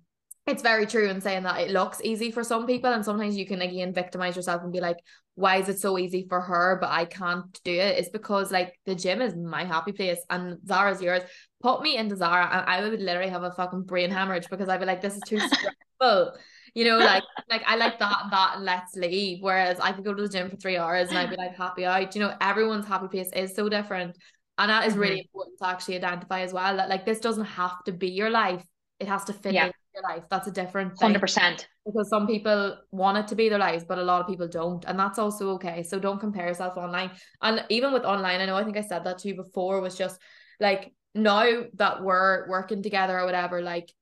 it's 0.47 0.63
very 0.63 0.87
true 0.87 1.09
in 1.09 1.21
saying 1.21 1.45
that 1.45 1.61
it 1.61 1.71
looks 1.71 2.01
easy 2.03 2.31
for 2.31 2.43
some 2.43 2.67
people 2.67 2.93
and 2.93 3.05
sometimes 3.05 3.37
you 3.37 3.47
can 3.47 3.63
again 3.63 3.93
victimize 3.93 4.35
yourself 4.35 4.63
and 4.63 4.73
be 4.73 4.81
like 4.81 4.97
why 5.35 5.57
is 5.57 5.69
it 5.69 5.79
so 5.79 5.99
easy 5.99 6.27
for 6.29 6.41
her 6.41 6.79
but 6.81 6.91
I 6.91 7.05
can't 7.07 7.59
do 7.65 7.73
it? 7.73 7.99
It's 7.99 8.11
because 8.11 8.53
like 8.53 8.79
the 8.85 8.95
gym 8.95 9.23
is 9.23 9.35
my 9.35 9.65
happy 9.65 9.93
place 9.93 10.19
and 10.29 10.59
Zara's 10.67 11.01
yours. 11.01 11.23
Put 11.63 11.81
me 11.81 11.97
into 11.97 12.17
Zara 12.17 12.49
and 12.53 12.69
I 12.69 12.83
would 12.83 13.01
literally 13.01 13.31
have 13.31 13.43
a 13.43 13.53
fucking 13.53 13.85
brain 13.85 14.11
hemorrhage 14.11 14.49
because 14.51 14.69
I'd 14.69 14.81
be 14.81 14.87
like 14.87 15.01
this 15.01 15.15
is 15.15 15.23
too 15.27 15.39
stressful. 15.39 16.35
You 16.75 16.85
know 16.85 16.99
like 16.99 17.23
like 17.49 17.63
I 17.67 17.77
like 17.77 17.99
that 17.99 18.19
and 18.25 18.33
that 18.33 18.57
and 18.57 18.65
let's 18.65 18.95
leave 18.95 19.39
whereas 19.41 19.79
I 19.81 19.93
could 19.93 20.05
go 20.05 20.13
to 20.13 20.23
the 20.23 20.29
gym 20.29 20.51
for 20.51 20.57
three 20.57 20.77
hours 20.77 21.09
and 21.09 21.19
I'd 21.19 21.31
be 21.31 21.37
like 21.37 21.57
happy 21.57 21.87
out. 21.87 22.15
You 22.15 22.23
know 22.23 22.35
everyone's 22.41 22.87
happy 22.87 23.09
place 23.09 23.31
is 23.35 23.55
so 23.55 23.69
different 23.69 24.17
and 24.59 24.71
that 24.71 24.87
is 24.87 24.97
really 24.97 25.15
mm-hmm. 25.15 25.39
important 25.39 25.59
to 25.61 25.67
actually 25.67 25.97
identify 25.97 26.41
as 26.41 26.53
well 26.53 26.77
that 26.77 26.91
like 26.91 27.07
this 27.07 27.21
doesn't 27.21 27.45
have 27.45 27.83
to 27.85 27.93
be 27.93 28.09
your 28.09 28.29
life 28.29 28.65
it 29.03 29.09
has 29.09 29.25
to 29.25 29.33
fit 29.33 29.53
yeah. 29.53 29.67
in 29.67 29.73
your 29.95 30.03
life. 30.05 30.25
That's 30.31 30.47
a 30.47 30.53
different 30.53 30.99
hundred 30.99 31.21
percent. 31.21 31.69
Because 31.85 32.09
some 32.09 32.27
people 32.27 32.79
want 32.93 33.19
it 33.19 33.29
to 33.29 33.35
be 33.35 33.49
their 33.49 33.59
lives, 33.59 33.85
but 33.85 33.99
a 33.99 34.03
lot 34.03 34.21
of 34.21 34.29
people 34.29 34.47
don't, 34.47 34.85
and 34.87 34.99
that's 34.99 35.19
also 35.19 35.51
okay. 35.57 35.83
So 35.83 35.99
don't 35.99 36.21
compare 36.21 36.47
yourself 36.47 36.77
online. 36.77 37.11
And 37.43 37.65
even 37.69 37.93
with 37.93 38.05
online, 38.05 38.41
I 38.41 38.47
know 38.47 38.57
I 38.57 38.65
think 38.65 38.77
I 38.77 38.83
said 38.83 39.05
that 39.05 39.19
to 39.19 39.29
you 39.29 39.35
before. 39.35 39.81
Was 39.81 39.99
just 39.99 40.21
like 40.61 40.93
now 41.15 41.65
that 41.75 42.03
we're 42.03 42.49
working 42.49 42.83
together 42.83 43.19
or 43.19 43.27
whatever, 43.27 43.61
like 43.61 43.93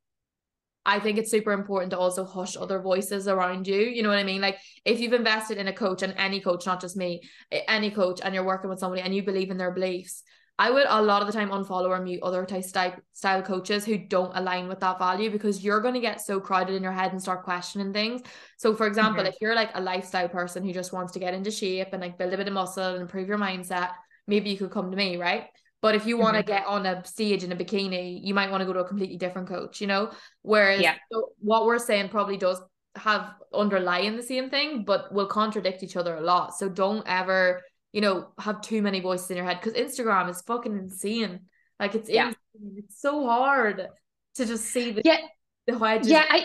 I 0.85 1.01
think 1.01 1.19
it's 1.19 1.31
super 1.31 1.53
important 1.53 1.91
to 1.93 1.99
also 1.99 2.25
hush 2.25 2.57
other 2.57 2.81
voices 2.81 3.27
around 3.27 3.67
you. 3.67 3.81
You 3.81 4.03
know 4.03 4.11
what 4.11 4.19
I 4.19 4.25
mean? 4.25 4.43
Like 4.43 4.59
if 4.85 5.01
you've 5.01 5.13
invested 5.15 5.57
in 5.57 5.69
a 5.69 5.73
coach 5.73 6.03
and 6.03 6.15
any 6.17 6.41
coach, 6.41 6.67
not 6.67 6.81
just 6.81 6.97
me, 6.97 7.23
any 7.51 7.91
coach, 7.91 8.21
and 8.23 8.35
you're 8.35 8.45
working 8.45 8.71
with 8.71 8.79
somebody 8.79 9.03
and 9.03 9.15
you 9.15 9.23
believe 9.23 9.51
in 9.51 9.59
their 9.59 9.73
beliefs, 9.73 10.23
I 10.61 10.71
would 10.71 10.85
a 10.87 11.01
lot 11.01 11.23
of 11.23 11.27
the 11.27 11.33
time 11.33 11.49
unfollow 11.49 11.89
or 11.89 12.03
mute 12.03 12.23
other 12.23 12.45
type 12.45 12.65
style, 12.65 12.95
style 13.15 13.41
coaches 13.41 13.83
who 13.83 13.97
don't 13.97 14.37
align 14.37 14.69
with 14.69 14.79
that 14.81 14.99
value 14.99 15.31
because 15.31 15.65
you're 15.65 15.81
going 15.81 15.95
to 15.95 16.01
get 16.01 16.21
so 16.21 16.39
crowded 16.39 16.75
in 16.75 16.83
your 16.83 16.93
head 16.93 17.13
and 17.13 17.23
start 17.23 17.45
questioning 17.45 17.95
things. 17.95 18.21
So, 18.59 18.75
for 18.75 18.87
example, 18.87 19.23
mm-hmm. 19.23 19.31
if 19.31 19.37
you're 19.41 19.55
like 19.55 19.71
a 19.73 19.81
lifestyle 19.81 20.29
person 20.29 20.63
who 20.63 20.75
just 20.75 20.93
wants 20.93 21.13
to 21.15 21.19
get 21.19 21.33
into 21.33 21.51
shape 21.51 21.89
and 21.93 22.03
like 22.03 22.19
build 22.19 22.35
a 22.35 22.37
bit 22.37 22.47
of 22.47 22.53
muscle 22.53 22.93
and 22.93 23.01
improve 23.01 23.27
your 23.27 23.39
mindset, 23.39 23.93
maybe 24.27 24.51
you 24.51 24.59
could 24.59 24.71
come 24.71 24.91
to 24.91 24.97
me, 24.99 25.17
right? 25.17 25.47
But 25.81 25.95
if 25.95 26.05
you 26.05 26.19
want 26.19 26.35
to 26.37 26.43
mm-hmm. 26.43 26.59
get 26.59 26.67
on 26.67 26.85
a 26.85 27.03
stage 27.07 27.43
in 27.43 27.53
a 27.53 27.57
bikini, 27.57 28.21
you 28.23 28.35
might 28.35 28.51
want 28.51 28.61
to 28.61 28.67
go 28.67 28.75
to 28.75 28.81
a 28.81 28.87
completely 28.87 29.17
different 29.17 29.49
coach, 29.49 29.81
you 29.81 29.87
know? 29.87 30.11
Whereas 30.43 30.83
yeah. 30.83 30.97
so 31.11 31.31
what 31.39 31.65
we're 31.65 31.79
saying 31.79 32.11
probably 32.11 32.37
does 32.37 32.61
have 32.97 33.31
underlying 33.55 34.15
the 34.15 34.23
same 34.23 34.51
thing, 34.51 34.85
but 34.85 35.11
will 35.11 35.27
contradict 35.27 35.83
each 35.83 35.97
other 35.97 36.17
a 36.17 36.21
lot. 36.21 36.55
So 36.55 36.69
don't 36.69 37.03
ever 37.07 37.63
you 37.93 38.01
know, 38.01 38.29
have 38.39 38.61
too 38.61 38.83
many 38.83 39.01
voices 39.01 39.31
in 39.31 39.37
your 39.37 39.47
head 39.47 39.59
because 39.63 39.75
Instagram 39.75 40.29
is 40.31 40.41
fucking 40.43 40.77
insane. 40.77 41.41
Like 41.79 41.95
it's 41.95 42.09
yeah. 42.09 42.33
it's 42.77 43.01
so 43.01 43.27
hard 43.27 43.89
to 44.35 44.47
just 44.47 44.67
see 44.67 44.93
the 44.93 45.03
yeah 45.05 45.19
the 45.67 45.79
wedges. 45.79 46.11
Yeah, 46.11 46.25
I 46.29 46.45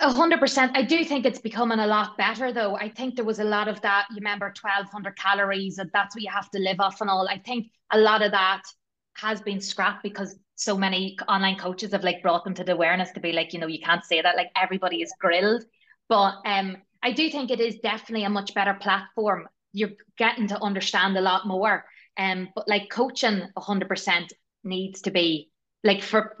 a 0.00 0.12
hundred 0.12 0.40
percent. 0.40 0.76
I 0.76 0.82
do 0.82 1.04
think 1.04 1.24
it's 1.24 1.38
becoming 1.38 1.78
a 1.78 1.86
lot 1.86 2.16
better 2.16 2.52
though. 2.52 2.76
I 2.76 2.88
think 2.88 3.16
there 3.16 3.24
was 3.24 3.38
a 3.38 3.44
lot 3.44 3.68
of 3.68 3.80
that. 3.80 4.06
You 4.10 4.16
remember 4.16 4.52
twelve 4.52 4.86
hundred 4.90 5.16
calories, 5.16 5.78
and 5.78 5.90
that's 5.92 6.14
what 6.14 6.22
you 6.22 6.30
have 6.30 6.50
to 6.50 6.58
live 6.58 6.80
off 6.80 7.00
and 7.00 7.10
all. 7.10 7.28
I 7.28 7.38
think 7.38 7.68
a 7.92 7.98
lot 7.98 8.22
of 8.22 8.32
that 8.32 8.62
has 9.16 9.40
been 9.40 9.60
scrapped 9.60 10.02
because 10.02 10.36
so 10.56 10.76
many 10.76 11.16
online 11.28 11.56
coaches 11.56 11.92
have 11.92 12.04
like 12.04 12.22
brought 12.22 12.44
them 12.44 12.54
to 12.54 12.64
the 12.64 12.72
awareness 12.72 13.10
to 13.12 13.20
be 13.20 13.32
like, 13.32 13.52
you 13.52 13.58
know, 13.58 13.66
you 13.66 13.80
can't 13.80 14.04
say 14.04 14.20
that. 14.20 14.36
Like 14.36 14.50
everybody 14.60 15.02
is 15.02 15.12
grilled. 15.20 15.64
But 16.08 16.34
um 16.44 16.76
I 17.02 17.12
do 17.12 17.30
think 17.30 17.50
it 17.50 17.60
is 17.60 17.76
definitely 17.80 18.24
a 18.24 18.30
much 18.30 18.54
better 18.54 18.74
platform 18.74 19.48
you're 19.74 19.90
getting 20.16 20.48
to 20.48 20.62
understand 20.62 21.16
a 21.18 21.20
lot 21.20 21.46
more. 21.46 21.84
Um, 22.16 22.48
but 22.54 22.66
like 22.68 22.88
coaching, 22.88 23.42
hundred 23.56 23.88
percent 23.88 24.32
needs 24.62 25.02
to 25.02 25.10
be 25.10 25.50
like 25.82 26.02
for 26.02 26.36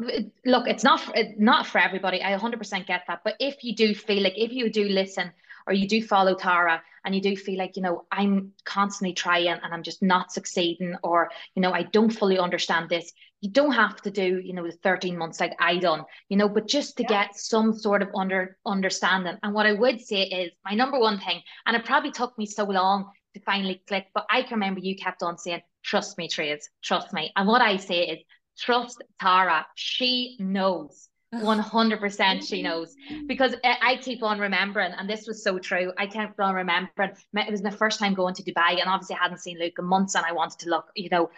look, 0.46 0.66
it's 0.66 0.84
not 0.84 1.00
for, 1.00 1.14
not 1.36 1.66
for 1.66 1.78
everybody. 1.78 2.22
I 2.22 2.36
hundred 2.38 2.58
percent 2.58 2.86
get 2.86 3.02
that. 3.08 3.20
But 3.24 3.34
if 3.40 3.62
you 3.62 3.74
do 3.74 3.94
feel 3.94 4.22
like 4.22 4.38
if 4.38 4.52
you 4.52 4.70
do 4.70 4.88
listen 4.88 5.30
or 5.66 5.74
you 5.74 5.88
do 5.88 6.02
follow 6.02 6.34
Tara 6.34 6.82
and 7.04 7.14
you 7.14 7.20
do 7.20 7.36
feel 7.36 7.58
like, 7.58 7.76
you 7.76 7.82
know, 7.82 8.04
I'm 8.10 8.52
constantly 8.64 9.14
trying 9.14 9.48
and 9.48 9.72
I'm 9.72 9.82
just 9.82 10.02
not 10.02 10.32
succeeding, 10.32 10.94
or, 11.02 11.30
you 11.54 11.62
know, 11.62 11.72
I 11.72 11.82
don't 11.82 12.10
fully 12.10 12.38
understand 12.38 12.88
this, 12.88 13.12
you 13.40 13.50
don't 13.50 13.72
have 13.72 14.00
to 14.02 14.10
do, 14.10 14.40
you 14.42 14.54
know, 14.54 14.66
the 14.66 14.72
13 14.72 15.16
months 15.16 15.40
like 15.40 15.54
I 15.60 15.76
done, 15.76 16.04
you 16.28 16.36
know, 16.36 16.48
but 16.48 16.66
just 16.66 16.96
to 16.96 17.02
yeah. 17.02 17.24
get 17.24 17.36
some 17.36 17.72
sort 17.74 18.02
of 18.02 18.08
under 18.14 18.56
understanding. 18.64 19.36
And 19.42 19.54
what 19.54 19.66
I 19.66 19.72
would 19.72 20.00
say 20.00 20.22
is 20.22 20.52
my 20.64 20.74
number 20.74 20.98
one 20.98 21.18
thing, 21.18 21.42
and 21.66 21.76
it 21.76 21.84
probably 21.84 22.10
took 22.10 22.36
me 22.38 22.46
so 22.46 22.64
long 22.64 23.10
to 23.34 23.40
finally 23.40 23.82
click. 23.86 24.06
But 24.14 24.26
I 24.30 24.42
can 24.42 24.54
remember 24.54 24.80
you 24.80 24.96
kept 24.96 25.22
on 25.22 25.38
saying, 25.38 25.62
trust 25.82 26.18
me, 26.18 26.28
Trace, 26.28 26.68
trust 26.82 27.12
me. 27.12 27.32
And 27.36 27.46
what 27.46 27.60
I 27.60 27.76
say 27.76 28.06
is, 28.06 28.18
trust 28.58 29.02
Tara. 29.20 29.66
She 29.74 30.36
knows. 30.40 31.08
100% 31.34 32.48
she 32.48 32.62
knows 32.62 32.94
because 33.26 33.54
I 33.64 33.98
keep 34.00 34.22
on 34.22 34.38
remembering, 34.38 34.92
and 34.92 35.08
this 35.08 35.26
was 35.26 35.42
so 35.42 35.58
true. 35.58 35.92
I 35.98 36.06
kept 36.06 36.38
on 36.40 36.54
remembering 36.54 37.10
it 37.34 37.50
was 37.50 37.62
my 37.62 37.70
first 37.70 37.98
time 37.98 38.14
going 38.14 38.34
to 38.34 38.42
Dubai, 38.42 38.80
and 38.80 38.88
obviously 38.88 39.16
I 39.16 39.22
hadn't 39.24 39.38
seen 39.38 39.58
Luke 39.58 39.74
in 39.78 39.84
months, 39.84 40.14
and 40.14 40.24
I 40.24 40.32
wanted 40.32 40.60
to 40.60 40.70
look, 40.70 40.86
you 40.94 41.08
know, 41.10 41.30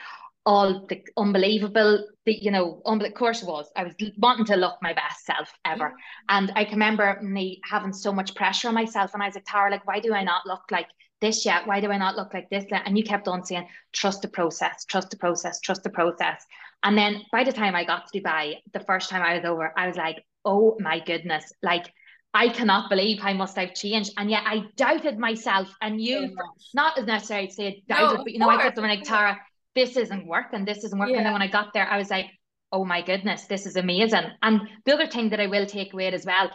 all 0.44 0.86
the 0.86 1.02
unbelievable, 1.16 2.06
the 2.24 2.38
you 2.40 2.50
know, 2.50 2.80
um, 2.86 3.00
of 3.00 3.14
course 3.14 3.42
it 3.42 3.48
was. 3.48 3.70
I 3.74 3.84
was 3.84 3.94
wanting 4.18 4.44
to 4.46 4.56
look 4.56 4.76
my 4.82 4.92
best 4.92 5.24
self 5.24 5.52
ever, 5.64 5.94
and 6.28 6.52
I 6.54 6.64
can 6.64 6.74
remember 6.74 7.18
me 7.22 7.60
having 7.64 7.92
so 7.92 8.12
much 8.12 8.34
pressure 8.34 8.68
on 8.68 8.74
myself, 8.74 9.14
and 9.14 9.22
I 9.22 9.26
was 9.26 9.34
like, 9.34 9.46
Tara, 9.46 9.70
like, 9.70 9.86
why 9.86 10.00
do 10.00 10.14
I 10.14 10.24
not 10.24 10.46
look 10.46 10.62
like 10.70 10.88
this 11.20 11.44
yet? 11.44 11.66
Why 11.66 11.80
do 11.80 11.90
I 11.90 11.98
not 11.98 12.16
look 12.16 12.34
like 12.34 12.48
this? 12.50 12.64
And 12.70 12.96
you 12.96 13.04
kept 13.04 13.28
on 13.28 13.44
saying, 13.44 13.68
trust 13.92 14.22
the 14.22 14.28
process, 14.28 14.84
trust 14.84 15.10
the 15.10 15.16
process, 15.16 15.60
trust 15.60 15.82
the 15.82 15.90
process. 15.90 16.44
And 16.82 16.96
then 16.96 17.22
by 17.32 17.44
the 17.44 17.52
time 17.52 17.74
I 17.74 17.84
got 17.84 18.06
to 18.06 18.20
Dubai, 18.20 18.56
the 18.72 18.80
first 18.80 19.10
time 19.10 19.22
I 19.22 19.34
was 19.34 19.44
over, 19.44 19.72
I 19.76 19.86
was 19.86 19.96
like, 19.96 20.24
oh 20.44 20.76
my 20.80 21.00
goodness, 21.00 21.52
like 21.62 21.92
I 22.34 22.48
cannot 22.48 22.90
believe 22.90 23.18
how 23.18 23.32
much 23.32 23.56
I've 23.56 23.74
changed. 23.74 24.12
And 24.18 24.30
yet 24.30 24.42
I 24.44 24.64
doubted 24.76 25.18
myself. 25.18 25.68
And 25.80 26.00
you, 26.00 26.36
not 26.74 26.98
as 26.98 27.06
necessary 27.06 27.48
to 27.48 27.52
say 27.52 27.82
doubted, 27.88 28.18
no, 28.18 28.24
but 28.24 28.32
you 28.32 28.38
know, 28.38 28.50
I 28.50 28.62
kept 28.62 28.76
them 28.76 28.84
like, 28.84 29.04
Tara, 29.04 29.38
this 29.74 29.96
isn't 29.96 30.26
working, 30.26 30.64
this 30.64 30.84
isn't 30.84 30.98
working. 30.98 31.14
Yeah. 31.14 31.20
And 31.20 31.26
then 31.26 31.32
when 31.32 31.42
I 31.42 31.48
got 31.48 31.72
there, 31.72 31.88
I 31.88 31.96
was 31.96 32.10
like, 32.10 32.26
oh 32.72 32.84
my 32.84 33.00
goodness, 33.00 33.46
this 33.46 33.64
is 33.64 33.76
amazing. 33.76 34.24
And 34.42 34.60
the 34.84 34.94
other 34.94 35.06
thing 35.06 35.30
that 35.30 35.40
I 35.40 35.46
will 35.46 35.66
take 35.66 35.92
away 35.92 36.08
as 36.08 36.26
well 36.26 36.50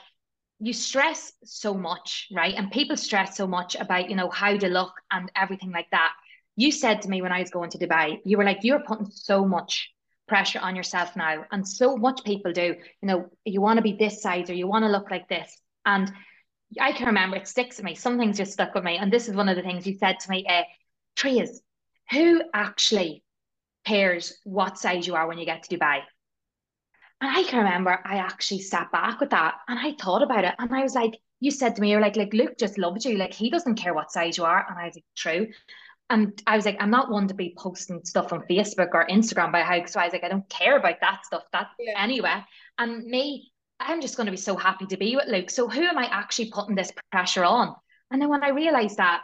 you 0.61 0.73
stress 0.73 1.33
so 1.43 1.73
much, 1.73 2.27
right? 2.31 2.53
And 2.55 2.69
people 2.71 2.95
stress 2.95 3.35
so 3.35 3.47
much 3.47 3.75
about, 3.75 4.09
you 4.09 4.15
know, 4.15 4.29
how 4.29 4.55
to 4.55 4.67
look 4.69 4.93
and 5.11 5.31
everything 5.35 5.71
like 5.71 5.89
that. 5.91 6.13
You 6.55 6.71
said 6.71 7.01
to 7.01 7.09
me 7.09 7.21
when 7.23 7.31
I 7.31 7.39
was 7.39 7.49
going 7.49 7.71
to 7.71 7.79
Dubai, 7.79 8.19
you 8.23 8.37
were 8.37 8.43
like, 8.43 8.59
you're 8.61 8.83
putting 8.83 9.09
so 9.09 9.43
much 9.43 9.89
pressure 10.27 10.59
on 10.59 10.75
yourself 10.75 11.15
now. 11.15 11.45
And 11.51 11.67
so 11.67 11.97
much 11.97 12.23
people 12.23 12.53
do, 12.53 12.75
you 13.01 13.07
know, 13.07 13.25
you 13.43 13.59
want 13.59 13.77
to 13.77 13.81
be 13.81 13.93
this 13.93 14.21
size 14.21 14.51
or 14.51 14.53
you 14.53 14.67
want 14.67 14.83
to 14.83 14.91
look 14.91 15.09
like 15.09 15.27
this. 15.27 15.51
And 15.85 16.11
I 16.79 16.91
can 16.91 17.07
remember 17.07 17.37
it 17.37 17.47
sticks 17.47 17.77
with 17.77 17.85
me. 17.85 17.95
Some 17.95 18.19
things 18.19 18.37
just 18.37 18.53
stuck 18.53 18.75
with 18.75 18.83
me. 18.83 18.97
And 18.97 19.11
this 19.11 19.27
is 19.27 19.35
one 19.35 19.49
of 19.49 19.55
the 19.55 19.63
things 19.63 19.87
you 19.87 19.97
said 19.97 20.19
to 20.19 20.29
me, 20.29 20.45
uh, 20.47 20.63
Trias, 21.15 21.59
who 22.11 22.43
actually 22.53 23.23
cares 23.85 24.37
what 24.43 24.77
size 24.77 25.07
you 25.07 25.15
are 25.15 25.27
when 25.27 25.39
you 25.39 25.45
get 25.45 25.63
to 25.63 25.75
Dubai? 25.75 26.01
And 27.21 27.29
I 27.29 27.43
can 27.43 27.59
remember 27.59 27.99
I 28.03 28.17
actually 28.17 28.61
sat 28.61 28.91
back 28.91 29.19
with 29.19 29.29
that 29.29 29.55
and 29.67 29.79
I 29.79 29.93
thought 29.93 30.23
about 30.23 30.43
it. 30.43 30.55
And 30.57 30.73
I 30.73 30.81
was 30.81 30.95
like, 30.95 31.19
you 31.39 31.51
said 31.51 31.75
to 31.75 31.81
me, 31.81 31.91
you're 31.91 32.01
like, 32.01 32.15
like 32.15 32.33
Luke 32.33 32.57
just 32.57 32.77
loves 32.77 33.05
you. 33.05 33.17
Like 33.17 33.33
he 33.33 33.49
doesn't 33.49 33.75
care 33.75 33.93
what 33.93 34.11
size 34.11 34.37
you 34.37 34.43
are. 34.43 34.65
And 34.67 34.77
I 34.77 34.85
was 34.85 34.95
like, 34.95 35.05
true. 35.15 35.47
And 36.09 36.41
I 36.45 36.55
was 36.55 36.65
like, 36.65 36.77
I'm 36.79 36.89
not 36.89 37.09
one 37.09 37.27
to 37.29 37.33
be 37.33 37.55
posting 37.57 38.03
stuff 38.03 38.33
on 38.33 38.41
Facebook 38.49 38.89
or 38.93 39.07
Instagram 39.07 39.51
by 39.51 39.61
how 39.61 39.85
so 39.85 39.99
I 39.99 40.05
was 40.05 40.13
like, 40.13 40.23
I 40.23 40.29
don't 40.29 40.49
care 40.49 40.77
about 40.77 40.99
that 41.01 41.25
stuff. 41.25 41.43
That 41.53 41.67
yeah. 41.79 41.93
anyway. 41.97 42.43
And 42.77 43.05
me, 43.05 43.51
I'm 43.79 44.01
just 44.01 44.17
going 44.17 44.25
to 44.25 44.31
be 44.31 44.37
so 44.37 44.55
happy 44.55 44.87
to 44.87 44.97
be 44.97 45.15
with 45.15 45.27
Luke. 45.27 45.49
So 45.49 45.67
who 45.67 45.81
am 45.81 45.97
I 45.97 46.05
actually 46.05 46.51
putting 46.51 46.75
this 46.75 46.91
pressure 47.11 47.43
on? 47.43 47.75
And 48.11 48.21
then 48.21 48.29
when 48.29 48.43
I 48.43 48.49
realized 48.49 48.97
that, 48.97 49.21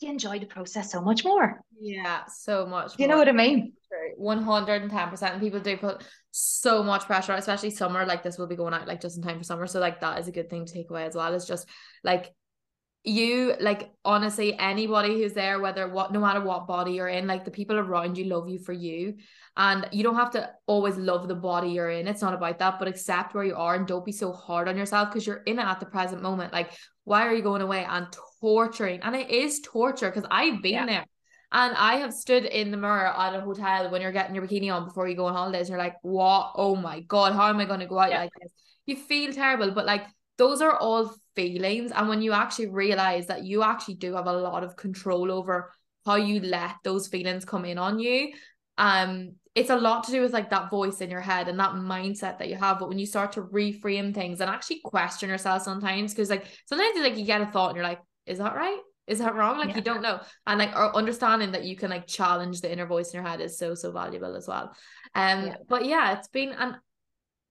you 0.00 0.10
enjoy 0.10 0.38
the 0.38 0.46
process 0.46 0.92
so 0.92 1.00
much 1.00 1.24
more. 1.24 1.60
Yeah, 1.78 2.24
so 2.26 2.66
much. 2.66 2.98
You 2.98 3.06
know 3.06 3.16
what 3.16 3.28
I 3.28 3.32
mean? 3.32 3.74
One 4.16 4.42
hundred 4.42 4.82
and 4.82 4.90
ten 4.90 5.08
percent. 5.08 5.40
People 5.40 5.60
do 5.60 5.76
put 5.76 6.02
so 6.30 6.82
much 6.82 7.04
pressure, 7.06 7.32
especially 7.32 7.70
summer. 7.70 8.06
Like 8.06 8.22
this 8.22 8.38
will 8.38 8.46
be 8.46 8.56
going 8.56 8.74
out 8.74 8.86
like 8.86 9.00
just 9.00 9.16
in 9.16 9.22
time 9.22 9.38
for 9.38 9.44
summer. 9.44 9.66
So 9.66 9.80
like 9.80 10.00
that 10.00 10.18
is 10.18 10.28
a 10.28 10.32
good 10.32 10.50
thing 10.50 10.66
to 10.66 10.72
take 10.72 10.90
away 10.90 11.04
as 11.04 11.14
well. 11.14 11.32
It's 11.34 11.46
just 11.46 11.68
like 12.04 12.32
you 13.04 13.54
like 13.60 13.90
honestly 14.04 14.58
anybody 14.58 15.20
who's 15.20 15.32
there 15.32 15.60
whether 15.60 15.88
what 15.88 16.12
no 16.12 16.20
matter 16.20 16.40
what 16.40 16.66
body 16.66 16.92
you're 16.92 17.08
in 17.08 17.26
like 17.26 17.44
the 17.44 17.50
people 17.50 17.76
around 17.76 18.18
you 18.18 18.24
love 18.24 18.48
you 18.48 18.58
for 18.58 18.72
you 18.72 19.14
and 19.56 19.88
you 19.92 20.02
don't 20.02 20.16
have 20.16 20.32
to 20.32 20.50
always 20.66 20.96
love 20.96 21.28
the 21.28 21.34
body 21.34 21.70
you're 21.70 21.90
in 21.90 22.08
it's 22.08 22.20
not 22.20 22.34
about 22.34 22.58
that 22.58 22.78
but 22.78 22.88
accept 22.88 23.34
where 23.34 23.44
you 23.44 23.54
are 23.54 23.76
and 23.76 23.86
don't 23.86 24.04
be 24.04 24.12
so 24.12 24.32
hard 24.32 24.68
on 24.68 24.76
yourself 24.76 25.08
because 25.08 25.26
you're 25.26 25.42
in 25.46 25.58
it 25.58 25.64
at 25.64 25.78
the 25.78 25.86
present 25.86 26.20
moment 26.20 26.52
like 26.52 26.72
why 27.04 27.26
are 27.26 27.32
you 27.32 27.42
going 27.42 27.62
away 27.62 27.84
and 27.88 28.08
torturing 28.40 29.00
and 29.02 29.14
it 29.14 29.30
is 29.30 29.60
torture 29.60 30.10
because 30.10 30.28
I've 30.30 30.60
been 30.60 30.72
yeah. 30.72 30.86
there 30.86 31.06
and 31.50 31.74
I 31.76 31.96
have 31.96 32.12
stood 32.12 32.44
in 32.44 32.70
the 32.70 32.76
mirror 32.76 33.06
at 33.06 33.34
a 33.34 33.40
hotel 33.40 33.90
when 33.90 34.02
you're 34.02 34.12
getting 34.12 34.34
your 34.34 34.46
bikini 34.46 34.72
on 34.72 34.84
before 34.84 35.08
you 35.08 35.16
go 35.16 35.26
on 35.26 35.34
holidays. 35.34 35.68
You're 35.68 35.78
like, 35.78 35.96
what? 36.02 36.52
Oh 36.56 36.76
my 36.76 37.00
God, 37.00 37.32
how 37.32 37.48
am 37.48 37.58
I 37.58 37.64
going 37.64 37.80
to 37.80 37.86
go 37.86 37.98
out 37.98 38.10
yeah. 38.10 38.20
like 38.20 38.32
this? 38.40 38.52
You 38.84 38.96
feel 38.96 39.32
terrible, 39.32 39.70
but 39.70 39.86
like 39.86 40.02
those 40.36 40.60
are 40.60 40.76
all 40.76 41.14
feelings. 41.34 41.90
And 41.92 42.08
when 42.08 42.20
you 42.20 42.32
actually 42.32 42.66
realize 42.66 43.26
that 43.28 43.44
you 43.44 43.62
actually 43.62 43.94
do 43.94 44.14
have 44.14 44.26
a 44.26 44.32
lot 44.32 44.62
of 44.62 44.76
control 44.76 45.32
over 45.32 45.72
how 46.04 46.16
you 46.16 46.40
let 46.40 46.76
those 46.84 47.08
feelings 47.08 47.46
come 47.46 47.64
in 47.64 47.78
on 47.78 47.98
you, 47.98 48.32
um, 48.76 49.32
it's 49.54 49.70
a 49.70 49.76
lot 49.76 50.04
to 50.04 50.12
do 50.12 50.20
with 50.20 50.32
like 50.32 50.50
that 50.50 50.70
voice 50.70 51.00
in 51.00 51.10
your 51.10 51.20
head 51.20 51.48
and 51.48 51.58
that 51.58 51.72
mindset 51.72 52.38
that 52.38 52.48
you 52.48 52.56
have. 52.56 52.78
But 52.78 52.88
when 52.88 52.98
you 52.98 53.06
start 53.06 53.32
to 53.32 53.42
reframe 53.42 54.14
things 54.14 54.40
and 54.40 54.50
actually 54.50 54.80
question 54.84 55.30
yourself 55.30 55.62
sometimes, 55.62 56.12
because 56.12 56.30
like 56.30 56.46
sometimes 56.66 57.00
like 57.00 57.16
you 57.16 57.24
get 57.24 57.40
a 57.40 57.46
thought 57.46 57.68
and 57.68 57.76
you're 57.76 57.84
like, 57.84 58.00
is 58.26 58.38
that 58.38 58.54
right? 58.54 58.78
Is 59.08 59.18
that 59.18 59.34
wrong? 59.34 59.58
Like 59.58 59.70
yeah. 59.70 59.76
you 59.76 59.82
don't 59.82 60.02
know. 60.02 60.20
And 60.46 60.58
like 60.58 60.74
understanding 60.74 61.52
that 61.52 61.64
you 61.64 61.76
can 61.76 61.90
like 61.90 62.06
challenge 62.06 62.60
the 62.60 62.70
inner 62.70 62.86
voice 62.86 63.12
in 63.12 63.20
your 63.20 63.28
head 63.28 63.40
is 63.40 63.58
so, 63.58 63.74
so 63.74 63.90
valuable 63.90 64.36
as 64.36 64.46
well. 64.46 64.74
Um, 65.14 65.46
yeah. 65.46 65.56
but 65.68 65.86
yeah, 65.86 66.16
it's 66.16 66.28
been 66.28 66.50
an 66.50 66.76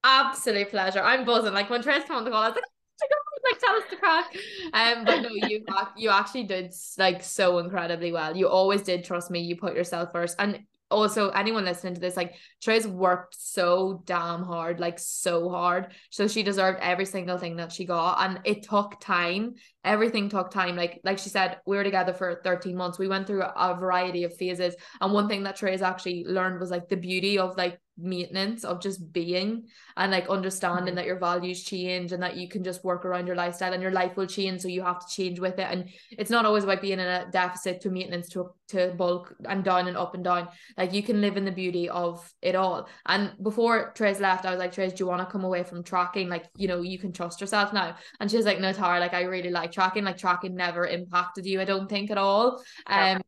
absolute 0.04 0.70
pleasure. 0.70 1.02
I'm 1.02 1.24
buzzing. 1.24 1.54
Like 1.54 1.68
when 1.68 1.82
Trace 1.82 2.04
came 2.04 2.16
on 2.16 2.24
the 2.24 2.30
call, 2.30 2.42
I 2.42 2.48
was 2.48 2.56
like, 2.56 2.64
oh 2.64 3.28
like 3.50 3.60
tell 3.60 3.76
us 3.76 3.82
to 3.90 3.96
crack. 3.96 4.36
Um, 4.72 5.04
but 5.04 5.20
no, 5.22 5.30
you 5.30 5.64
you 5.96 6.10
actually 6.10 6.44
did 6.44 6.74
like 6.96 7.22
so 7.22 7.58
incredibly 7.58 8.12
well. 8.12 8.36
You 8.36 8.48
always 8.48 8.82
did 8.82 9.04
trust 9.04 9.30
me. 9.30 9.40
You 9.40 9.56
put 9.56 9.74
yourself 9.74 10.12
first, 10.12 10.36
and 10.38 10.60
also 10.90 11.28
anyone 11.30 11.64
listening 11.64 11.94
to 11.94 12.00
this 12.00 12.16
like 12.16 12.34
Trey's 12.62 12.86
worked 12.86 13.36
so 13.38 14.02
damn 14.06 14.42
hard 14.42 14.80
like 14.80 14.98
so 14.98 15.48
hard. 15.50 15.92
So 16.10 16.26
she 16.26 16.42
deserved 16.42 16.78
every 16.80 17.04
single 17.04 17.38
thing 17.38 17.56
that 17.56 17.72
she 17.72 17.84
got 17.84 18.20
and 18.20 18.40
it 18.44 18.62
took 18.68 18.98
time. 19.00 19.54
Everything 19.84 20.28
took 20.28 20.50
time. 20.50 20.76
Like 20.76 21.00
like 21.04 21.18
she 21.18 21.28
said 21.28 21.58
we 21.66 21.76
were 21.76 21.84
together 21.84 22.12
for 22.12 22.40
13 22.42 22.76
months. 22.76 22.98
We 22.98 23.08
went 23.08 23.26
through 23.26 23.42
a 23.42 23.76
variety 23.78 24.24
of 24.24 24.34
phases 24.34 24.74
and 25.00 25.12
one 25.12 25.28
thing 25.28 25.42
that 25.42 25.56
Trey's 25.56 25.82
actually 25.82 26.24
learned 26.26 26.60
was 26.60 26.70
like 26.70 26.88
the 26.88 26.96
beauty 26.96 27.38
of 27.38 27.56
like 27.56 27.78
maintenance 27.98 28.64
of 28.64 28.80
just 28.80 29.12
being 29.12 29.64
and 29.96 30.12
like 30.12 30.28
understanding 30.28 30.86
mm-hmm. 30.86 30.96
that 30.96 31.06
your 31.06 31.18
values 31.18 31.64
change 31.64 32.12
and 32.12 32.22
that 32.22 32.36
you 32.36 32.48
can 32.48 32.62
just 32.62 32.84
work 32.84 33.04
around 33.04 33.26
your 33.26 33.36
lifestyle 33.36 33.72
and 33.72 33.82
your 33.82 33.92
life 33.92 34.16
will 34.16 34.26
change 34.26 34.60
so 34.60 34.68
you 34.68 34.82
have 34.82 35.04
to 35.04 35.14
change 35.14 35.40
with 35.40 35.58
it. 35.58 35.66
And 35.70 35.88
it's 36.10 36.30
not 36.30 36.44
always 36.44 36.64
about 36.64 36.80
being 36.80 37.00
in 37.00 37.06
a 37.06 37.28
deficit 37.30 37.80
to 37.82 37.90
maintenance 37.90 38.28
to 38.30 38.50
to 38.68 38.92
bulk 38.96 39.34
and 39.46 39.64
down 39.64 39.88
and 39.88 39.96
up 39.96 40.14
and 40.14 40.22
down. 40.22 40.48
Like 40.76 40.92
you 40.92 41.02
can 41.02 41.20
live 41.20 41.36
in 41.36 41.44
the 41.44 41.50
beauty 41.50 41.88
of 41.88 42.32
it 42.42 42.54
all. 42.54 42.88
And 43.06 43.32
before 43.42 43.92
Trace 43.94 44.20
left 44.20 44.46
I 44.46 44.50
was 44.50 44.58
like 44.58 44.72
Trace 44.72 44.92
do 44.92 45.04
you 45.04 45.08
want 45.08 45.26
to 45.26 45.32
come 45.32 45.44
away 45.44 45.64
from 45.64 45.82
tracking? 45.82 46.28
Like 46.28 46.46
you 46.56 46.68
know 46.68 46.82
you 46.82 46.98
can 46.98 47.12
trust 47.12 47.40
yourself 47.40 47.72
now. 47.72 47.96
And 48.20 48.30
she 48.30 48.36
was 48.36 48.46
like 48.46 48.60
no 48.60 48.72
Tara 48.72 49.00
like 49.00 49.14
I 49.14 49.22
really 49.22 49.50
like 49.50 49.72
tracking. 49.72 50.04
Like 50.04 50.18
tracking 50.18 50.54
never 50.54 50.86
impacted 50.86 51.46
you 51.46 51.60
I 51.60 51.64
don't 51.64 51.88
think 51.88 52.10
at 52.10 52.18
all. 52.18 52.62
Um 52.86 53.20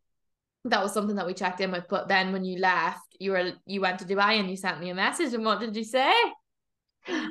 that 0.64 0.82
was 0.82 0.92
something 0.92 1.16
that 1.16 1.26
we 1.26 1.34
checked 1.34 1.60
in 1.60 1.70
with. 1.70 1.86
But 1.88 2.08
then 2.08 2.32
when 2.32 2.44
you 2.44 2.58
left, 2.58 3.16
you 3.18 3.32
were 3.32 3.52
you 3.66 3.80
went 3.80 3.98
to 4.00 4.04
Dubai 4.04 4.38
and 4.38 4.50
you 4.50 4.56
sent 4.56 4.80
me 4.80 4.90
a 4.90 4.94
message. 4.94 5.32
And 5.34 5.44
what 5.44 5.60
did 5.60 5.76
you 5.76 5.84
say? 5.84 6.12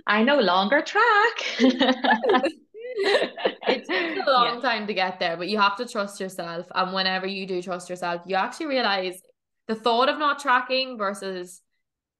I 0.07 0.23
no 0.23 0.39
longer 0.39 0.82
track. 0.82 1.59
it 2.99 3.88
takes 3.88 3.89
a 3.89 4.23
long 4.32 4.55
yeah. 4.55 4.61
time 4.61 4.88
to 4.88 4.93
get 4.93 5.19
there, 5.19 5.38
but 5.38 5.47
you 5.47 5.59
have 5.59 5.75
to 5.77 5.88
trust 5.88 6.19
yourself. 6.19 6.65
And 6.73 6.93
whenever 6.93 7.27
you 7.27 7.45
do 7.45 7.61
trust 7.61 7.89
yourself, 7.89 8.23
you 8.25 8.36
actually 8.36 8.67
realize 8.67 9.21
the 9.67 9.75
thought 9.75 10.09
of 10.09 10.17
not 10.17 10.39
tracking 10.39 10.97
versus 10.97 11.61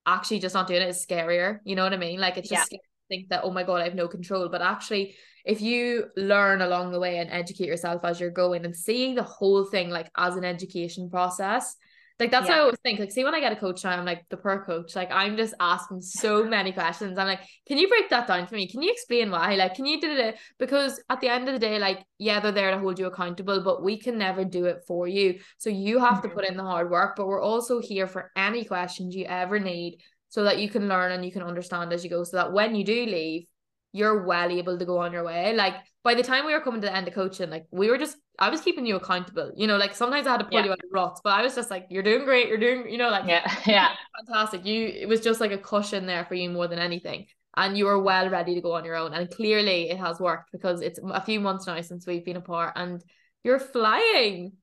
actually 0.05 0.39
just 0.39 0.53
not 0.55 0.68
doing 0.68 0.82
it 0.82 0.89
is 0.89 1.05
scarier. 1.05 1.60
You 1.64 1.76
know 1.76 1.84
what 1.84 1.93
I 1.93 1.97
mean? 1.97 2.20
Like 2.20 2.38
it's 2.38 2.49
just 2.49 2.72
yeah. 2.72 2.78
Think 3.10 3.30
that, 3.30 3.41
oh 3.43 3.51
my 3.51 3.64
God, 3.64 3.82
I 3.82 3.86
have 3.86 3.95
no 3.95 4.07
control. 4.07 4.47
But 4.47 4.62
actually 4.62 5.16
if 5.45 5.62
you 5.62 6.05
learn 6.16 6.62
along 6.62 6.91
the 6.91 6.99
way 6.99 7.18
and 7.18 7.30
educate 7.32 7.66
yourself 7.66 8.03
as 8.03 8.20
you're 8.20 8.30
going 8.30 8.66
and 8.66 8.76
see 8.76 9.16
the 9.16 9.24
whole 9.24 9.64
thing 9.64 9.89
like 9.89 10.12
as 10.18 10.36
an 10.36 10.43
education 10.43 11.10
process 11.10 11.76
like 12.20 12.32
that's 12.32 12.49
yeah. 12.49 12.55
what 12.55 12.57
I 12.57 12.62
always 12.62 12.80
think. 12.84 12.99
Like, 12.99 13.12
see, 13.12 13.24
when 13.24 13.34
I 13.34 13.39
get 13.39 13.53
a 13.53 13.55
coach 13.55 13.86
now, 13.86 13.91
I'm 13.91 14.03
like 14.03 14.28
the 14.30 14.36
per 14.36 14.64
coach. 14.66 14.93
Like, 14.93 15.10
I'm 15.10 15.38
just 15.38 15.53
asking 15.60 16.01
so 16.01 16.43
many 16.57 16.74
questions. 16.74 17.18
I'm 17.18 17.28
like, 17.28 17.39
can 17.66 17.78
you 17.78 17.88
break 17.88 18.10
that 18.10 18.28
down 18.28 18.45
for 18.45 18.55
me? 18.55 18.68
Can 18.68 18.82
you 18.82 18.91
explain 18.91 19.32
why? 19.32 19.55
Like, 19.55 19.76
can 19.76 19.86
you 19.86 20.01
do 20.01 20.12
it? 20.12 20.38
Because 20.57 21.01
at 21.10 21.22
the 21.22 21.30
end 21.30 21.47
of 21.47 21.53
the 21.53 21.60
day, 21.60 21.80
like, 21.80 22.03
yeah, 22.18 22.41
they're 22.41 22.51
there 22.51 22.72
to 22.72 22.80
hold 22.80 22.99
you 22.99 23.05
accountable, 23.05 23.62
but 23.64 23.82
we 23.84 23.97
can 23.97 24.18
never 24.18 24.43
do 24.43 24.66
it 24.66 24.84
for 24.86 25.07
you. 25.07 25.39
So 25.60 25.70
you 25.70 25.99
have 25.99 26.16
mm-hmm. 26.16 26.28
to 26.28 26.36
put 26.36 26.49
in 26.49 26.57
the 26.57 26.64
hard 26.64 26.91
work. 26.91 27.16
But 27.16 27.28
we're 27.28 27.41
also 27.41 27.80
here 27.80 28.05
for 28.05 28.32
any 28.36 28.66
questions 28.66 29.16
you 29.16 29.24
ever 29.24 29.57
need, 29.57 30.01
so 30.30 30.43
that 30.43 30.59
you 30.59 30.69
can 30.69 30.88
learn 30.88 31.11
and 31.11 31.25
you 31.25 31.32
can 31.32 31.43
understand 31.43 31.91
as 31.91 32.03
you 32.03 32.09
go. 32.09 32.23
So 32.23 32.38
that 32.38 32.53
when 32.53 32.75
you 32.75 32.86
do 32.86 33.05
leave, 33.05 33.45
you're 33.91 34.23
well 34.25 34.51
able 34.51 34.77
to 34.77 34.86
go 34.86 34.99
on 34.99 35.11
your 35.11 35.23
way. 35.23 35.53
Like 35.53 35.75
by 36.03 36.13
the 36.13 36.23
time 36.23 36.45
we 36.45 36.53
were 36.53 36.61
coming 36.61 36.82
to 36.82 36.88
the 36.88 36.95
end 36.95 37.07
of 37.07 37.13
coaching, 37.13 37.49
like 37.49 37.65
we 37.71 37.89
were 37.89 37.97
just 37.97 38.15
I 38.38 38.49
was 38.49 38.61
keeping 38.61 38.86
you 38.86 38.95
accountable. 38.95 39.51
You 39.55 39.67
know, 39.67 39.77
like 39.77 39.95
sometimes 39.95 40.27
I 40.27 40.32
had 40.32 40.38
to 40.38 40.45
pull 40.45 40.59
yeah. 40.59 40.65
you 40.65 40.71
out 40.71 40.80
of 40.84 40.89
ruts, 40.91 41.21
but 41.23 41.34
I 41.34 41.41
was 41.41 41.55
just 41.55 41.69
like, 41.69 41.88
you're 41.89 42.03
doing 42.03 42.23
great, 42.23 42.47
you're 42.47 42.57
doing, 42.57 42.89
you 42.89 42.97
know, 42.97 43.09
like 43.09 43.27
yeah, 43.27 43.51
yeah, 43.65 43.89
fantastic. 44.25 44.65
You 44.65 44.88
it 44.88 45.07
was 45.07 45.21
just 45.21 45.41
like 45.41 45.51
a 45.51 45.57
cushion 45.57 46.05
there 46.05 46.25
for 46.25 46.36
you 46.36 46.49
more 46.49 46.67
than 46.67 46.80
anything. 46.80 47.25
And 47.57 47.77
you 47.77 47.86
were 47.86 47.99
well 48.01 48.30
ready 48.30 48.55
to 48.55 48.61
go 48.61 48.73
on 48.73 48.86
your 48.86 48.95
own. 48.95 49.13
And 49.13 49.30
clearly 49.30 49.89
it 49.89 49.97
has 49.97 50.19
worked 50.19 50.51
because 50.51 50.82
it's 50.82 50.99
a 51.03 51.19
few 51.19 51.39
months 51.39 51.65
now 51.65 51.82
since 51.82 52.05
we've 52.05 52.23
been 52.23 52.38
apart 52.38 52.73
and 52.75 53.03
you're 53.43 53.59
flying. 53.59 54.53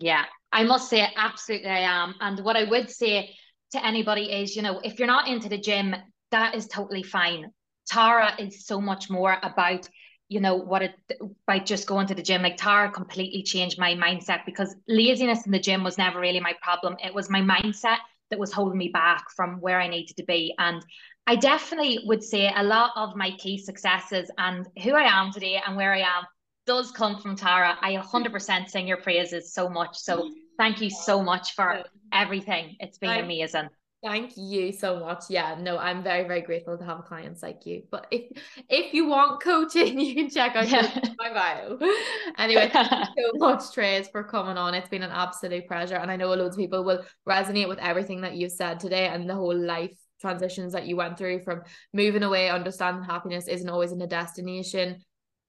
Yeah, 0.00 0.24
I 0.50 0.64
must 0.64 0.90
say, 0.90 1.08
absolutely, 1.16 1.70
I 1.70 1.80
am. 1.80 2.14
And 2.20 2.40
what 2.40 2.56
I 2.56 2.64
would 2.64 2.90
say 2.90 3.34
to 3.72 3.84
anybody 3.84 4.30
is, 4.30 4.56
you 4.56 4.62
know, 4.62 4.80
if 4.84 4.98
you're 4.98 5.08
not 5.08 5.28
into 5.28 5.48
the 5.48 5.58
gym, 5.58 5.94
that 6.30 6.54
is 6.54 6.66
totally 6.66 7.02
fine. 7.02 7.50
Tara 7.88 8.34
is 8.38 8.66
so 8.66 8.80
much 8.80 9.10
more 9.10 9.36
about 9.42 9.88
you 10.28 10.40
know 10.40 10.54
what 10.54 10.80
it 10.80 10.94
by 11.46 11.58
just 11.58 11.86
going 11.86 12.06
to 12.06 12.14
the 12.14 12.22
gym. 12.22 12.42
Like 12.42 12.56
Tara 12.56 12.90
completely 12.90 13.42
changed 13.42 13.78
my 13.78 13.94
mindset 13.94 14.46
because 14.46 14.74
laziness 14.88 15.44
in 15.44 15.52
the 15.52 15.58
gym 15.58 15.84
was 15.84 15.98
never 15.98 16.18
really 16.18 16.40
my 16.40 16.54
problem. 16.62 16.96
It 17.04 17.14
was 17.14 17.28
my 17.28 17.42
mindset 17.42 17.98
that 18.30 18.38
was 18.38 18.50
holding 18.50 18.78
me 18.78 18.88
back 18.88 19.26
from 19.36 19.60
where 19.60 19.78
I 19.78 19.88
needed 19.88 20.16
to 20.16 20.24
be. 20.24 20.54
And 20.58 20.82
I 21.26 21.36
definitely 21.36 22.00
would 22.06 22.24
say 22.24 22.50
a 22.56 22.64
lot 22.64 22.92
of 22.96 23.14
my 23.14 23.32
key 23.32 23.58
successes 23.58 24.30
and 24.38 24.66
who 24.82 24.94
I 24.94 25.02
am 25.02 25.32
today 25.32 25.60
and 25.64 25.76
where 25.76 25.92
I 25.92 26.00
am 26.00 26.24
does 26.66 26.90
come 26.92 27.20
from 27.20 27.36
Tara. 27.36 27.76
I 27.82 27.92
100% 27.92 28.68
sing 28.68 28.88
your 28.88 28.96
praises 28.96 29.52
so 29.52 29.68
much. 29.68 29.98
So 29.98 30.22
mm-hmm. 30.22 30.32
Thank 30.62 30.80
you 30.80 30.90
so 30.90 31.22
much 31.22 31.54
for 31.54 31.82
everything 32.12 32.76
it's 32.80 32.98
been 32.98 33.24
amazing 33.24 33.68
Thank 34.02 34.32
you 34.36 34.72
so 34.72 34.98
much. 34.98 35.26
Yeah, 35.30 35.56
no, 35.60 35.78
I'm 35.78 36.02
very, 36.02 36.26
very 36.26 36.40
grateful 36.40 36.76
to 36.76 36.84
have 36.84 37.04
clients 37.04 37.40
like 37.40 37.64
you. 37.66 37.84
But 37.88 38.08
if 38.10 38.36
if 38.68 38.92
you 38.92 39.06
want 39.06 39.40
coaching, 39.40 40.00
you 40.04 40.16
can 40.16 40.28
check 40.28 40.56
out 40.56 40.68
yeah. 40.68 40.90
my 41.16 41.32
bio. 41.32 41.78
Anyway, 42.36 42.68
thank 42.72 42.90
you 42.90 43.04
so 43.16 43.30
much, 43.38 43.72
Trace, 43.72 44.08
for 44.08 44.24
coming 44.24 44.56
on. 44.56 44.74
It's 44.74 44.88
been 44.88 45.04
an 45.04 45.12
absolute 45.12 45.68
pleasure. 45.68 45.94
And 45.94 46.10
I 46.10 46.16
know 46.16 46.34
loads 46.34 46.56
of 46.56 46.60
people 46.60 46.82
will 46.82 47.04
resonate 47.28 47.68
with 47.68 47.78
everything 47.78 48.22
that 48.22 48.34
you've 48.34 48.50
said 48.50 48.80
today 48.80 49.06
and 49.06 49.30
the 49.30 49.36
whole 49.36 49.56
life 49.56 49.96
transitions 50.20 50.72
that 50.72 50.86
you 50.86 50.96
went 50.96 51.16
through 51.16 51.44
from 51.44 51.62
moving 51.94 52.24
away, 52.24 52.50
understanding 52.50 53.04
happiness 53.04 53.46
isn't 53.46 53.68
always 53.68 53.92
in 53.92 54.02
a 54.02 54.08
destination. 54.08 55.00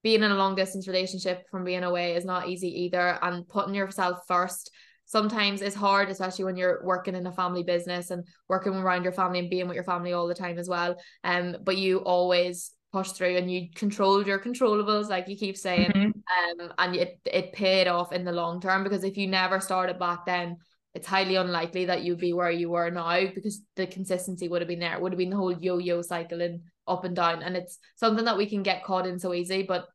Being 0.04 0.22
in 0.22 0.32
a 0.32 0.36
long 0.36 0.54
distance 0.54 0.88
relationship 0.88 1.46
from 1.50 1.64
being 1.64 1.84
away 1.84 2.16
is 2.16 2.26
not 2.26 2.50
easy 2.50 2.84
either. 2.84 3.18
And 3.24 3.48
putting 3.48 3.74
yourself 3.74 4.20
first 4.28 4.70
sometimes 5.06 5.62
it's 5.62 5.76
hard, 5.76 6.10
especially 6.10 6.46
when 6.46 6.58
you're 6.58 6.82
working 6.84 7.16
in 7.16 7.28
a 7.28 7.32
family 7.32 7.64
business 7.64 8.12
and 8.12 8.26
working 8.50 8.74
around 8.74 9.04
your 9.04 9.14
family 9.14 9.40
and 9.40 9.50
being 9.50 9.68
with 9.68 9.76
your 9.76 9.84
family 9.84 10.14
all 10.14 10.28
the 10.28 10.34
time 10.34 10.58
as 10.58 10.70
well. 10.70 10.96
Um, 11.24 11.58
but 11.64 11.78
you 11.78 12.00
always 12.00 12.72
push 12.92 13.12
through 13.12 13.38
and 13.38 13.52
you 13.52 13.68
controlled 13.76 14.28
your 14.28 14.40
controllables, 14.40 15.10
like 15.10 15.28
you 15.28 15.36
keep 15.36 15.58
saying. 15.58 15.92
Mm-hmm. 15.92 16.62
Um, 16.62 16.74
and 16.78 16.96
it 16.96 17.20
it 17.26 17.54
paid 17.54 17.88
off 17.88 18.14
in 18.14 18.24
the 18.24 18.32
long 18.32 18.62
term 18.62 18.84
because 18.84 19.04
if 19.04 19.18
you 19.18 19.28
never 19.28 19.60
started 19.60 20.00
back 20.00 20.26
then, 20.26 20.58
it's 20.94 21.08
highly 21.08 21.36
unlikely 21.36 21.86
that 21.86 22.04
you'd 22.04 22.20
be 22.20 22.34
where 22.34 22.52
you 22.52 22.70
were 22.70 22.92
now 22.92 23.26
because 23.34 23.62
the 23.76 23.88
consistency 23.88 24.48
would 24.48 24.62
have 24.62 24.68
been 24.68 24.80
there. 24.80 24.94
It 24.94 25.02
would 25.02 25.12
have 25.12 25.18
been 25.18 25.32
the 25.32 25.36
whole 25.36 25.52
yo-yo 25.52 26.02
cycling 26.04 26.62
up 26.88 27.04
and 27.04 27.16
down. 27.16 27.42
And 27.42 27.58
it's 27.58 27.80
something 27.96 28.26
that 28.26 28.38
we 28.38 28.46
can 28.46 28.62
get 28.62 28.84
caught 28.84 29.08
in 29.08 29.18
so 29.18 29.34
easy. 29.34 29.64
But 29.64 29.88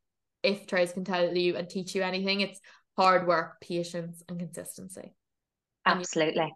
if 0.43 0.67
Trace 0.67 0.93
can 0.93 1.05
tell 1.05 1.35
you 1.35 1.57
and 1.57 1.69
teach 1.69 1.95
you 1.95 2.03
anything, 2.03 2.41
it's 2.41 2.61
hard 2.99 3.29
work, 3.29 3.61
patience, 3.61 4.25
and 4.29 4.41
consistency. 4.41 5.15
Absolutely. 5.87 6.53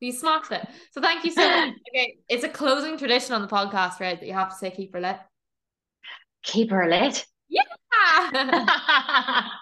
You, 0.00 0.06
you 0.06 0.12
smashed 0.12 0.50
it. 0.50 0.66
So 0.92 1.02
thank 1.02 1.22
you 1.24 1.30
so 1.30 1.46
much. 1.46 1.74
Okay, 1.94 2.16
it's 2.30 2.42
a 2.42 2.48
closing 2.48 2.96
tradition 2.96 3.34
on 3.34 3.42
the 3.42 3.48
podcast, 3.48 4.00
right? 4.00 4.18
That 4.18 4.26
you 4.26 4.32
have 4.32 4.48
to 4.48 4.56
say 4.56 4.70
keep 4.70 4.94
her 4.94 5.00
lit. 5.00 5.18
Keep 6.42 6.70
her 6.70 6.88
lit. 6.88 7.26
Yeah. 7.50 8.66